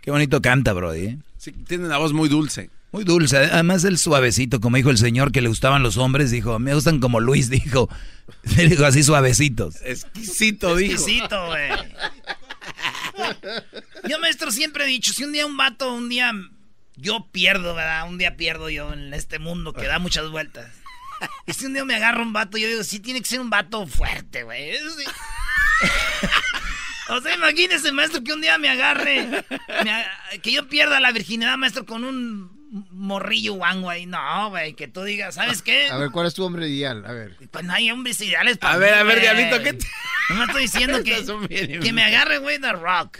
[0.00, 1.06] Qué bonito canta, Brody.
[1.06, 1.18] ¿eh?
[1.36, 2.70] Sí, tiene una voz muy dulce.
[2.92, 3.36] Muy dulce.
[3.36, 7.00] Además, el suavecito, como dijo el señor que le gustaban los hombres, dijo, me gustan
[7.00, 7.88] como Luis, dijo.
[8.42, 9.76] Dijo así suavecitos.
[9.84, 10.94] Exquisito, dijo.
[10.94, 11.70] Exquisito, güey.
[14.08, 16.32] Yo, maestro, siempre he dicho, si un día un vato, un día
[16.96, 18.08] yo pierdo, ¿verdad?
[18.08, 20.70] Un día pierdo yo en este mundo que da muchas vueltas.
[21.46, 23.50] Y si un día me agarra un vato, yo digo, sí tiene que ser un
[23.50, 24.72] vato fuerte, güey.
[24.76, 25.04] Sí.
[27.10, 29.44] O sea, imagínese, maestro, que un día me agarre,
[29.84, 30.10] me a-
[30.42, 34.06] que yo pierda la virginidad, maestro, con un morrillo guango ahí.
[34.06, 35.88] No, güey, que tú digas, ¿sabes qué?
[35.88, 37.04] A ver, ¿cuál es tu hombre ideal?
[37.06, 37.36] A ver.
[37.50, 39.20] Pues no hay hombres ideales para A ver, mí, a ver.
[39.20, 39.86] Diablito, ¿qué te-
[40.30, 43.18] No me estoy diciendo que, bien que me agarre, güey, The Rock.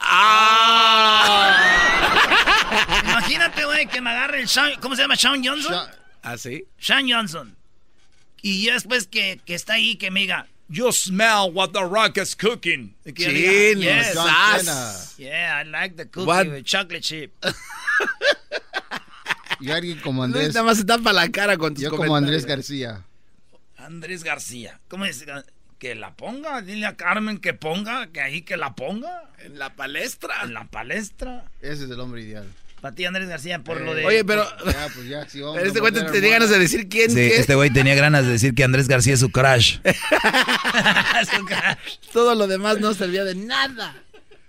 [0.00, 1.56] ¡Ah!
[3.04, 5.16] Imagínate, güey, que me agarre el Sean, ¿cómo se llama?
[5.16, 5.74] Sean Johnson.
[6.22, 6.64] ¿Ah, sí?
[6.78, 7.56] Sean Johnson.
[8.42, 12.16] Y ya después que, que está ahí, que me diga, You smell what the rock
[12.16, 12.94] is cooking.
[13.04, 15.14] Diga, yes.
[15.18, 16.46] Yeah, I like the cookie What?
[16.48, 17.32] with chocolate chip.
[19.60, 20.54] Y alguien como Luis Andrés.
[20.54, 22.44] nada más se tapa la cara con tus Yo como Andrés.
[22.44, 23.02] García.
[23.76, 24.80] Andrés García.
[24.88, 25.24] ¿Cómo es?
[25.78, 26.60] Que la ponga.
[26.62, 29.30] Dile a Carmen que ponga, que ahí que la ponga.
[29.44, 30.42] En la palestra.
[30.42, 31.44] En la palestra.
[31.60, 32.46] Ese es el hombre ideal.
[32.80, 34.04] Para ti, Andrés García, por lo Eh, de...
[34.04, 34.44] Oye, pero...
[34.66, 37.36] Ya, pues ya, si vamos Pero este güey tenía ganas de decir quién, Sí, qué.
[37.38, 39.78] este güey tenía ganas de decir que Andrés García es su crush.
[42.12, 43.94] Todo lo demás no servía de nada.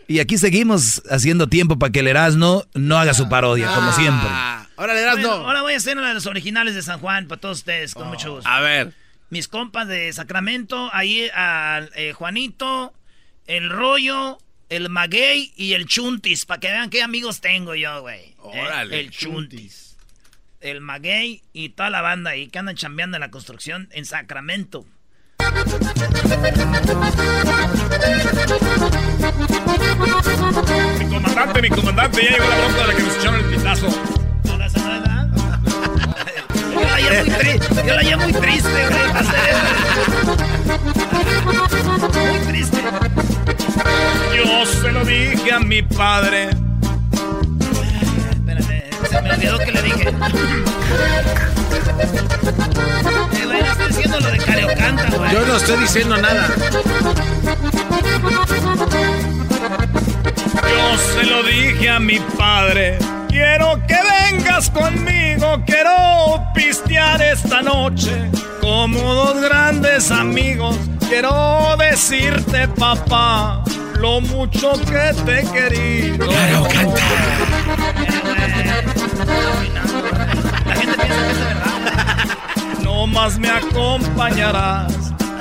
[0.07, 4.27] Y aquí seguimos haciendo tiempo para que el Erasmo no haga su parodia, como siempre.
[4.30, 5.48] Ah, ahora le das Bueno, no.
[5.48, 8.07] ahora voy a hacer una de los originales de San Juan para todos ustedes, con
[8.07, 8.49] mucho gusto.
[8.49, 8.94] A ver.
[9.32, 12.94] Mis compas de Sacramento, ahí al eh, Juanito,
[13.48, 14.38] el Rollo,
[14.69, 18.19] el Maguey y el Chuntis, para que vean qué amigos tengo yo, güey.
[18.19, 18.36] ¿eh?
[18.41, 18.99] Órale.
[18.99, 19.98] El Chuntis.
[20.61, 24.86] El Maguey y toda la banda ahí que andan chambeando en la construcción en Sacramento.
[29.98, 33.88] Mi comandante, mi comandante, ya llegó la bronca de la que nos echaron el pitazo.
[36.76, 39.56] Yo la llevo muy triste, yo la llevo muy triste, güey, hacer.
[42.16, 42.78] Muy triste.
[44.36, 46.50] Yo se lo dije a mi padre.
[48.32, 50.10] Espérame, Se me olvidó que le dije.
[50.10, 50.14] Eh,
[53.46, 55.32] güey, no estoy diciendo lo de Cariocanta, güey.
[55.32, 56.50] Yo no estoy diciendo nada.
[60.76, 62.98] Yo se lo dije a mi padre.
[63.30, 68.30] Quiero que vengas conmigo, quiero pistear esta noche
[68.60, 70.78] como dos grandes amigos.
[71.08, 73.64] Quiero decirte, papá,
[74.00, 76.28] lo mucho que te he querido.
[76.28, 77.02] Claro, canta.
[80.66, 82.84] La gente piensa que es verdad.
[82.84, 84.94] No más me acompañarás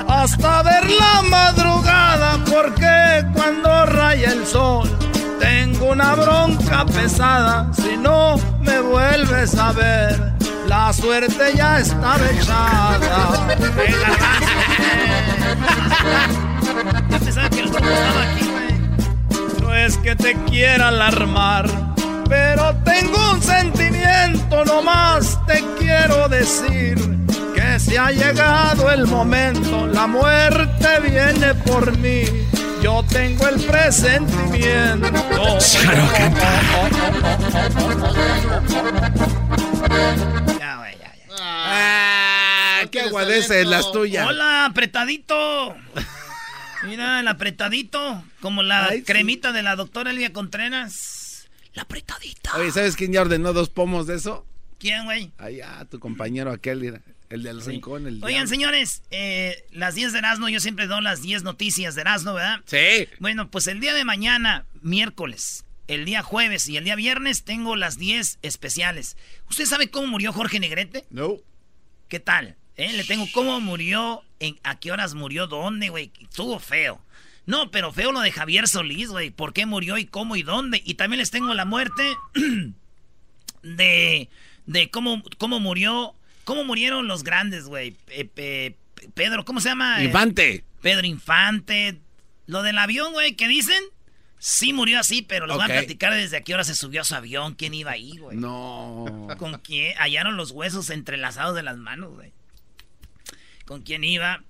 [0.07, 5.04] hasta ver la madrugada, porque cuando raya el sol
[5.39, 7.71] tengo una bronca pesada.
[7.73, 10.33] Si no me vuelves a ver,
[10.67, 13.47] la suerte ya está echada.
[17.09, 19.61] Ya pensaba que el grupo estaba aquí, güey.
[19.61, 21.69] No es que te quiera alarmar,
[22.27, 26.97] pero tengo un sentimiento, nomás te quiero decir
[27.53, 32.23] que si ha llegado el momento, la muerte viene por mí.
[32.85, 35.09] Yo tengo el presentimiento.
[40.59, 41.25] Ya, güey, ya, ya.
[41.39, 44.27] Ah, qué aguadece las tuyas.
[44.27, 45.75] Hola, apretadito.
[46.83, 48.23] Mira, el apretadito.
[48.39, 49.05] Como la Ay, sí.
[49.05, 51.49] cremita de la doctora Elvia Contreras.
[51.73, 52.55] La apretadita.
[52.55, 54.45] Oye, ¿sabes quién ya ordenó dos pomos de eso?
[54.77, 55.31] ¿Quién, güey?
[55.39, 58.47] Allá, tu compañero aquel, el del rincón, el Oigan, diablo.
[58.47, 62.61] señores, eh, las 10 de Erasmo, yo siempre doy las 10 noticias de Erasmo, ¿verdad?
[62.65, 63.07] Sí.
[63.19, 67.75] Bueno, pues el día de mañana, miércoles, el día jueves y el día viernes tengo
[67.75, 69.17] las 10 especiales.
[69.49, 71.05] ¿Usted sabe cómo murió Jorge Negrete?
[71.09, 71.37] No.
[72.07, 72.55] ¿Qué tal?
[72.77, 72.91] ¿Eh?
[72.93, 76.11] Le tengo cómo murió, en, a qué horas murió, dónde, güey.
[76.21, 77.01] Estuvo feo.
[77.45, 79.29] No, pero feo lo de Javier Solís, güey.
[79.29, 80.81] ¿Por qué murió y cómo y dónde?
[80.83, 82.15] Y también les tengo la muerte
[83.63, 84.29] de,
[84.65, 86.15] de cómo, cómo murió,
[86.45, 87.97] cómo murieron los grandes, güey.
[88.07, 88.75] Eh, eh,
[89.13, 90.01] Pedro, ¿cómo se llama?
[90.01, 90.63] Infante.
[90.81, 91.99] Pedro Infante.
[92.47, 93.83] Lo del avión, güey, ¿qué dicen?
[94.37, 95.71] Sí murió así, pero les voy Ok.
[95.71, 98.37] a platicar desde a qué hora se subió a su avión, quién iba ahí, güey.
[98.37, 99.27] No.
[99.37, 99.97] ¿Con quién?
[99.97, 102.31] Hallaron los huesos entrelazados de las manos, güey.
[103.65, 104.43] ¿Con quién iba?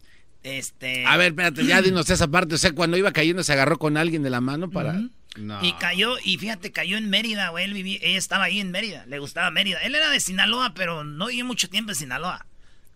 [0.43, 1.05] Este...
[1.05, 2.55] A ver, espérate, ya dinos esa parte.
[2.55, 4.99] O sea, cuando iba cayendo se agarró con alguien de la mano para...
[5.35, 5.63] No.
[5.63, 7.65] Y cayó, y fíjate, cayó en Mérida, güey.
[7.65, 9.79] Él vivía, ella estaba ahí en Mérida, le gustaba Mérida.
[9.79, 12.45] Él era de Sinaloa, pero no vivió mucho tiempo en Sinaloa.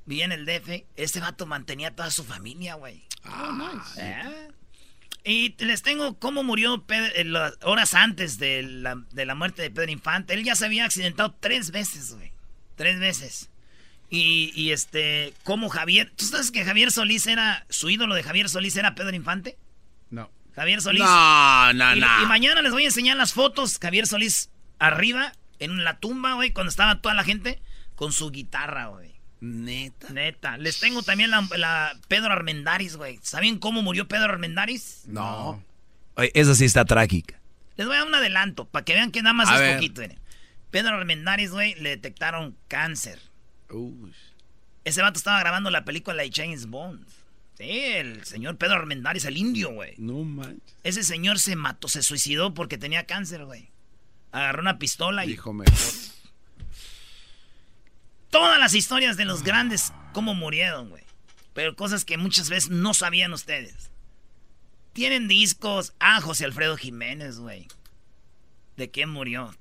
[0.06, 0.86] Vivía en el DF.
[0.96, 3.04] Este vato mantenía a toda su familia, güey.
[3.98, 4.48] ¿Eh?
[5.24, 9.62] Y les tengo cómo murió Pedro- eh, las horas antes de la, de la muerte
[9.62, 10.34] de Pedro Infante.
[10.34, 12.32] Él ya se había accidentado tres veces, güey.
[12.76, 13.50] Tres veces.
[14.10, 16.12] Y, y este, cómo Javier.
[16.16, 17.66] ¿Tú sabes que Javier Solís era.
[17.70, 19.58] Su ídolo de Javier Solís era Pedro Infante?
[20.10, 20.32] No.
[20.56, 21.02] Javier Solís.
[21.04, 22.24] No, no, y, no.
[22.24, 23.80] y mañana les voy a enseñar las fotos.
[23.82, 24.50] Javier Solís
[24.80, 27.62] arriba, en la tumba, güey, cuando estaba toda la gente,
[27.96, 29.14] con su guitarra, güey.
[29.42, 30.10] Neta.
[30.12, 30.58] Neta.
[30.58, 33.20] Les tengo también la, la Pedro Armendáriz, güey.
[33.22, 35.04] ¿Saben cómo murió Pedro Armendáriz?
[35.08, 35.64] No.
[36.16, 37.40] Oye, esa sí está trágica.
[37.78, 39.76] Les voy a dar un adelanto, para que vean que nada más A es ver.
[39.76, 40.20] poquito, miren.
[40.72, 43.20] Pedro Armendáriz, güey, le detectaron cáncer.
[43.70, 44.14] Uy.
[44.84, 47.06] Ese vato estaba grabando la película de James Bond.
[47.60, 49.94] Sí, el señor Pedro Armendáriz, el indio, güey.
[49.98, 50.76] No manches.
[50.84, 53.70] Ese señor se mató, se suicidó porque tenía cáncer, güey.
[54.32, 55.30] Agarró una pistola y...
[55.30, 55.76] Dijo mejor.
[58.30, 61.04] Todas las historias de los grandes, cómo murieron, güey.
[61.54, 63.92] Pero cosas que muchas veces no sabían ustedes.
[64.94, 65.94] Tienen discos.
[66.00, 67.68] Ah, José Alfredo Jiménez, güey.
[68.78, 69.54] ¿De quién murió?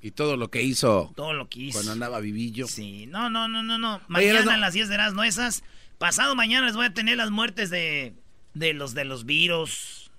[0.00, 1.78] Y todo lo que hizo Todo lo que hizo.
[1.78, 2.66] cuando andaba vivillo.
[2.68, 3.94] Sí, no, no, no, no, no.
[3.96, 4.50] Oye, Mañana Erasmo.
[4.52, 5.62] a las 10 de las no esas.
[5.98, 8.14] Pasado mañana les voy a tener las muertes de,
[8.54, 10.12] de los de los virus,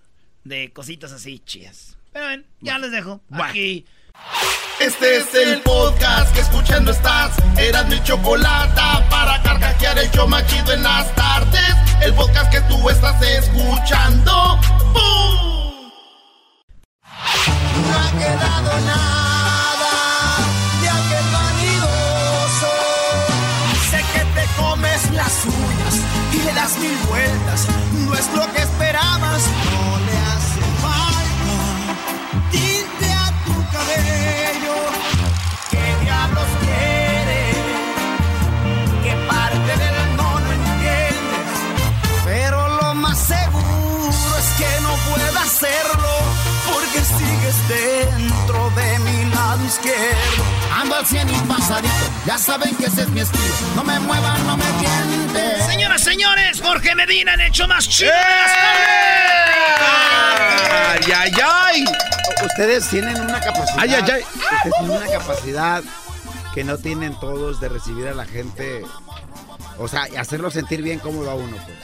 [0.44, 1.98] de cositas así chidas.
[2.12, 3.22] Pero ven, ya les dejo.
[3.32, 3.86] Aquí.
[4.82, 7.38] Este es el podcast que escuchando estás.
[7.58, 11.76] Eran mi chocolate para carcajear el show más chido en las tardes.
[12.02, 14.60] El podcast que tú estás escuchando.
[14.94, 15.92] ¡Bum!
[17.88, 19.29] No ha quedado nada
[26.34, 27.66] y le das mil vueltas.
[28.06, 31.20] No es lo que esperabas, no le hace falta
[32.52, 34.76] tinte a tu cabello.
[35.72, 37.42] ¿Qué diablos quiere?
[39.04, 41.58] ¿Qué parte del no no entiendes?
[42.26, 46.14] Pero lo más seguro es que no pueda hacerlo
[46.72, 50.49] porque sigues dentro de mi lado izquierdo.
[51.00, 51.94] Al cien y pasadito,
[52.26, 53.46] ya saben que ese es mi estilo.
[53.74, 55.66] No me muevan, no me tienten.
[55.66, 58.52] Señoras, señores, Jorge Medina han hecho más chido de las
[60.90, 61.86] ¡Ay, ay, ay!
[62.44, 63.80] Ustedes tienen una capacidad.
[63.80, 64.24] Ay, ay, ay.
[64.24, 65.84] Ustedes tienen una capacidad
[66.54, 68.84] que no tienen todos de recibir a la gente.
[69.78, 71.78] O sea, y hacerlo sentir bien cómo va uno, pues.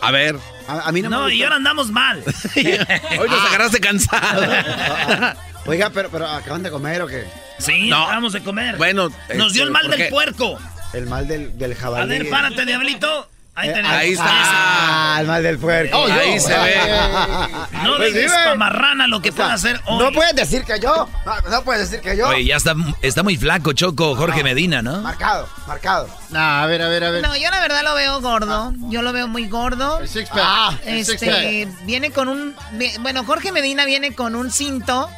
[0.00, 0.38] A ver.
[0.66, 2.24] A, a mí no, No, me y ahora andamos mal.
[2.56, 4.42] Hoy nos agarraste cansado.
[5.66, 7.26] Oiga, pero, pero ¿acaban de comer o qué?
[7.58, 8.04] Sí, No.
[8.04, 8.76] acabamos de comer.
[8.76, 10.58] Bueno, Nos dio este, el mal ¿por del puerco.
[10.92, 12.08] El mal del, del A jabalí.
[12.08, 13.28] ver, párate, diablito.
[13.54, 13.96] Ahí Eh, tenemos.
[13.96, 14.24] ahí está.
[14.28, 15.98] Ah, el mal del puerco.
[15.98, 16.40] Oh, Ahí no.
[16.40, 16.74] se ve.
[17.82, 19.98] No Pues digas pamarrana lo que O sea, puede hacer hoy.
[20.04, 21.08] No puedes decir que yo.
[21.26, 22.28] No, no puedes decir que yo.
[22.28, 25.00] Oye, ya está, está muy flaco, Choco, Jorge Medina, ¿no?
[25.00, 26.08] Marcado, marcado.
[26.30, 27.22] Nah, a ver, a ver, a ver.
[27.22, 28.72] No, yo la verdad lo veo gordo.
[28.90, 29.98] Yo lo veo muy gordo.
[30.00, 30.38] El six pack.
[30.40, 32.54] Ah, el six Este, viene con un...
[33.00, 35.10] Bueno, Jorge Medina viene con un cinto,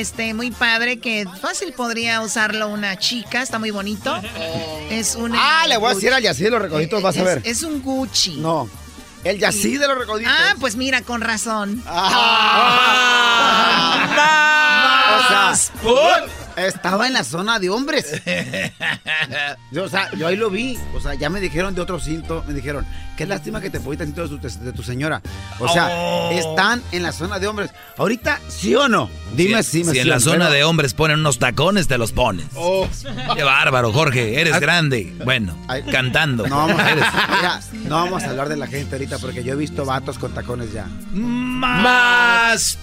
[0.00, 4.20] este, muy padre, que fácil podría usarlo una chica, está muy bonito.
[4.90, 5.32] Es un...
[5.34, 7.40] Ah, le voy a decir al Yací de los recoditos, vas a es- ver.
[7.44, 8.36] Es un Gucci.
[8.36, 8.68] No.
[9.22, 10.32] El Yací de los recoditos.
[10.36, 11.82] Ah, pues mira, con razón.
[11.86, 12.80] Ah.
[15.20, 15.54] o sea,
[16.56, 18.20] estaba en la zona de hombres.
[19.72, 20.78] Yo, o sea, yo ahí lo vi.
[20.94, 22.44] O sea, ya me dijeron de otro cinto.
[22.46, 22.86] Me dijeron,
[23.16, 25.20] qué lástima que te pusiste el cinto de tu, de tu señora.
[25.58, 26.30] O sea, Oh.
[26.32, 27.70] están en la zona de hombres.
[27.98, 29.10] Ahorita, ¿sí o no?
[29.36, 31.98] Dime si, sí, me si en la zona pero- de hombres ponen unos tacones, te
[31.98, 32.46] los pones.
[32.54, 32.86] Oh.
[33.34, 34.40] Qué bárbaro, Jorge.
[34.40, 35.14] Eres grande.
[35.24, 35.56] Bueno,
[35.90, 36.46] cantando.
[36.46, 37.04] No vamos, Eres-
[37.36, 40.32] mira, no vamos a hablar de la gente ahorita porque yo he visto vatos con
[40.32, 40.86] tacones ya.
[41.12, 42.78] Más.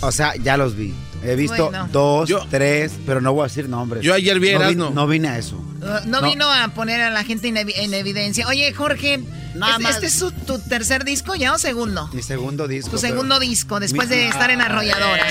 [0.00, 0.94] O sea, ya los vi.
[1.26, 1.88] He visto Bueno.
[1.92, 4.02] dos, tres, pero no voy a decir nombres.
[4.04, 5.56] Yo ayer vi no, vi- no vine a eso.
[5.56, 6.28] Uh, no, No.
[6.30, 8.46] vino a poner a la gente en, evi- en evidencia.
[8.48, 9.18] Oye, Jorge,
[9.54, 9.94] Nada ¿este, más.
[9.96, 12.08] este es su- tu tercer disco ya o segundo?
[12.12, 12.90] Mi segundo disco.
[12.92, 15.24] Tu segundo disco, después Mi- de estar en Arrolladora.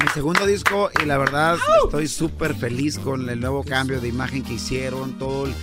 [0.00, 4.42] Mi segundo disco y la verdad estoy súper feliz con el nuevo cambio de imagen
[4.42, 5.54] que hicieron, todo el-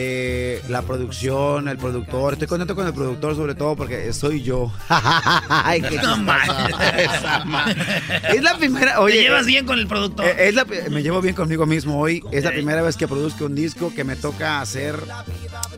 [0.00, 2.34] eh, la producción, el productor.
[2.34, 4.72] Estoy contento con el productor sobre todo porque soy yo.
[4.88, 6.76] Ay, qué No manches.
[8.34, 10.24] es la primera, oye, Te llevas bien con el productor.
[10.26, 12.22] eh, es la- me llevo bien conmigo mismo hoy.
[12.30, 15.00] Es la primera vez que produzco un disco que me toca hacer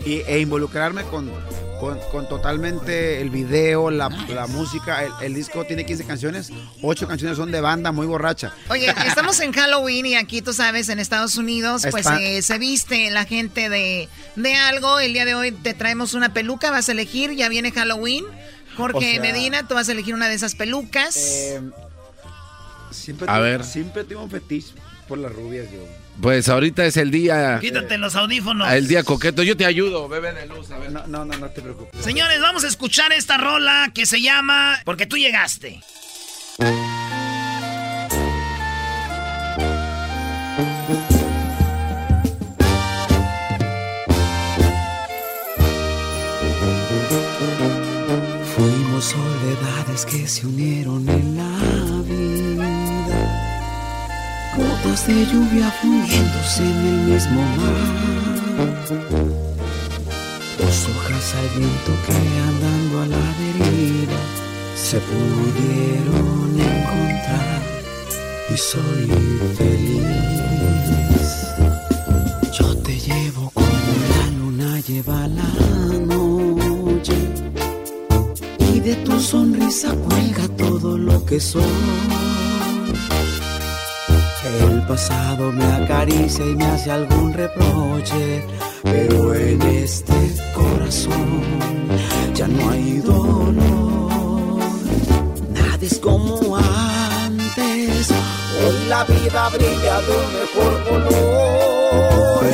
[0.05, 1.30] y- e involucrarme con,
[1.81, 5.02] con, con totalmente el video, la, la música.
[5.05, 6.52] El, el disco tiene 15 canciones,
[6.82, 8.52] 8 canciones son de banda muy borracha.
[8.69, 13.11] Oye, estamos en Halloween y aquí, tú sabes, en Estados Unidos, pues eh, se viste
[13.11, 15.01] la gente de, de algo.
[15.01, 18.24] El día de hoy te traemos una peluca, vas a elegir, ya viene Halloween.
[18.77, 21.16] Jorge O sea- Medina, tú vas a elegir una de esas pelucas.
[21.16, 21.61] Eh,
[22.90, 23.65] siempre, A ver.
[23.65, 24.74] siempre tuve un fetiche
[25.09, 25.81] por las rubias, yo.
[26.20, 27.59] Pues ahorita es el día.
[27.60, 28.70] Quítate los audífonos.
[28.70, 29.42] El día coqueto.
[29.42, 30.70] Yo te ayudo, bebé de luz.
[30.70, 30.92] A ver.
[30.92, 32.05] No, no, no, no te preocupes.
[32.05, 35.80] Señores, vamos a escuchar esta rola que se llama Porque tú llegaste.
[48.56, 51.69] Fuimos soledades que se unieron en la
[54.82, 57.77] gotas de lluvia fundiéndose en el mismo mar,
[60.59, 62.12] dos hojas al viento que
[62.48, 64.20] andando a la deriva
[64.74, 67.62] se pudieron encontrar
[68.52, 69.07] y soy
[69.57, 71.28] feliz.
[72.59, 73.69] Yo te llevo como
[74.15, 75.52] la luna lleva la
[76.07, 77.16] noche
[78.73, 82.30] y de tu sonrisa cuelga todo lo que soy.
[84.59, 88.44] El pasado me acaricia y me hace algún reproche,
[88.82, 90.12] pero en este
[90.55, 91.40] corazón
[92.35, 93.55] ya no hay dolor.
[95.52, 98.10] Nada es como antes,
[98.60, 102.44] hoy la vida brilla de un mejor color,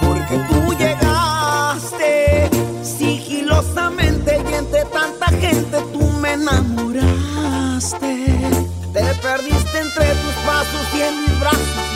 [0.00, 2.50] porque tú llegaste
[2.84, 6.81] sigilosamente y entre tanta gente tú me enamoraste.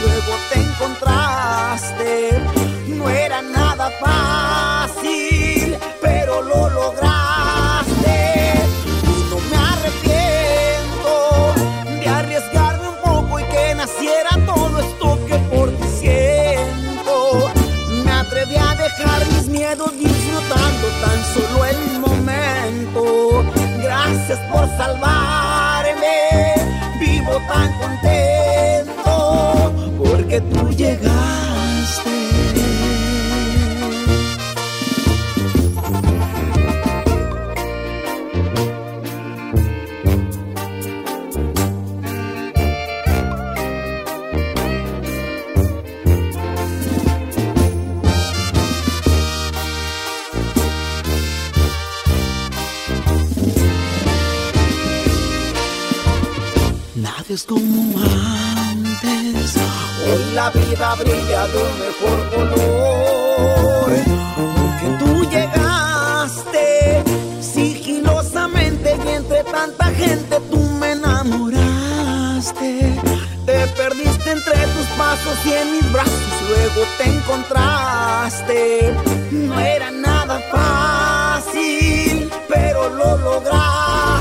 [0.03, 2.43] Luego te encontraste.
[2.89, 4.85] No era nada fácil,
[30.40, 30.76] tú
[60.77, 63.90] vida brilla de mejor color.
[64.36, 67.03] Porque tú llegaste
[67.40, 72.70] sigilosamente y entre tanta gente tú me enamoraste.
[73.47, 78.94] Te perdiste entre tus pasos y en mis brazos luego te encontraste.
[79.31, 84.15] No era nada fácil, pero lo lograste.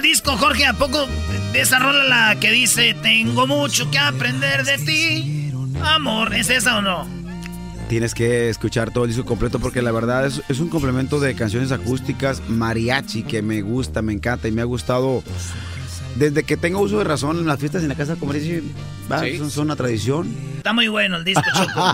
[0.00, 1.06] El disco, Jorge, ¿a poco
[1.52, 5.52] de esa rola la que dice Tengo mucho que aprender de ti?
[5.82, 7.06] Amor, ¿es esa o no?
[7.88, 11.34] Tienes que escuchar todo el disco completo porque la verdad es, es un complemento de
[11.34, 15.22] canciones acústicas mariachi que me gusta, me encanta y me ha gustado
[16.16, 18.62] desde que tengo uso de razón en las fiestas en la casa como dice,
[19.10, 19.38] va, Sí.
[19.38, 20.28] son, son una tradición.
[20.60, 21.92] Está muy bueno el disco, Choco.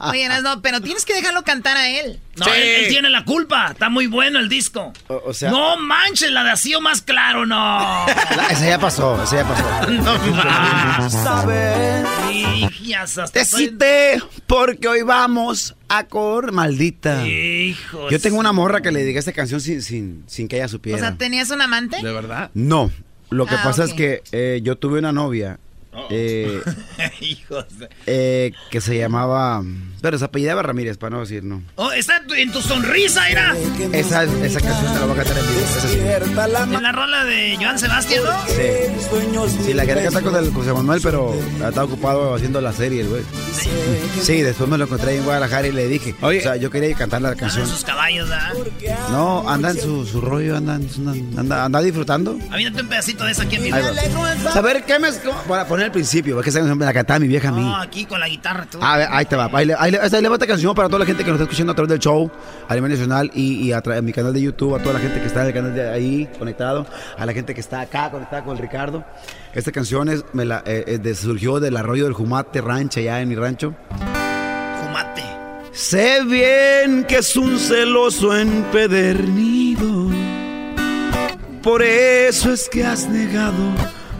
[0.10, 2.18] Oye, no, pero tienes que dejarlo cantar a él.
[2.36, 3.68] No, él, él tiene la culpa.
[3.72, 4.92] Está muy bueno el disco.
[5.08, 7.56] O, sea- no manches, la de así o más claro, no.
[7.56, 9.90] La- esa ya pasó, esa ya pasó.
[9.92, 11.12] no más.
[11.12, 12.06] ¿Sabes?
[12.32, 17.26] Hijas, hasta Te soy- cité porque hoy vamos a cor maldita.
[17.26, 18.10] Hijos.
[18.10, 20.70] Yo tengo una morra que le dediqué esta canción sin, sin, sin que ella O
[20.70, 20.98] supiera.
[20.98, 21.98] sea, ¿tenías un amante?
[22.02, 22.50] ¿De verdad?
[22.54, 22.90] No.
[23.30, 25.58] Lo que Ah, pasa es que eh, yo tuve una novia
[26.10, 26.60] eh,
[28.06, 29.62] eh, que se llamaba.
[30.00, 31.60] Pero se apellidaba Ramírez, para no decir no.
[31.74, 33.56] Oh, está en tu- sonrisa, era.
[33.92, 35.60] Esa, esa canción te la voy a cantar en vivo.
[35.60, 35.98] esa sí.
[36.76, 38.46] En la rola de Joan Sebastián, ¿no?
[38.46, 39.64] Sí.
[39.64, 43.08] Sí, la quería cantar con el José Manuel, pero estaba ocupado haciendo la serie, el
[43.08, 43.22] güey.
[44.22, 46.14] Sí, después me lo encontré en Guadalajara y le dije.
[46.20, 47.66] o sea, yo quería cantar la canción.
[47.66, 48.28] Sus caballos.
[49.10, 52.38] No, anda en su, su rollo, anda, en- anda, anda disfrutando.
[52.52, 53.70] Aviéntate un pedacito de esa aquí en mi.
[54.52, 55.08] Saber qué me.
[55.48, 57.60] Para poner el principio, porque esa canción me la cantaba mi vieja a mí.
[57.62, 58.78] No, aquí con la guitarra, tú.
[58.80, 59.50] A ver, ahí te va.
[59.52, 61.36] Ahí le, ahí le- ahí le va esta canción para toda la gente que nos
[61.40, 62.30] está escuchando a través del show
[62.68, 65.00] a nivel nacional y, y a través de mi canal de YouTube, a toda la
[65.00, 66.86] gente que está en el canal de ahí conectado,
[67.18, 69.04] a la gente que está acá conectada con el Ricardo.
[69.54, 73.20] Esta canción es, me la, eh, eh, de- surgió del arroyo del Jumate Rancho, allá
[73.20, 73.74] en mi rancho.
[74.84, 75.22] Jumate.
[75.72, 80.10] Sé bien que es un celoso empedernido,
[81.62, 83.54] por eso es que has negado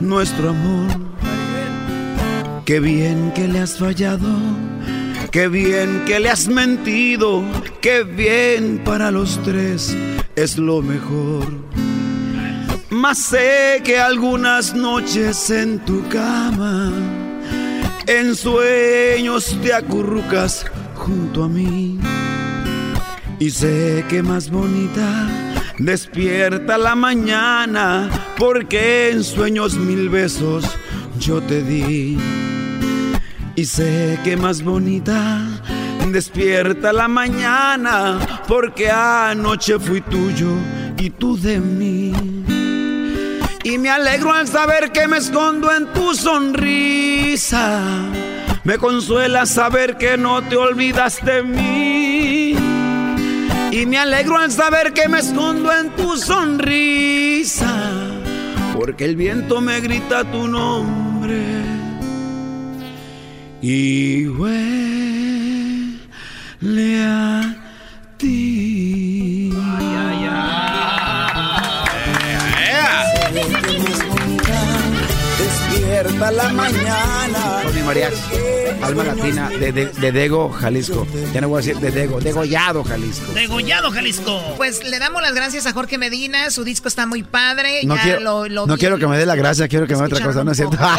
[0.01, 1.08] nuestro amor.
[2.69, 4.29] Qué bien que le has fallado,
[5.31, 7.43] qué bien que le has mentido,
[7.81, 9.97] qué bien para los tres
[10.37, 11.47] es lo mejor.
[12.91, 16.93] Mas sé que algunas noches en tu cama,
[18.07, 21.99] en sueños te acurrucas junto a mí.
[23.39, 25.27] Y sé que más bonita
[25.79, 30.67] despierta la mañana, porque en sueños mil besos
[31.19, 32.19] yo te di.
[33.59, 35.41] Y sé que más bonita
[36.13, 40.53] despierta la mañana, porque anoche fui tuyo
[40.97, 42.13] y tú de mí.
[43.65, 47.83] Y me alegro al saber que me escondo en tu sonrisa.
[48.63, 52.55] Me consuela saber que no te olvidas de mí.
[53.73, 57.91] Y me alegro al saber que me escondo en tu sonrisa.
[58.77, 61.78] Porque el viento me grita tu nombre.
[63.61, 65.99] Y huele
[67.05, 67.57] a
[68.17, 69.53] ti.
[75.39, 77.61] Despierta la mañana.
[77.63, 78.17] Tony Mariachi,
[78.83, 81.07] Alma Latina de, de, de Dego, Jalisco.
[81.33, 83.33] Ya no voy a decir de Dego, Degollado, Jalisco.
[83.33, 84.41] Degollado, Jalisco.
[84.57, 87.81] Pues le damos las gracias a Jorge Medina, su disco está muy padre.
[87.85, 90.01] No, ya quiero, lo, lo no quiero que me dé la gracia, quiero que me
[90.01, 90.77] dé otra cosa, ¿no es cierto?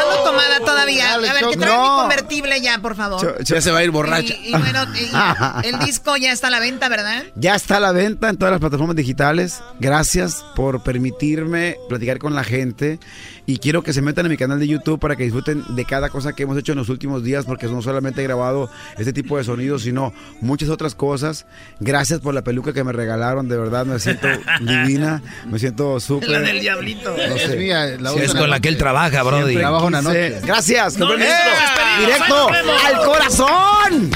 [0.00, 1.14] Ando tomada todavía.
[1.14, 1.96] A ver, que trae mi No.
[2.00, 3.42] convertible ya, por favor.
[3.44, 4.34] Ya se va a ir borracha.
[4.42, 7.24] Y, y bueno, y- el disco ya está a la venta, ¿verdad?
[7.34, 9.62] Ya está a la venta en todas las plataformas digitales.
[9.78, 12.98] Gracias por permitirme platicar con la gente.
[13.46, 16.08] Y quiero que se metan en mi canal de YouTube para que disfruten de cada
[16.08, 19.38] cosa que hemos hecho en los últimos días, porque no solamente he grabado este tipo
[19.38, 21.46] de sonidos, sino muchas otras cosas.
[21.80, 24.28] Gracias por la peluca que me regalaron, de verdad me siento
[24.60, 26.28] divina, me siento súper.
[26.28, 27.10] La del diablito.
[27.10, 27.44] No sé.
[27.44, 28.60] Es mía, la Sí, es con la noche.
[28.60, 29.54] que él trabaja, Brody.
[29.56, 30.02] Trabajo en la
[30.42, 32.48] Gracias, No Directo
[32.86, 34.10] al corazón.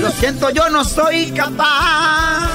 [0.00, 2.50] Lo siento, yo no soy capaz.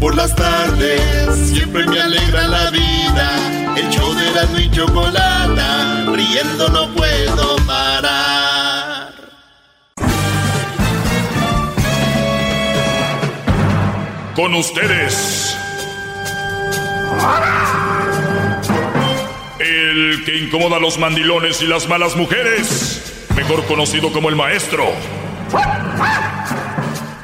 [0.00, 3.30] Por las tardes siempre me alegra la vida.
[3.76, 9.12] El show de la y chocolata, riendo no puedo parar.
[14.34, 15.56] Con ustedes.
[19.76, 24.86] El que incomoda a los mandilones y las malas mujeres, mejor conocido como el maestro.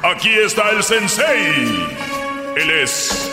[0.03, 1.89] Aquí está el sensei.
[2.55, 3.33] Él es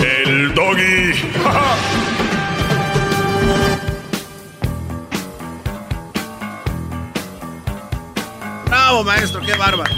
[0.00, 1.12] el doggy.
[8.64, 9.94] Bravo, maestro, qué bárbaro.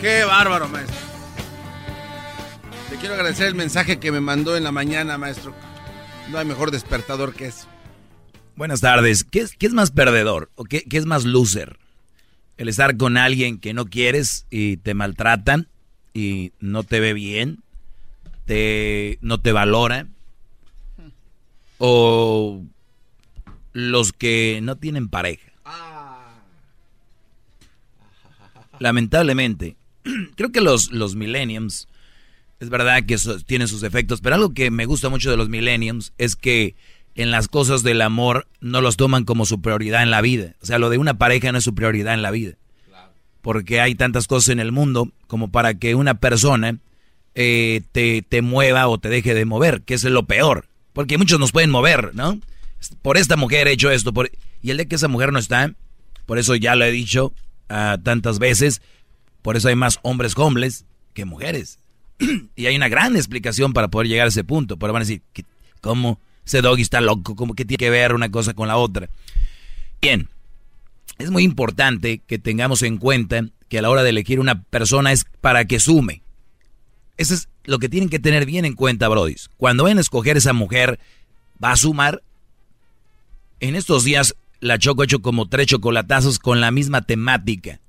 [0.00, 0.96] Qué bárbaro, maestro.
[2.90, 5.52] Le quiero agradecer el mensaje que me mandó en la mañana, maestro.
[6.32, 7.68] No hay mejor despertador que eso.
[8.56, 9.22] Buenas tardes.
[9.22, 11.78] ¿Qué es, qué es más perdedor o qué, qué es más loser?
[12.56, 15.68] El estar con alguien que no quieres y te maltratan
[16.14, 17.62] y no te ve bien,
[18.46, 20.06] te, no te valora,
[21.76, 22.62] o
[23.74, 25.52] los que no tienen pareja.
[28.78, 29.76] Lamentablemente,
[30.34, 31.88] creo que los, los millenniums,
[32.62, 35.48] es verdad que eso tienen sus efectos, pero algo que me gusta mucho de los
[35.48, 36.74] millenniums es que
[37.14, 40.54] en las cosas del amor no los toman como su prioridad en la vida.
[40.62, 42.56] O sea, lo de una pareja no es su prioridad en la vida
[43.42, 46.78] porque hay tantas cosas en el mundo como para que una persona
[47.34, 51.40] eh, te, te, mueva o te deje de mover, que es lo peor, porque muchos
[51.40, 52.40] nos pueden mover, ¿no?
[53.02, 54.30] Por esta mujer he hecho esto, por...
[54.62, 55.74] y el de que esa mujer no está,
[56.24, 57.32] por eso ya lo he dicho
[57.68, 58.80] uh, tantas veces,
[59.42, 61.80] por eso hay más hombres hombres que mujeres.
[62.56, 65.22] y hay una gran explicación para poder llegar a ese punto, pero van a decir,
[65.80, 66.18] ¿cómo?
[66.44, 69.08] Ese doggy está loco, ¿cómo que tiene que ver una cosa con la otra?
[70.00, 70.28] Bien,
[71.18, 75.12] es muy importante que tengamos en cuenta que a la hora de elegir una persona
[75.12, 76.22] es para que sume.
[77.16, 79.36] Eso es lo que tienen que tener bien en cuenta, Brody.
[79.56, 80.98] Cuando vayan a escoger esa mujer,
[81.62, 82.22] ¿va a sumar?
[83.60, 87.80] En estos días, la Choco ha hecho como tres chocolatazos con la misma temática.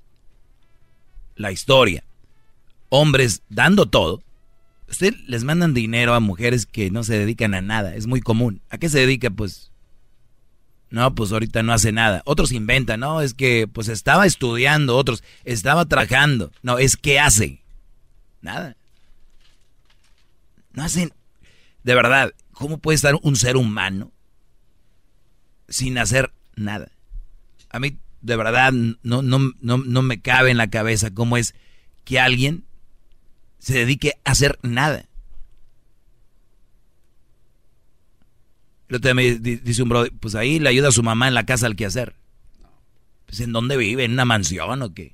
[1.34, 2.04] La historia.
[2.96, 4.22] Hombres dando todo.
[4.88, 7.96] Usted les mandan dinero a mujeres que no se dedican a nada.
[7.96, 8.62] Es muy común.
[8.70, 9.30] ¿A qué se dedica?
[9.30, 9.72] Pues
[10.90, 12.22] no, pues ahorita no hace nada.
[12.24, 16.52] Otros inventan, no, es que pues estaba estudiando, otros estaba trabajando.
[16.62, 17.64] No, es que hace.
[18.42, 18.76] Nada.
[20.72, 21.12] No hacen.
[21.82, 24.12] De verdad, ¿cómo puede estar un ser humano
[25.68, 26.92] sin hacer nada?
[27.70, 31.56] A mí, de verdad, no, no, no, no me cabe en la cabeza cómo es
[32.04, 32.62] que alguien
[33.64, 35.06] se dedique a hacer nada.
[39.14, 41.74] me dice un bro, pues ahí le ayuda a su mamá en la casa al
[41.74, 42.12] quehacer.
[43.24, 44.04] Pues ¿en dónde vive?
[44.04, 45.12] ¿En una mansión o qué?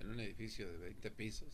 [0.00, 1.48] En un edificio de 20 pisos.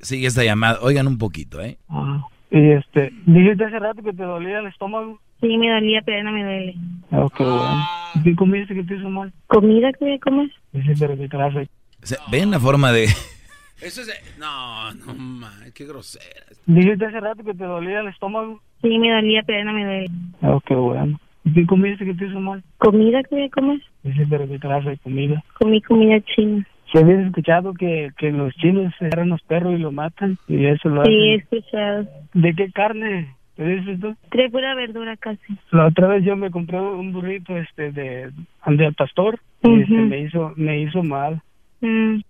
[0.00, 0.78] Sigue esta llamada.
[0.80, 1.76] Oigan un poquito, ¿eh?
[1.90, 5.20] Ah, y este, dijiste hace rato que te dolía el estómago.
[5.42, 6.74] Sí, me dolía, pero no me duele.
[7.12, 7.86] Ok, bueno.
[8.24, 9.30] ¿Qué comiste que te hizo mal?
[9.48, 10.50] ¿Comida que voy a comer?
[10.72, 11.68] Sí, pero qué clase.
[12.06, 13.04] O sea, ven la forma de...
[13.82, 14.38] Eso es...
[14.38, 16.46] No, no, man, qué grosera.
[16.66, 18.60] Dijiste hace rato que te dolía el estómago.
[18.80, 20.06] Sí, me dolía, pero no me duele.
[20.42, 21.18] Ok, bueno.
[21.52, 22.62] ¿Qué comiste que te hizo mal?
[22.78, 23.80] ¿Comida que voy a comer?
[24.04, 25.42] Sí, pero qué clase de comida.
[25.58, 26.64] Comí comida china.
[26.92, 30.38] ¿Se habías escuchado que, que los chinos agarran los perros y lo matan?
[30.46, 31.22] Y eso lo Sí, hacen.
[31.22, 32.08] he escuchado.
[32.34, 33.34] ¿De qué carne?
[33.56, 34.14] ¿Te dices tú?
[34.30, 35.40] Trae pura verdura casi.
[35.72, 38.30] La otra vez yo me compré un burrito este de,
[38.66, 41.42] de al pastor y este, me hizo me hizo mal.
[41.80, 42.20] Mm.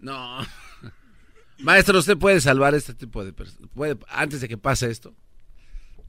[0.00, 0.38] No.
[1.58, 3.70] Maestro, ¿usted puede salvar este tipo de personas?
[3.74, 5.14] ¿Puede, antes de que pase esto?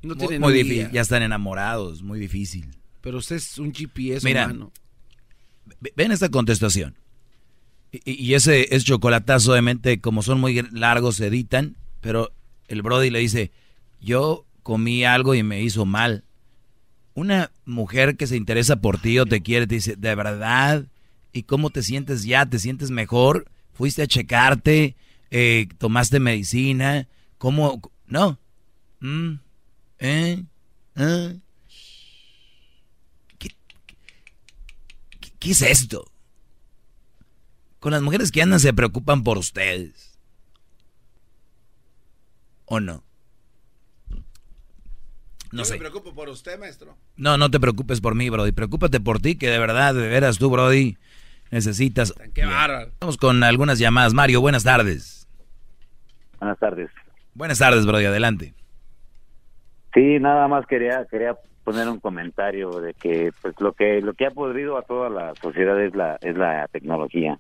[0.02, 0.92] No Muy, tiene muy difícil.
[0.92, 2.70] Ya están enamorados, muy difícil.
[3.02, 4.72] Pero usted es un GPS Mira, humano.
[5.96, 6.96] Ven esta contestación.
[7.92, 12.32] Y, y ese es chocolatazo, obviamente, como son muy largos, se editan, pero
[12.68, 13.52] el Brody le dice,
[14.00, 16.24] yo comí algo y me hizo mal.
[17.16, 20.86] Una mujer que se interesa por ti o te quiere, te dice, ¿de verdad?
[21.32, 22.46] ¿Y cómo te sientes ya?
[22.46, 23.50] ¿Te sientes mejor?
[23.74, 24.96] ¿Fuiste a checarte?
[25.32, 27.08] Eh, ¿Tomaste medicina?
[27.38, 27.82] ¿Cómo?
[28.08, 28.40] No.
[29.00, 29.34] Mm.
[30.00, 30.44] ¿Eh?
[30.96, 31.40] ¿Eh?
[33.38, 33.50] ¿Qué,
[35.20, 36.06] qué- qué es esto?
[37.80, 40.18] Con las mujeres que andan se preocupan por ustedes.
[42.66, 43.04] ¿O no?
[45.52, 45.74] No sé.
[45.74, 46.96] me preocupo por usted, maestro.
[47.16, 48.52] No, no te preocupes por mí, Brody.
[48.52, 50.98] Preocúpate por ti, que de verdad, de veras tú, Brody,
[51.52, 52.14] necesitas.
[52.34, 52.92] Qué bárbaro.
[53.00, 54.14] Vamos con algunas llamadas.
[54.14, 55.28] Mario, buenas tardes.
[56.40, 56.90] Buenas tardes.
[57.34, 58.54] Buenas tardes, Brody, adelante.
[59.94, 64.26] Sí, nada más quería quería poner un comentario de que pues lo que lo que
[64.26, 67.40] ha podrido a toda la sociedad es la es la tecnología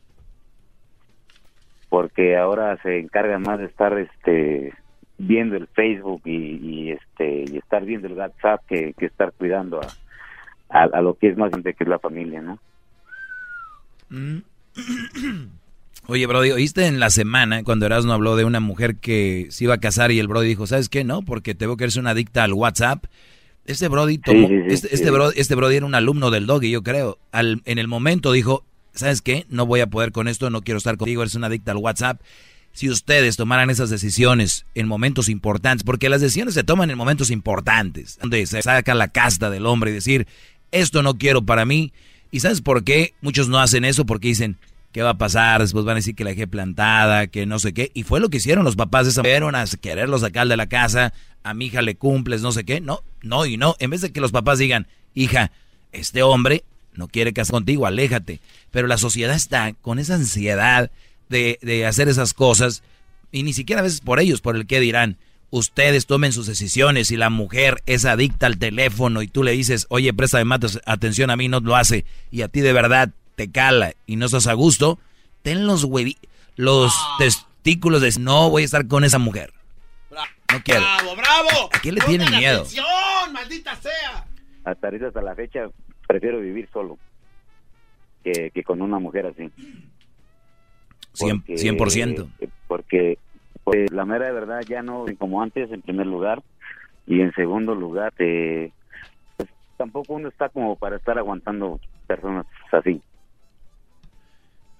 [1.89, 4.73] porque ahora se encargan más de estar este
[5.17, 9.81] viendo el Facebook y, y, este y estar viendo el WhatsApp que, que estar cuidando
[9.81, 9.87] a,
[10.69, 12.59] a, a lo que es más importante que es la familia no.
[16.07, 19.75] Oye, Brody, ¿oíste en la semana cuando Erasmo habló de una mujer que se iba
[19.75, 21.03] a casar y el Brody dijo, ¿sabes qué?
[21.03, 23.05] No, porque te veo que eres una adicta al WhatsApp.
[23.65, 26.47] Este Brody tomó, Sí, sí, sí, este, este, Brody, este Brody era un alumno del
[26.47, 27.19] Doggy, yo creo.
[27.31, 29.45] Al, en el momento dijo, ¿sabes qué?
[29.49, 32.19] No voy a poder con esto, no quiero estar contigo, eres una adicta al WhatsApp.
[32.71, 37.29] Si ustedes tomaran esas decisiones en momentos importantes, porque las decisiones se toman en momentos
[37.29, 40.25] importantes, donde se saca la casta del hombre y decir,
[40.71, 41.93] esto no quiero para mí.
[42.31, 44.05] ¿Y sabes por qué muchos no hacen eso?
[44.05, 44.57] Porque dicen,
[44.91, 45.61] ¿qué va a pasar?
[45.61, 47.91] Después van a decir que la dejé plantada, que no sé qué.
[47.93, 50.67] Y fue lo que hicieron los papás de esa fueron a quererlo sacar de la
[50.67, 52.81] casa, a mi hija le cumples, no sé qué.
[52.81, 53.75] No, no y no.
[53.79, 55.51] En vez de que los papás digan, hija,
[55.91, 58.41] este hombre no quiere casar contigo, aléjate.
[58.71, 60.91] Pero la sociedad está con esa ansiedad
[61.29, 62.83] de, de hacer esas cosas
[63.31, 65.17] y ni siquiera a veces por ellos, por el que dirán.
[65.51, 67.07] Ustedes tomen sus decisiones.
[67.07, 71.29] Si la mujer es adicta al teléfono y tú le dices, oye, préstame más atención
[71.31, 74.47] a mí, no lo hace, y a ti de verdad te cala y no estás
[74.47, 74.99] a gusto,
[75.41, 76.17] ten los huevi
[76.55, 79.53] los testículos de no voy a estar con esa mujer.
[80.11, 80.81] No quiero.
[80.81, 81.69] ¡Bravo, bravo!
[81.71, 82.61] ¿A qué le tienen miedo?
[82.61, 82.85] atención,
[83.33, 84.25] maldita sea!
[84.65, 85.67] hasta ahorita hasta la fecha
[86.07, 86.97] prefiero vivir solo
[88.23, 89.49] que, que con una mujer así
[91.13, 92.29] Cien- Porque- 100%.
[92.67, 93.17] porque
[93.63, 96.41] pues, la mera de verdad ya no como antes en primer lugar
[97.07, 98.71] y en segundo lugar eh,
[99.37, 103.01] pues, tampoco uno está como para estar aguantando personas así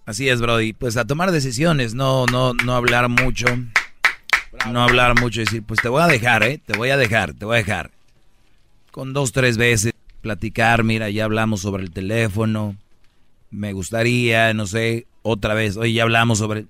[0.09, 0.73] Así es, Brody.
[0.73, 3.45] Pues a tomar decisiones, no, no, no hablar mucho.
[4.71, 6.59] No hablar mucho decir, pues te voy a dejar, ¿eh?
[6.65, 7.91] Te voy a dejar, te voy a dejar.
[8.89, 12.75] Con dos, tres veces platicar, mira, ya hablamos sobre el teléfono.
[13.51, 15.77] Me gustaría, no sé, otra vez.
[15.77, 16.65] Oye, ya hablamos sobre...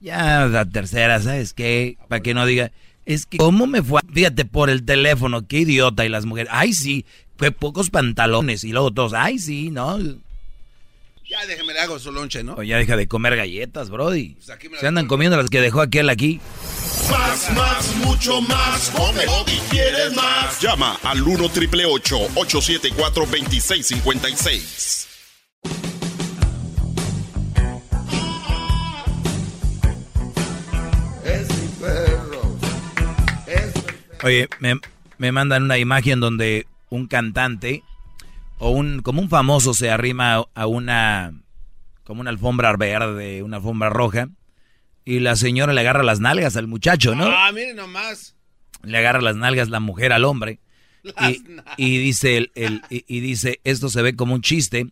[0.00, 1.98] Ya la tercera, ¿sabes qué?
[2.08, 2.72] Para que no diga,
[3.04, 4.00] es que, ¿cómo me fue?
[4.12, 6.06] Fíjate, por el teléfono, qué idiota.
[6.06, 7.04] Y las mujeres, ay, sí,
[7.36, 8.64] fue pocos pantalones.
[8.64, 9.98] Y luego todos, ay, sí, ¿no?
[11.30, 12.54] Ya déjeme le hago su lonche, ¿no?
[12.54, 14.30] O ya deja de comer galletas, Brody.
[14.30, 16.40] Pues aquí me la Se andan comiendo las que dejó aquel aquí.
[17.10, 18.90] Más, más, mucho más.
[18.90, 20.60] Con Brody quieres más.
[20.60, 25.08] Llama al 1 triple 874 2656.
[34.22, 34.78] Oye, me,
[35.18, 37.82] me mandan una imagen donde un cantante
[38.58, 41.32] o un como un famoso se arrima a una
[42.04, 44.28] como una alfombra verde, una alfombra roja
[45.04, 47.24] y la señora le agarra las nalgas al muchacho, ¿no?
[47.26, 48.34] Ah, miren nomás.
[48.82, 50.60] Le agarra las nalgas la mujer al hombre
[51.28, 51.42] y,
[51.76, 54.86] y dice el, el- y, y dice esto se ve como un chiste,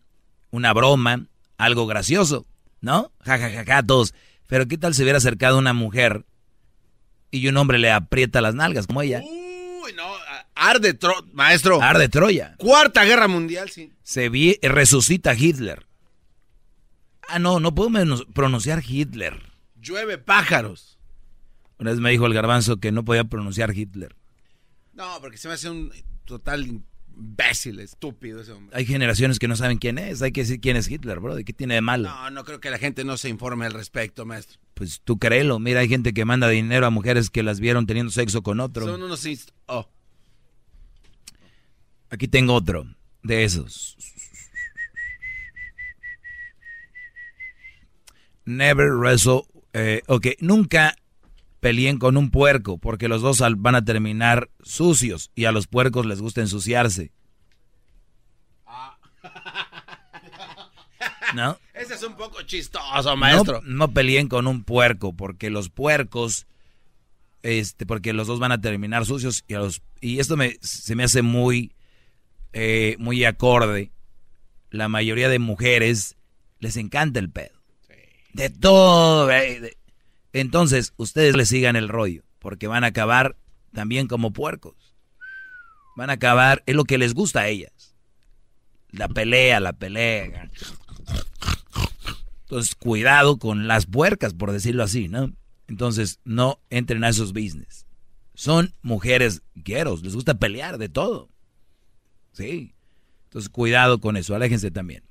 [0.49, 1.25] una broma,
[1.57, 2.45] algo gracioso,
[2.81, 3.11] ¿no?
[3.25, 4.15] Ja ja ja ja todos.
[4.47, 6.25] Pero qué tal si hubiera acercado una mujer
[7.31, 9.21] y un hombre le aprieta las nalgas como ella.
[9.23, 10.07] Uy, no.
[10.55, 11.81] Arde, tro maestro.
[11.81, 12.55] Arde Troya.
[12.57, 13.91] Cuarta guerra mundial, sí.
[14.03, 15.85] Se vi, resucita Hitler.
[17.27, 17.91] Ah, no, no puedo
[18.33, 19.41] pronunciar Hitler.
[19.79, 20.97] Llueve pájaros.
[21.77, 24.15] Una vez me dijo el garbanzo que no podía pronunciar Hitler.
[24.93, 25.93] No, porque se me hace un
[26.25, 26.81] total
[27.19, 28.75] imbécil, estúpido ese hombre.
[28.77, 30.21] Hay generaciones que no saben quién es.
[30.21, 31.35] Hay que decir quién es Hitler, bro.
[31.35, 32.09] ¿De qué tiene de malo?
[32.09, 34.59] No, no creo que la gente no se informe al respecto, maestro.
[34.73, 35.59] Pues tú créelo.
[35.59, 38.85] Mira, hay gente que manda dinero a mujeres que las vieron teniendo sexo con otro.
[38.85, 39.27] Son unos...
[39.67, 39.87] Oh.
[42.09, 42.85] Aquí tengo otro
[43.21, 43.97] de esos.
[48.45, 49.43] Never wrestle.
[49.73, 50.95] eh, ok, nunca
[51.59, 56.05] peleen con un puerco porque los dos van a terminar sucios y a los puercos
[56.05, 57.11] les gusta ensuciarse.
[61.35, 61.57] ¿No?
[61.73, 63.61] Ese es un poco chistoso, maestro.
[63.63, 66.47] No, no peleen con un puerco, porque los puercos,
[67.43, 70.95] este, porque los dos van a terminar sucios y a los, y esto me, se
[70.95, 71.73] me hace muy,
[72.53, 73.91] eh, muy acorde.
[74.71, 76.15] La mayoría de mujeres
[76.59, 77.57] les encanta el pedo.
[78.33, 79.31] De todo.
[79.31, 79.77] eh, de-
[80.33, 83.37] Entonces, ustedes le sigan el rollo, porque van a acabar
[83.73, 84.75] también como puercos.
[85.95, 87.95] Van a acabar, es lo que les gusta a ellas.
[88.91, 90.49] La pelea, la pelea.
[92.41, 95.33] Entonces, cuidado con las puercas, por decirlo así, ¿no?
[95.67, 97.85] Entonces, no entren a esos business.
[98.33, 101.29] Son mujeres gueros, les gusta pelear de todo.
[102.31, 102.73] Sí.
[103.25, 105.03] Entonces, cuidado con eso, aléjense también.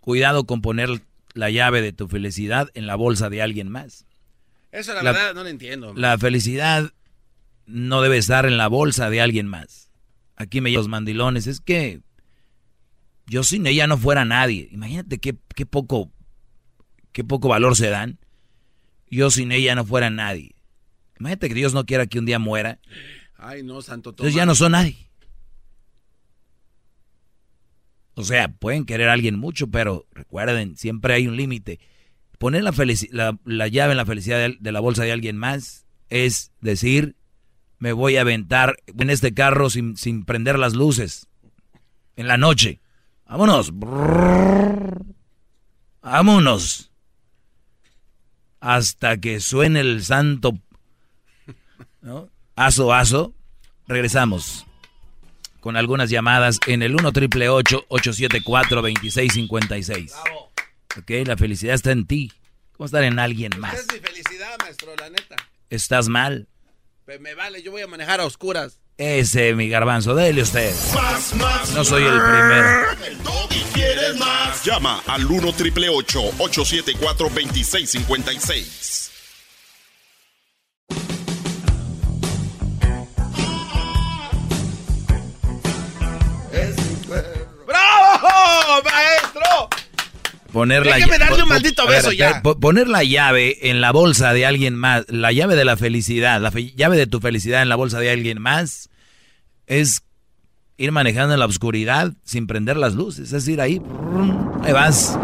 [0.00, 1.02] Cuidado con poner
[1.38, 4.06] la llave de tu felicidad en la bolsa de alguien más.
[4.72, 5.94] Eso la, La- verdad no lo entiendo.
[5.94, 6.92] La felicidad
[7.66, 9.90] no debe estar en la bolsa de alguien más.
[10.36, 11.46] aquí me llevan los mandilones.
[11.46, 12.00] Es que
[13.26, 14.68] yo sin ella no fuera nadie.
[14.72, 16.10] Imagínate qué, qué poco,
[17.12, 18.18] qué poco valor se dan.
[19.10, 20.54] Yo sin ella no fuera nadie.
[21.20, 22.78] Imagínate que Dios no quiera que un día muera.
[23.36, 25.07] Ay, no, santo Entonces ya no son nadie.
[28.18, 31.78] O sea, pueden querer a alguien mucho, pero recuerden, siempre hay un límite.
[32.38, 32.72] Poner la,
[33.12, 37.14] la, la, llave en la felicidad de, la bolsa de alguien más es decir,
[37.78, 41.28] me voy a aventar en este carro sin, sin prender las luces
[42.16, 42.80] en la noche.
[43.28, 43.70] Vámonos.
[46.02, 46.90] Vámonos.
[48.58, 50.58] Hasta que suene el santo
[52.02, 52.30] ¿no?
[52.56, 53.32] aso aso.
[53.86, 54.67] Regresamos
[55.68, 60.14] con algunas llamadas en el 1 triple 874 2656.
[60.98, 62.32] Ok, la felicidad está en ti.
[62.72, 63.74] ¿Cómo estar en alguien más?
[63.74, 65.36] Esa es mi felicidad, maestro, la neta.
[65.68, 66.48] Estás mal.
[67.04, 68.80] Pues me vale, yo voy a manejar a oscuras.
[68.96, 70.74] Ese, mi garbanzo, dele usted.
[70.94, 72.90] Más, más, no soy el primero.
[73.06, 74.64] El doggy quieres más.
[74.64, 78.97] Llama al 1 triple 874 2656.
[89.38, 89.68] Maestro!
[90.52, 92.42] Poner la, Déjeme darle un maldito beso ya.
[92.42, 96.50] Poner la llave en la bolsa de alguien más, la llave de la felicidad, la
[96.50, 98.88] fe, llave de tu felicidad en la bolsa de alguien más,
[99.66, 100.02] es
[100.78, 103.26] ir manejando en la oscuridad sin prender las luces.
[103.26, 103.82] Es decir, ahí,
[104.64, 105.18] ahí vas.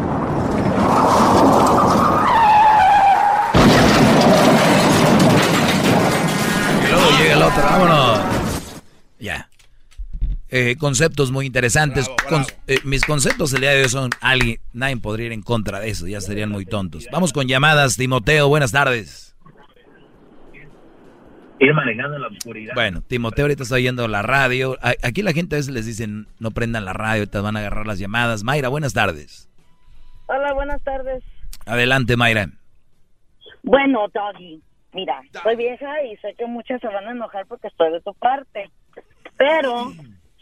[6.82, 8.43] Y luego llega el otro, vámonos.
[10.56, 12.06] Eh, conceptos muy interesantes.
[12.06, 12.46] Bravo, bravo.
[12.46, 15.80] Con, eh, mis conceptos el día de hoy son alguien, nadie podría ir en contra
[15.80, 17.08] de eso, ya serían muy tontos.
[17.10, 19.34] Vamos con llamadas, Timoteo, buenas tardes.
[21.58, 22.72] Ir manejando en la oscuridad.
[22.72, 24.78] Bueno, Timoteo ahorita está oyendo la radio.
[25.02, 27.88] Aquí la gente a veces les dicen, no prendan la radio, ahorita van a agarrar
[27.88, 28.44] las llamadas.
[28.44, 29.48] Mayra, buenas tardes.
[30.26, 31.24] Hola, buenas tardes.
[31.66, 32.48] Adelante, Mayra.
[33.64, 34.62] Bueno, Doggy,
[34.92, 38.14] mira, soy vieja y sé que muchas se van a enojar porque estoy de tu
[38.14, 38.70] parte.
[39.36, 39.92] Pero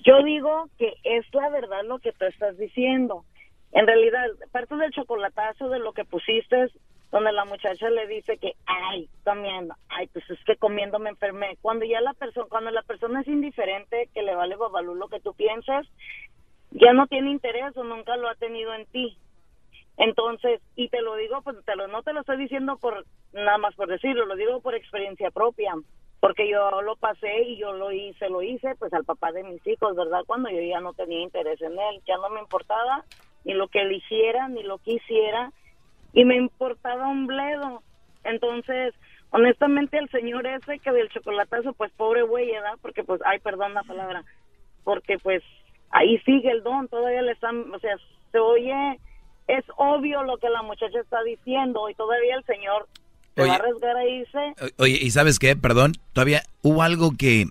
[0.04, 3.24] yo digo que es la verdad lo que tú estás diciendo.
[3.72, 6.68] En realidad, parte del chocolatazo de lo que pusiste,
[7.10, 11.56] donde la muchacha le dice que, ay, comiendo, ay, pues es que comiendo me enfermé.
[11.60, 15.20] Cuando ya la persona, cuando la persona es indiferente, que le vale babalú lo que
[15.20, 15.86] tú piensas,
[16.70, 19.16] ya no tiene interés o nunca lo ha tenido en ti.
[19.98, 23.58] Entonces, y te lo digo, pues te lo, no te lo estoy diciendo por nada
[23.58, 25.74] más por decirlo, lo digo por experiencia propia,
[26.22, 29.66] porque yo lo pasé y yo lo hice, lo hice pues al papá de mis
[29.66, 30.20] hijos, ¿verdad?
[30.24, 33.04] Cuando yo ya no tenía interés en él, ya no me importaba
[33.44, 35.50] ni lo que él hiciera, ni lo que hiciera,
[36.12, 37.82] y me importaba un bledo.
[38.22, 38.94] Entonces,
[39.30, 42.78] honestamente, el señor ese que del chocolatazo, pues pobre güey, ¿verdad?
[42.80, 44.22] Porque pues, ay, perdón la palabra,
[44.84, 45.42] porque pues
[45.90, 47.96] ahí sigue el don, todavía le están, o sea,
[48.30, 49.00] se oye,
[49.48, 52.86] es obvio lo que la muchacha está diciendo y todavía el señor
[53.34, 53.50] se Oye.
[53.50, 54.72] va a arriesgar a irse.
[54.78, 55.56] Oye, ¿y sabes qué?
[55.56, 57.46] Perdón, todavía hubo algo que,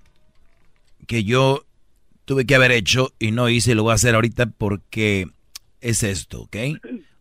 [1.07, 1.63] que yo
[2.25, 5.25] tuve que haber hecho y no hice y lo voy a hacer ahorita porque
[5.81, 6.55] es esto, ¿ok?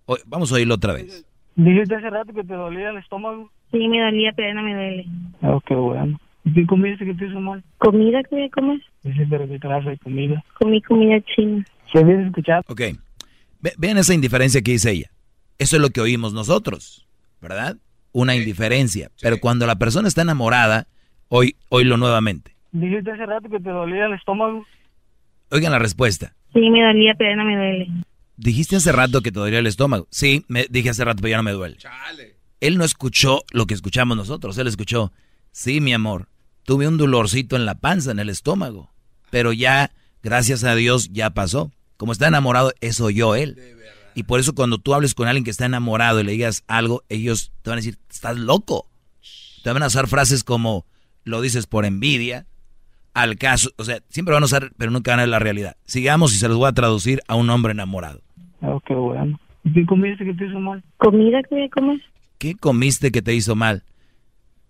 [0.07, 1.25] O- vamos a oírlo otra vez.
[1.57, 3.51] Dijiste hace rato que te dolía el estómago.
[3.71, 5.07] Sí, me dolía, pero no me duele.
[5.43, 6.19] Oh, qué bueno.
[6.45, 7.63] ¿Y qué comiste que te hizo mal?
[7.79, 8.81] ¿Comida que voy a comer?
[9.03, 10.43] Dice, pero qué clase de comida.
[10.59, 11.65] Comí comida china.
[11.93, 12.63] ¿Se habías escuchado?
[12.69, 12.81] Ok,
[13.61, 15.11] Ve- vean esa indiferencia que dice ella.
[15.59, 17.07] Eso es lo que oímos nosotros,
[17.43, 17.77] ¿verdad?
[18.13, 19.11] Una indiferencia.
[19.21, 20.89] Pero cuando la persona está enamorada,
[21.29, 22.57] hoy, oílo nuevamente.
[22.73, 24.65] Dijiste hace rato que te dolía el estómago.
[25.51, 26.35] Oigan la respuesta.
[26.53, 27.89] Sí, me dolía, pero no me duele.
[28.37, 30.07] Dijiste hace rato que te dolía el estómago.
[30.11, 31.77] Sí, me dije hace rato, pero ya no me duele.
[32.61, 34.57] Él no escuchó lo que escuchamos nosotros.
[34.59, 35.13] Él escuchó,
[35.53, 36.29] sí, mi amor,
[36.65, 38.91] tuve un dolorcito en la panza, en el estómago.
[39.31, 39.91] Pero ya,
[40.23, 41.71] gracias a Dios, ya pasó.
[41.97, 43.57] Como está enamorado, eso oyó él.
[44.15, 47.03] Y por eso cuando tú hables con alguien que está enamorado y le digas algo,
[47.09, 48.87] ellos te van a decir, estás loco.
[49.63, 50.87] Te van a usar frases como,
[51.25, 52.47] lo dices por envidia,
[53.15, 55.77] al caso, o sea, siempre van a usar, pero nunca van a ver la realidad.
[55.85, 58.21] Sigamos y se los voy a traducir a un hombre enamorado.
[58.63, 59.39] Oh, qué bueno.
[59.65, 60.83] ¿Y qué comiste que te hizo mal?
[60.97, 62.01] ¿Comida que comer?
[62.39, 63.85] ¿Qué comiste que te hizo mal?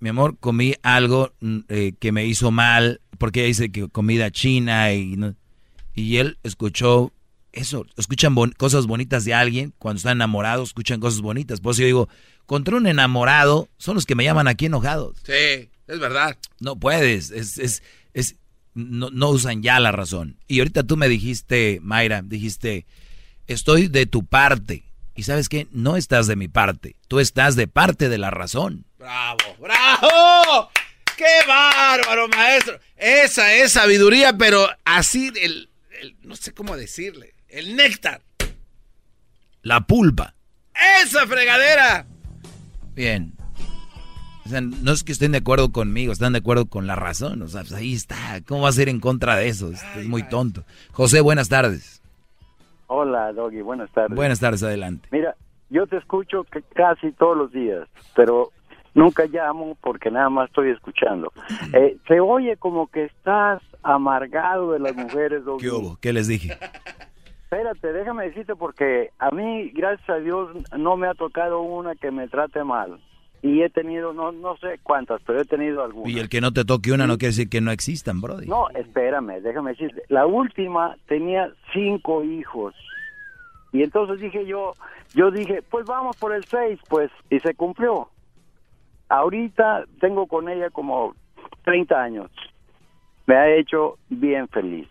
[0.01, 4.31] Mi amor, comí algo mm, eh, que me hizo mal, porque ella dice que comida
[4.31, 5.35] china y, no-
[5.95, 7.13] y él escuchó
[7.53, 11.61] eso, escuchan bon- cosas bonitas de alguien, cuando están enamorados escuchan cosas bonitas.
[11.61, 12.09] Por eso yo digo,
[12.47, 15.17] contra un enamorado son los que me llaman aquí enojados.
[15.25, 16.37] Sí, es verdad.
[16.61, 17.83] No puedes, es, es,
[18.15, 18.37] es,
[18.75, 20.37] no, no usan ya la razón.
[20.47, 22.87] Y ahorita tú me dijiste, Mayra, dijiste,
[23.47, 24.85] estoy de tu parte.
[25.17, 28.87] Y sabes qué, no estás de mi parte, tú estás de parte de la razón.
[28.99, 29.39] ¡Bravo!
[29.61, 30.71] ¡Bravo!
[31.17, 32.79] ¡Qué bárbaro, maestro!
[32.97, 35.69] Esa es sabiduría, pero así, el,
[36.01, 38.21] el- no sé cómo decirle, el néctar.
[39.63, 40.35] La pulpa.
[41.03, 42.07] ¡Esa fregadera!
[42.95, 43.35] Bien.
[44.47, 47.43] O sea, no es que estén de acuerdo conmigo, están de acuerdo con la razón.
[47.43, 48.41] O sea, pues ahí está.
[48.47, 49.71] ¿Cómo va a ser en contra de eso?
[49.71, 50.65] Es, es muy tonto.
[50.93, 52.03] José, buenas tardes.
[52.87, 54.17] Hola, Doggy, buenas tardes.
[54.17, 55.09] Buenas tardes, adelante.
[55.13, 55.37] Mira,
[55.69, 56.45] yo te escucho
[56.75, 57.87] casi todos los días,
[58.17, 58.51] pero
[58.95, 61.33] nunca llamo porque nada más estoy escuchando.
[61.73, 65.63] Eh, se oye como que estás amargado de las mujeres, Doggy.
[65.63, 65.97] ¿Qué hubo?
[66.01, 66.59] ¿Qué les dije?
[67.51, 72.13] Espérate, déjame decirte porque a mí, gracias a Dios, no me ha tocado una que
[72.13, 73.01] me trate mal.
[73.43, 76.09] Y he tenido, no, no sé cuántas, pero he tenido algunas.
[76.13, 78.47] Y el que no te toque una no quiere decir que no existan, Brody.
[78.47, 80.05] No, espérame, déjame decirte.
[80.07, 82.73] La última tenía cinco hijos.
[83.73, 84.75] Y entonces dije yo,
[85.15, 88.11] yo dije, pues vamos por el seis, pues, y se cumplió.
[89.09, 91.17] Ahorita tengo con ella como
[91.65, 92.31] 30 años.
[93.27, 94.87] Me ha hecho bien feliz.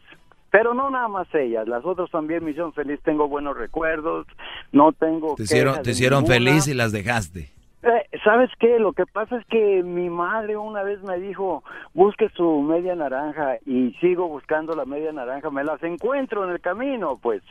[0.51, 4.25] Pero no nada más ellas, las otras también me hicieron feliz, tengo buenos recuerdos,
[4.71, 5.35] no tengo...
[5.35, 7.51] Te hicieron, te hicieron feliz y las dejaste.
[7.81, 8.77] Eh, ¿Sabes qué?
[8.77, 11.63] Lo que pasa es que mi madre una vez me dijo,
[11.93, 16.59] busque su media naranja y sigo buscando la media naranja, me las encuentro en el
[16.59, 17.41] camino, pues.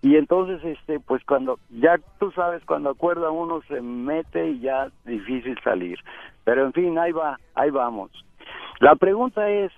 [0.00, 4.90] Y entonces, este, pues cuando, ya tú sabes, cuando acuerda uno se mete y ya
[5.06, 5.98] difícil salir.
[6.44, 8.10] Pero en fin, ahí va, ahí vamos.
[8.80, 9.72] La pregunta es,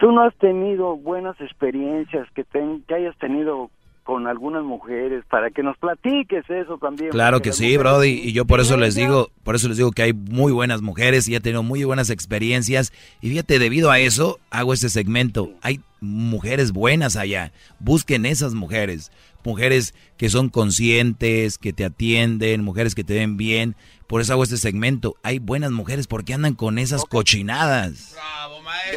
[0.00, 3.70] ¿tú no has tenido buenas experiencias que, ten- que hayas tenido
[4.04, 7.10] con algunas mujeres para que nos platiques eso también?
[7.10, 9.92] Claro Porque que sí, Brody, y yo por eso les digo, por eso les digo
[9.92, 13.98] que hay muy buenas mujeres y he tenido muy buenas experiencias y fíjate, debido a
[13.98, 15.50] eso hago este segmento.
[15.62, 17.52] Hay mujeres buenas allá.
[17.78, 19.12] Busquen esas mujeres,
[19.44, 23.76] mujeres que son conscientes, que te atienden, mujeres que te ven bien.
[24.06, 25.16] Por eso hago este segmento.
[25.22, 28.16] Hay buenas mujeres, ¿por qué andan con esas cochinadas?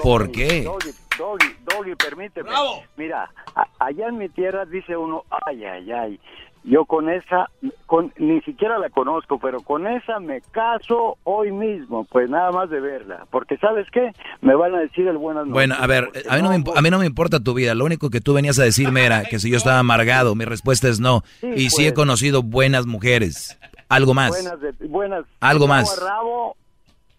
[0.02, 0.64] ¿Por qué?
[0.64, 1.53] Doggy, Doggy,
[1.84, 2.50] Doggy, permíteme.
[2.98, 6.20] Mira, a- allá en mi tierra dice uno, ay, ay, ay,
[6.66, 7.50] yo con esa,
[7.88, 12.70] con, ni siquiera la conozco, pero con esa me caso hoy mismo, pues nada más
[12.70, 13.26] de verla.
[13.32, 14.12] Porque ¿sabes qué?
[14.42, 15.54] Me van a decir el buenas noches.
[15.54, 17.76] Bueno, a ver, a mí, no me, a mí no me importa tu vida.
[17.76, 20.88] Lo único que tú venías a decirme era que si yo estaba amargado, mi respuesta
[20.88, 21.24] es no.
[21.42, 21.96] Sí, Y sí he pues.
[21.96, 23.60] conocido buenas mujeres.
[23.90, 24.30] Algo más.
[24.30, 25.26] Buenas, de- buenas.
[25.42, 26.00] Algo más.
[26.02, 26.56] rabo.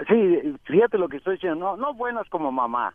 [0.09, 2.95] sí, fíjate lo que estoy diciendo, no, no buenas como mamá,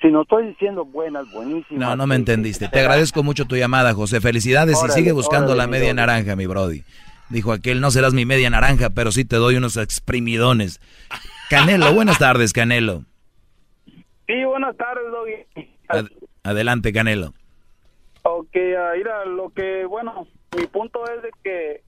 [0.00, 1.80] sino estoy diciendo buenas, buenísimas.
[1.88, 2.68] No, no me entendiste.
[2.68, 4.20] Te agradezco mucho tu llamada, José.
[4.20, 6.82] Felicidades y sigue buscando órale, la media naranja, mi Brody.
[7.30, 10.80] Dijo aquel, no serás mi media naranja, pero sí te doy unos exprimidones.
[11.50, 13.04] Canelo, buenas tardes, Canelo.
[14.26, 15.68] Sí, buenas tardes, Doggy.
[15.88, 16.10] Ad-
[16.42, 17.34] adelante, Canelo.
[18.22, 20.26] Ok, ah, mira, lo que, bueno,
[20.56, 21.82] mi punto es de que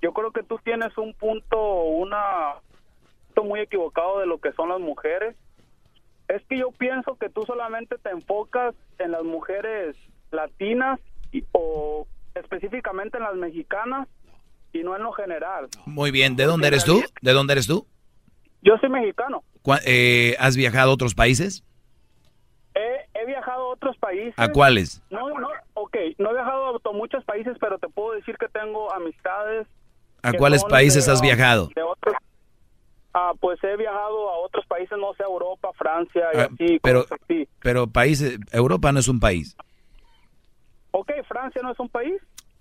[0.00, 2.54] yo creo que tú tienes un punto, una
[3.28, 5.36] punto muy equivocado de lo que son las mujeres.
[6.34, 9.96] Es que yo pienso que tú solamente te enfocas en las mujeres
[10.30, 10.98] latinas
[11.30, 14.08] y- o específicamente en las mexicanas
[14.72, 15.68] y no en lo general.
[15.84, 17.02] Muy bien, ¿de dónde eres tú?
[17.20, 17.86] ¿De dónde eres tú?
[18.62, 19.42] Yo soy mexicano.
[19.62, 21.64] ¿Cuá- eh, ¿Has viajado a otros países?
[22.74, 24.34] He, he viajado a otros países.
[24.38, 25.02] ¿A cuáles?
[25.10, 28.90] No, no, ok, no he viajado a muchos países, pero te puedo decir que tengo
[28.94, 29.66] amistades.
[30.22, 31.68] ¿A cuáles países has viajado?
[31.74, 32.14] de otros-
[33.14, 36.78] Ah, pues he viajado a otros países, no sé, Europa, Francia y Ah, así.
[36.82, 37.46] pero, así.
[37.60, 39.54] pero países, Europa no es un país.
[40.92, 42.14] Ok, Francia no es un país.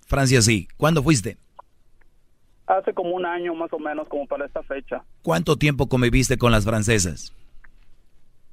[0.07, 0.68] Francia sí.
[0.78, 1.38] ¿Cuándo fuiste?
[2.68, 5.03] Hace como un año más o menos, como para esta fecha.
[5.22, 7.34] ¿Cuánto tiempo conviviste con las francesas?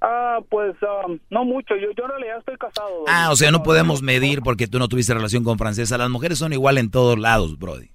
[0.00, 0.76] Ah, pues
[1.06, 1.74] um, no mucho.
[1.76, 3.04] Yo, yo en realidad estoy casado.
[3.08, 5.98] Ah, o sea, no podemos medir porque tú no tuviste relación con francesa.
[5.98, 7.90] Las mujeres son igual en todos lados, Brody.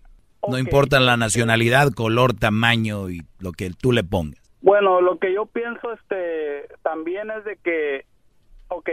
[0.49, 4.39] No importa la nacionalidad, color, tamaño y lo que tú le pongas.
[4.61, 8.05] Bueno, lo que yo pienso este también es de que,
[8.69, 8.89] ok,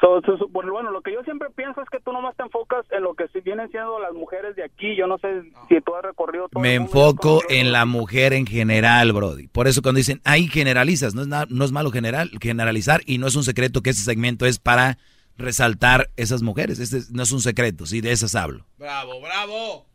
[0.00, 2.42] so- so- so- bueno, bueno, lo que yo siempre pienso es que tú nomás te
[2.44, 4.94] enfocas en lo que si vienen siendo las mujeres de aquí.
[4.96, 6.60] Yo no sé si tú has recorrido todo.
[6.62, 6.92] Me el mundo.
[6.98, 9.48] enfoco en la mujer en general, Brody.
[9.48, 13.18] Por eso cuando dicen, ahí generalizas, no es, na- no es malo general, generalizar y
[13.18, 14.98] no es un secreto que este segmento es para
[15.36, 16.78] resaltar esas mujeres.
[16.78, 18.64] Este es- no es un secreto, sí, de esas hablo.
[18.78, 19.86] Bravo, bravo.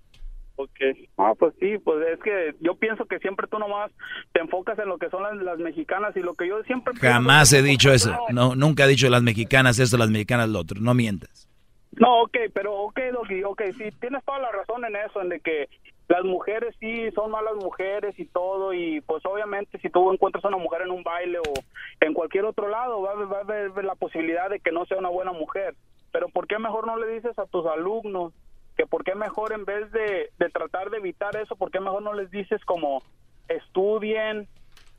[0.58, 0.80] Ok.
[1.18, 3.92] Ah, pues sí, pues es que yo pienso que siempre tú nomás
[4.34, 7.54] te enfocas en lo que son las, las mexicanas y lo que yo siempre Jamás
[7.54, 8.18] he dicho eso.
[8.30, 10.82] No, nunca he dicho las mexicanas esto, las mexicanas lo otro.
[10.82, 11.48] No mientas.
[11.92, 15.40] No, ok, pero ok, Doggy, ok, sí, tienes toda la razón en eso, en de
[15.40, 15.70] que
[16.08, 20.48] las mujeres sí son malas mujeres y todo, y pues obviamente si tú encuentras a
[20.48, 21.54] una mujer en un baile o
[22.02, 25.10] en cualquier otro lado, va, va a haber la posibilidad de que no sea una
[25.10, 25.76] buena mujer.
[26.12, 28.34] Pero ¿por qué mejor no le dices a tus alumnos
[28.78, 32.04] que por qué mejor en vez de, de tratar de evitar eso, por qué mejor
[32.04, 33.02] no les dices como
[33.49, 34.48] estudien,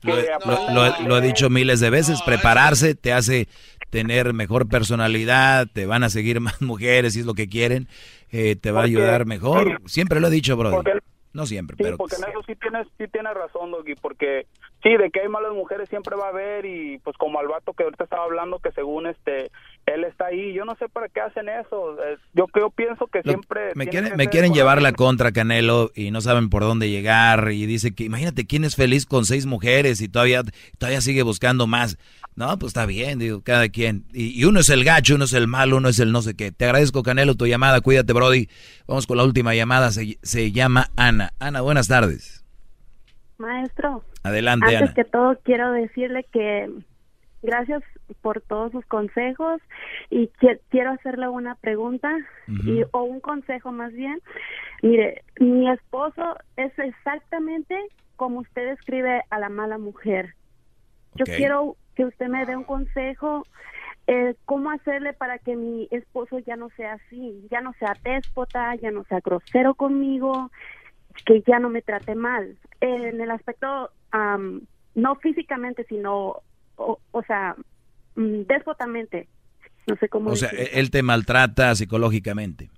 [0.01, 3.47] que Lo, lo- lo he dicho miles de veces, prepararse te hace
[3.89, 7.87] tener mejor personalidad, te van a seguir más mujeres si es lo que quieren,
[8.31, 9.81] eh, te va a ayudar mejor.
[9.87, 10.83] Siempre lo he dicho, bro.
[11.31, 14.47] No siempre, Sí, pero porque en eso sí tienes, sí tienes razón, Doggy, porque
[14.81, 17.73] sí, de que hay malas mujeres siempre va a haber y pues como al vato
[17.73, 19.51] que ahorita estaba hablando que según este,
[19.93, 23.21] él está ahí, yo no sé para qué hacen eso, eh, yo, yo pienso que
[23.23, 23.71] Lo- siempre...
[23.75, 27.65] me quieren, me quieren llevar la contra Canelo y no saben por dónde llegar y
[27.65, 30.43] dice que imagínate quién es feliz con seis mujeres y todavía
[30.77, 31.97] todavía sigue buscando más.
[32.35, 34.05] No, pues está bien, digo, cada quien.
[34.13, 36.35] Y, y uno es el gacho, uno es el malo, uno es el no sé
[36.35, 36.53] qué.
[36.53, 38.47] Te agradezco Canelo tu llamada, cuídate Brody.
[38.87, 41.33] Vamos con la última llamada, se, se llama Ana.
[41.39, 42.45] Ana, buenas tardes.
[43.37, 44.93] Maestro, Adelante antes Ana.
[44.93, 46.69] que todo quiero decirle que
[47.41, 47.81] gracias
[48.15, 49.61] por todos sus consejos
[50.09, 52.15] y qui- quiero hacerle una pregunta
[52.47, 54.19] y, o un consejo más bien.
[54.81, 57.77] Mire, mi esposo es exactamente
[58.15, 60.35] como usted describe a la mala mujer.
[61.15, 63.45] Yo quiero que usted me dé un consejo.
[64.07, 67.45] eh, ¿Cómo hacerle para que mi esposo ya no sea así?
[67.51, 70.49] Ya no sea déspota, ya no sea grosero conmigo,
[71.25, 72.57] que ya no me trate mal.
[72.81, 74.61] En el aspecto, am,
[74.95, 76.41] no físicamente, sino,
[76.77, 77.55] o, o sea,
[78.15, 79.27] mm, déspotamente.
[79.87, 82.69] No sé cómo O sea, él te maltrata psicológicamente.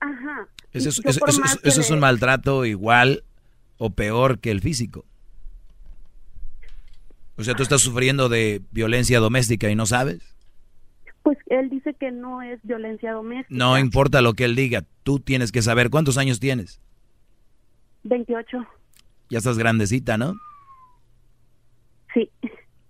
[0.00, 0.48] Ajá.
[0.72, 3.24] Eso es, eso- es un maltrato igual
[3.78, 5.04] o peor que el físico.
[7.36, 10.34] O sea, tú estás sufriendo de violencia doméstica y no sabes.
[11.24, 13.48] Pues él dice que no es violencia doméstica.
[13.56, 16.80] No importa lo que él diga, tú tienes que saber cuántos años tienes.
[18.04, 18.58] 28.
[19.30, 20.34] Ya estás grandecita, ¿no?
[22.12, 22.30] Sí.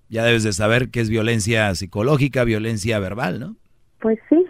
[0.09, 3.56] Ya debes de saber que es violencia psicológica, violencia verbal, ¿no?
[4.01, 4.44] Pues sí.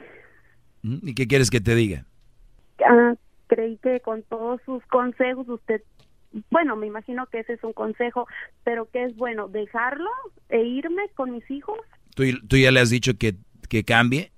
[0.82, 2.04] ¿Y qué quieres que te diga?
[2.86, 3.14] Ah,
[3.46, 5.80] creí que con todos sus consejos usted,
[6.50, 8.26] bueno, me imagino que ese es un consejo,
[8.64, 10.10] pero que es bueno dejarlo
[10.48, 11.78] e irme con mis hijos.
[12.14, 13.36] ¿Tú, tú ya le has dicho que,
[13.68, 14.30] que cambie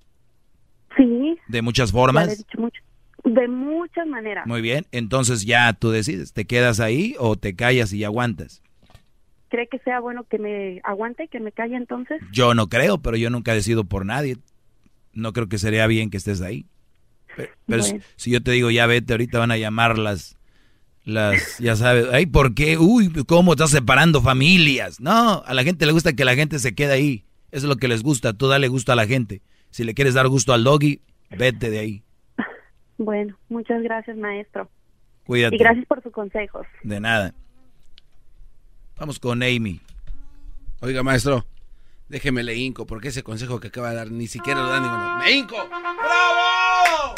[0.95, 1.37] Sí.
[1.47, 2.37] de muchas ya le he formas?
[2.37, 2.81] dicho mucho.
[3.23, 4.47] De muchas maneras.
[4.47, 8.61] Muy bien, entonces ya tú decides, ¿te quedas ahí o te callas y aguantas?
[9.49, 12.21] ¿Cree que sea bueno que me aguante, que me calle entonces?
[12.31, 14.37] Yo no creo, pero yo nunca decido por nadie.
[15.13, 16.65] No creo que sería bien que estés ahí.
[17.35, 17.83] Pero, pero
[18.15, 20.37] si- yo te digo, ya vete, ahorita van a llamar las,
[21.05, 22.77] las, ya sabes, ay, ¿por qué?
[22.77, 24.99] Uy, ¿cómo estás separando familias?
[24.99, 27.23] No, a la gente le gusta que la gente se quede ahí.
[27.51, 29.41] Eso es lo que les gusta, tú dale gusto a la gente.
[29.69, 32.03] Si le quieres dar gusto al doggy, vete de ahí.
[32.99, 34.71] Bueno, muchas gracias, maestro.
[35.23, 35.55] Cuídate.
[35.55, 36.65] Y gracias por sus consejos.
[36.83, 37.31] De nada.
[38.99, 39.79] Vamos con Amy.
[40.81, 41.45] Oiga, maestro,
[42.09, 45.17] déjeme le hinco, porque ese consejo que acaba de dar ni siquiera lo da ninguno.
[45.17, 45.55] ¡Me hinco!
[45.55, 47.15] ¡Bravo!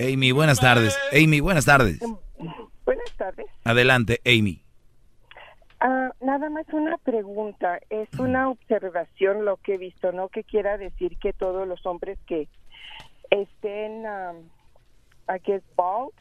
[0.00, 0.96] Amy, buenas tardes.
[1.12, 1.98] Amy, buenas tardes.
[2.84, 3.46] Buenas tardes.
[3.64, 4.62] Adelante, Amy.
[5.80, 10.78] Ah, nada más una pregunta, es una observación lo que he visto, no que quiera
[10.78, 12.48] decir que todos los hombres que
[13.30, 14.48] estén um,
[15.28, 16.12] aquí es bald,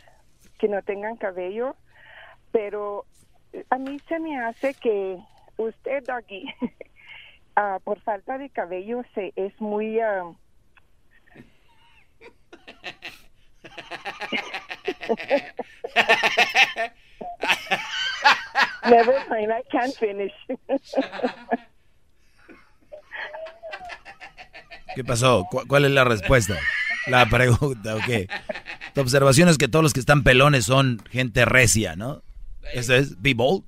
[0.60, 1.76] que no tengan cabello,
[2.52, 3.06] pero
[3.70, 5.18] a mí se me hace que
[5.58, 6.46] usted, Doggy,
[7.56, 10.24] ah, por falta de cabello se es muy ah,
[18.90, 20.34] Never mind, I can't finish.
[24.96, 25.46] ¿Qué pasó?
[25.52, 26.56] ¿Cu- ¿Cuál es la respuesta?
[27.08, 28.30] La pregunta, ok.
[28.98, 32.24] Tu observación es que todos los que están pelones son gente recia, ¿no?
[32.74, 33.64] Eso es, be bold.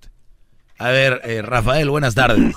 [0.79, 2.55] A ver, eh, Rafael, buenas tardes.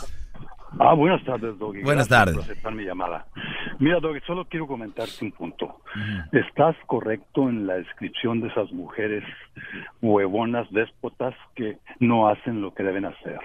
[0.81, 1.83] Ah, buenas tardes, Doggy.
[1.83, 2.35] Buenas Gracias tardes.
[2.37, 3.27] por aceptar mi llamada.
[3.79, 5.83] Mira, Doggy, solo quiero comentarte un punto.
[6.33, 9.23] Estás correcto en la descripción de esas mujeres
[10.01, 13.39] huevonas, déspotas, que no hacen lo que deben hacer.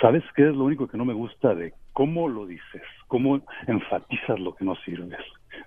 [0.00, 2.82] ¿Sabes qué es lo único que no me gusta de cómo lo dices?
[3.06, 5.20] ¿Cómo enfatizas lo que no sirves?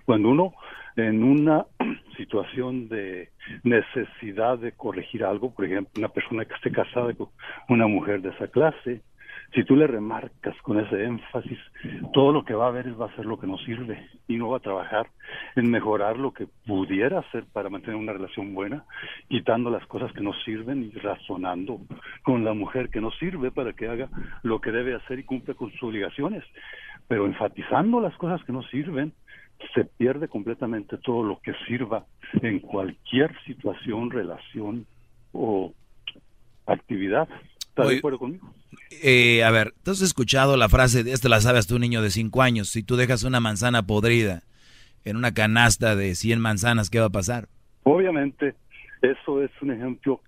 [0.04, 0.54] Cuando uno
[0.96, 1.66] en una
[2.18, 3.30] situación de
[3.64, 7.30] necesidad de corregir algo, por ejemplo, una persona que esté casada con
[7.70, 9.02] una mujer de esa clase,
[9.54, 11.60] si tú le remarcas con ese énfasis,
[12.14, 14.38] todo lo que va a ver es va a ser lo que no sirve y
[14.38, 15.08] no va a trabajar
[15.58, 18.86] en mejorar lo que pudiera hacer para mantener una relación buena,
[19.28, 21.82] quitando las cosas que no sirven y razonando
[22.24, 24.10] con la mujer que no sirve para que haga
[24.44, 26.46] lo que debe hacer y cumpla con sus obligaciones.
[27.10, 29.12] Pero enfatizando las cosas que no sirven,
[29.74, 32.06] se pierde completamente todo lo que sirva
[32.42, 34.86] en cualquier situación, relación
[35.32, 35.74] o
[36.66, 37.28] actividad.
[37.60, 38.54] ¿Estás Oye, de acuerdo conmigo?
[39.04, 42.12] Eh, a ver, ¿tú has escuchado la frase, de esto la sabes tú, niño de
[42.12, 44.44] 5 años, si tú dejas una manzana podrida
[45.04, 47.48] en una canasta de 100 manzanas, ¿qué va a pasar?
[47.84, 48.56] Obviamente
[49.02, 50.22] Eso es un ejemplo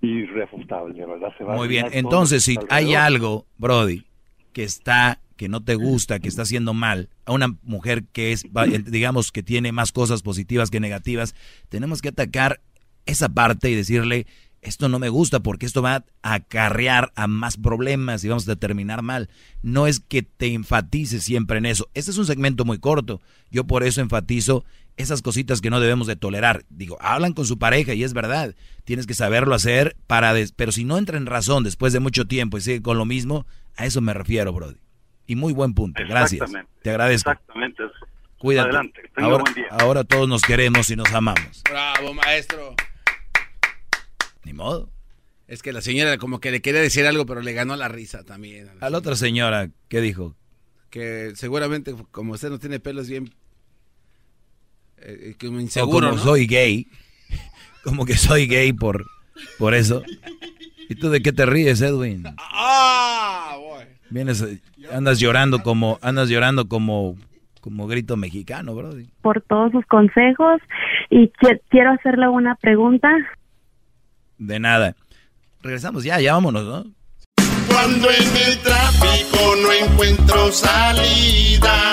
[0.00, 1.32] irrefutable, ¿verdad?
[1.36, 4.04] Se va Muy bien, entonces si hay está algo, Brody,
[4.52, 8.44] que está, que no te gusta, que está haciendo mal, a una mujer que es,
[8.86, 11.34] digamos, que tiene más cosas positivas que negativas,
[11.68, 12.60] tenemos que atacar
[13.06, 14.26] esa parte y decirle,
[14.62, 18.56] esto no me gusta porque esto va a acarrear a más problemas y vamos a
[18.56, 19.30] terminar mal.
[19.62, 21.88] No es que te enfatices siempre en eso.
[21.94, 23.20] Este es un segmento muy corto.
[23.50, 24.64] Yo por eso enfatizo
[24.96, 26.66] esas cositas que no debemos de tolerar.
[26.68, 28.54] Digo, hablan con su pareja y es verdad.
[28.84, 30.34] Tienes que saberlo hacer para...
[30.56, 33.46] Pero si no entra en razón después de mucho tiempo y sigue con lo mismo,
[33.76, 34.76] a eso me refiero, Brody.
[35.26, 36.02] Y muy buen punto.
[36.08, 36.40] Gracias.
[36.42, 36.72] Exactamente.
[36.82, 37.30] Te agradezco.
[37.30, 37.82] Exactamente.
[38.38, 38.68] Cuídate.
[38.70, 39.02] Adelante.
[39.14, 39.66] Tenga Ahora, buen día.
[39.70, 41.62] ahora todos nos queremos y nos amamos.
[41.64, 42.74] Bravo, maestro.
[44.44, 44.90] Ni modo.
[45.46, 48.24] Es que la señora como que le quería decir algo, pero le ganó la risa
[48.24, 48.70] también.
[48.80, 50.36] A la otra señora, ¿qué dijo?
[50.90, 53.32] Que seguramente, como usted no tiene pelos bien...
[54.98, 56.22] eh, como O inseguro, como ¿no?
[56.22, 56.86] soy gay.
[57.82, 59.06] Como que soy gay por,
[59.58, 60.02] por eso.
[60.90, 62.24] ¿Y tú de qué te ríes, Edwin?
[62.36, 63.84] Ah, boy.
[64.10, 64.44] Vienes,
[64.92, 67.16] andas llorando como, andas llorando como,
[67.60, 69.06] como grito mexicano, Brody.
[69.22, 70.60] por todos sus consejos
[71.08, 73.08] y qui- quiero hacerle una pregunta.
[74.38, 74.96] De nada.
[75.62, 76.84] Regresamos ya, ya vámonos, ¿no?
[77.68, 81.92] Cuando en el tráfico no encuentro salida,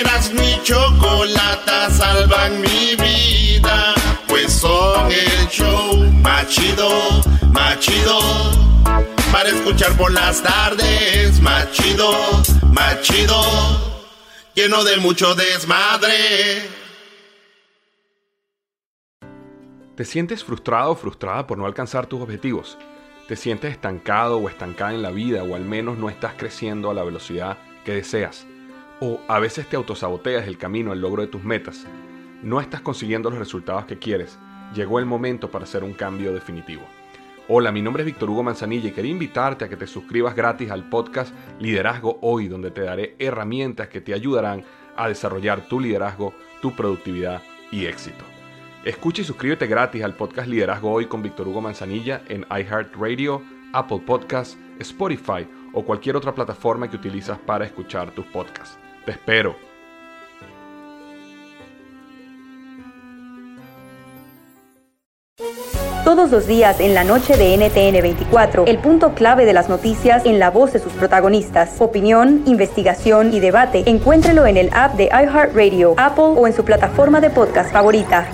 [0.00, 3.94] eras mi chocolata, salvan mi vida.
[4.30, 6.88] Pues son el show más chido,
[7.52, 8.20] más chido.
[9.32, 12.12] Para escuchar por las tardes, más chido,
[12.72, 13.34] más chido.
[14.54, 16.62] Lleno de mucho desmadre.
[19.96, 22.78] ¿Te sientes frustrado o frustrada por no alcanzar tus objetivos?
[23.26, 26.94] ¿Te sientes estancado o estancada en la vida o al menos no estás creciendo a
[26.94, 28.46] la velocidad que deseas?
[29.00, 31.84] ¿O a veces te autosaboteas el camino al logro de tus metas?
[32.42, 34.38] ¿No estás consiguiendo los resultados que quieres?
[34.74, 36.82] Llegó el momento para hacer un cambio definitivo.
[37.48, 40.70] Hola, mi nombre es Víctor Hugo Manzanilla y quería invitarte a que te suscribas gratis
[40.70, 44.64] al podcast Liderazgo Hoy, donde te daré herramientas que te ayudarán
[44.96, 48.24] a desarrollar tu liderazgo, tu productividad y éxito.
[48.84, 53.42] Escucha y suscríbete gratis al podcast Liderazgo Hoy con Víctor Hugo Manzanilla en iHeartRadio,
[53.74, 58.78] Apple Podcasts, Spotify o cualquier otra plataforma que utilizas para escuchar tus podcasts.
[59.04, 59.69] Te espero.
[66.04, 70.24] Todos los días en la noche de NTN 24, el punto clave de las noticias
[70.26, 71.80] en la voz de sus protagonistas.
[71.80, 73.84] Opinión, investigación y debate.
[73.86, 78.26] Encuéntrelo en el app de iHeartRadio, Apple o en su plataforma de podcast favorita.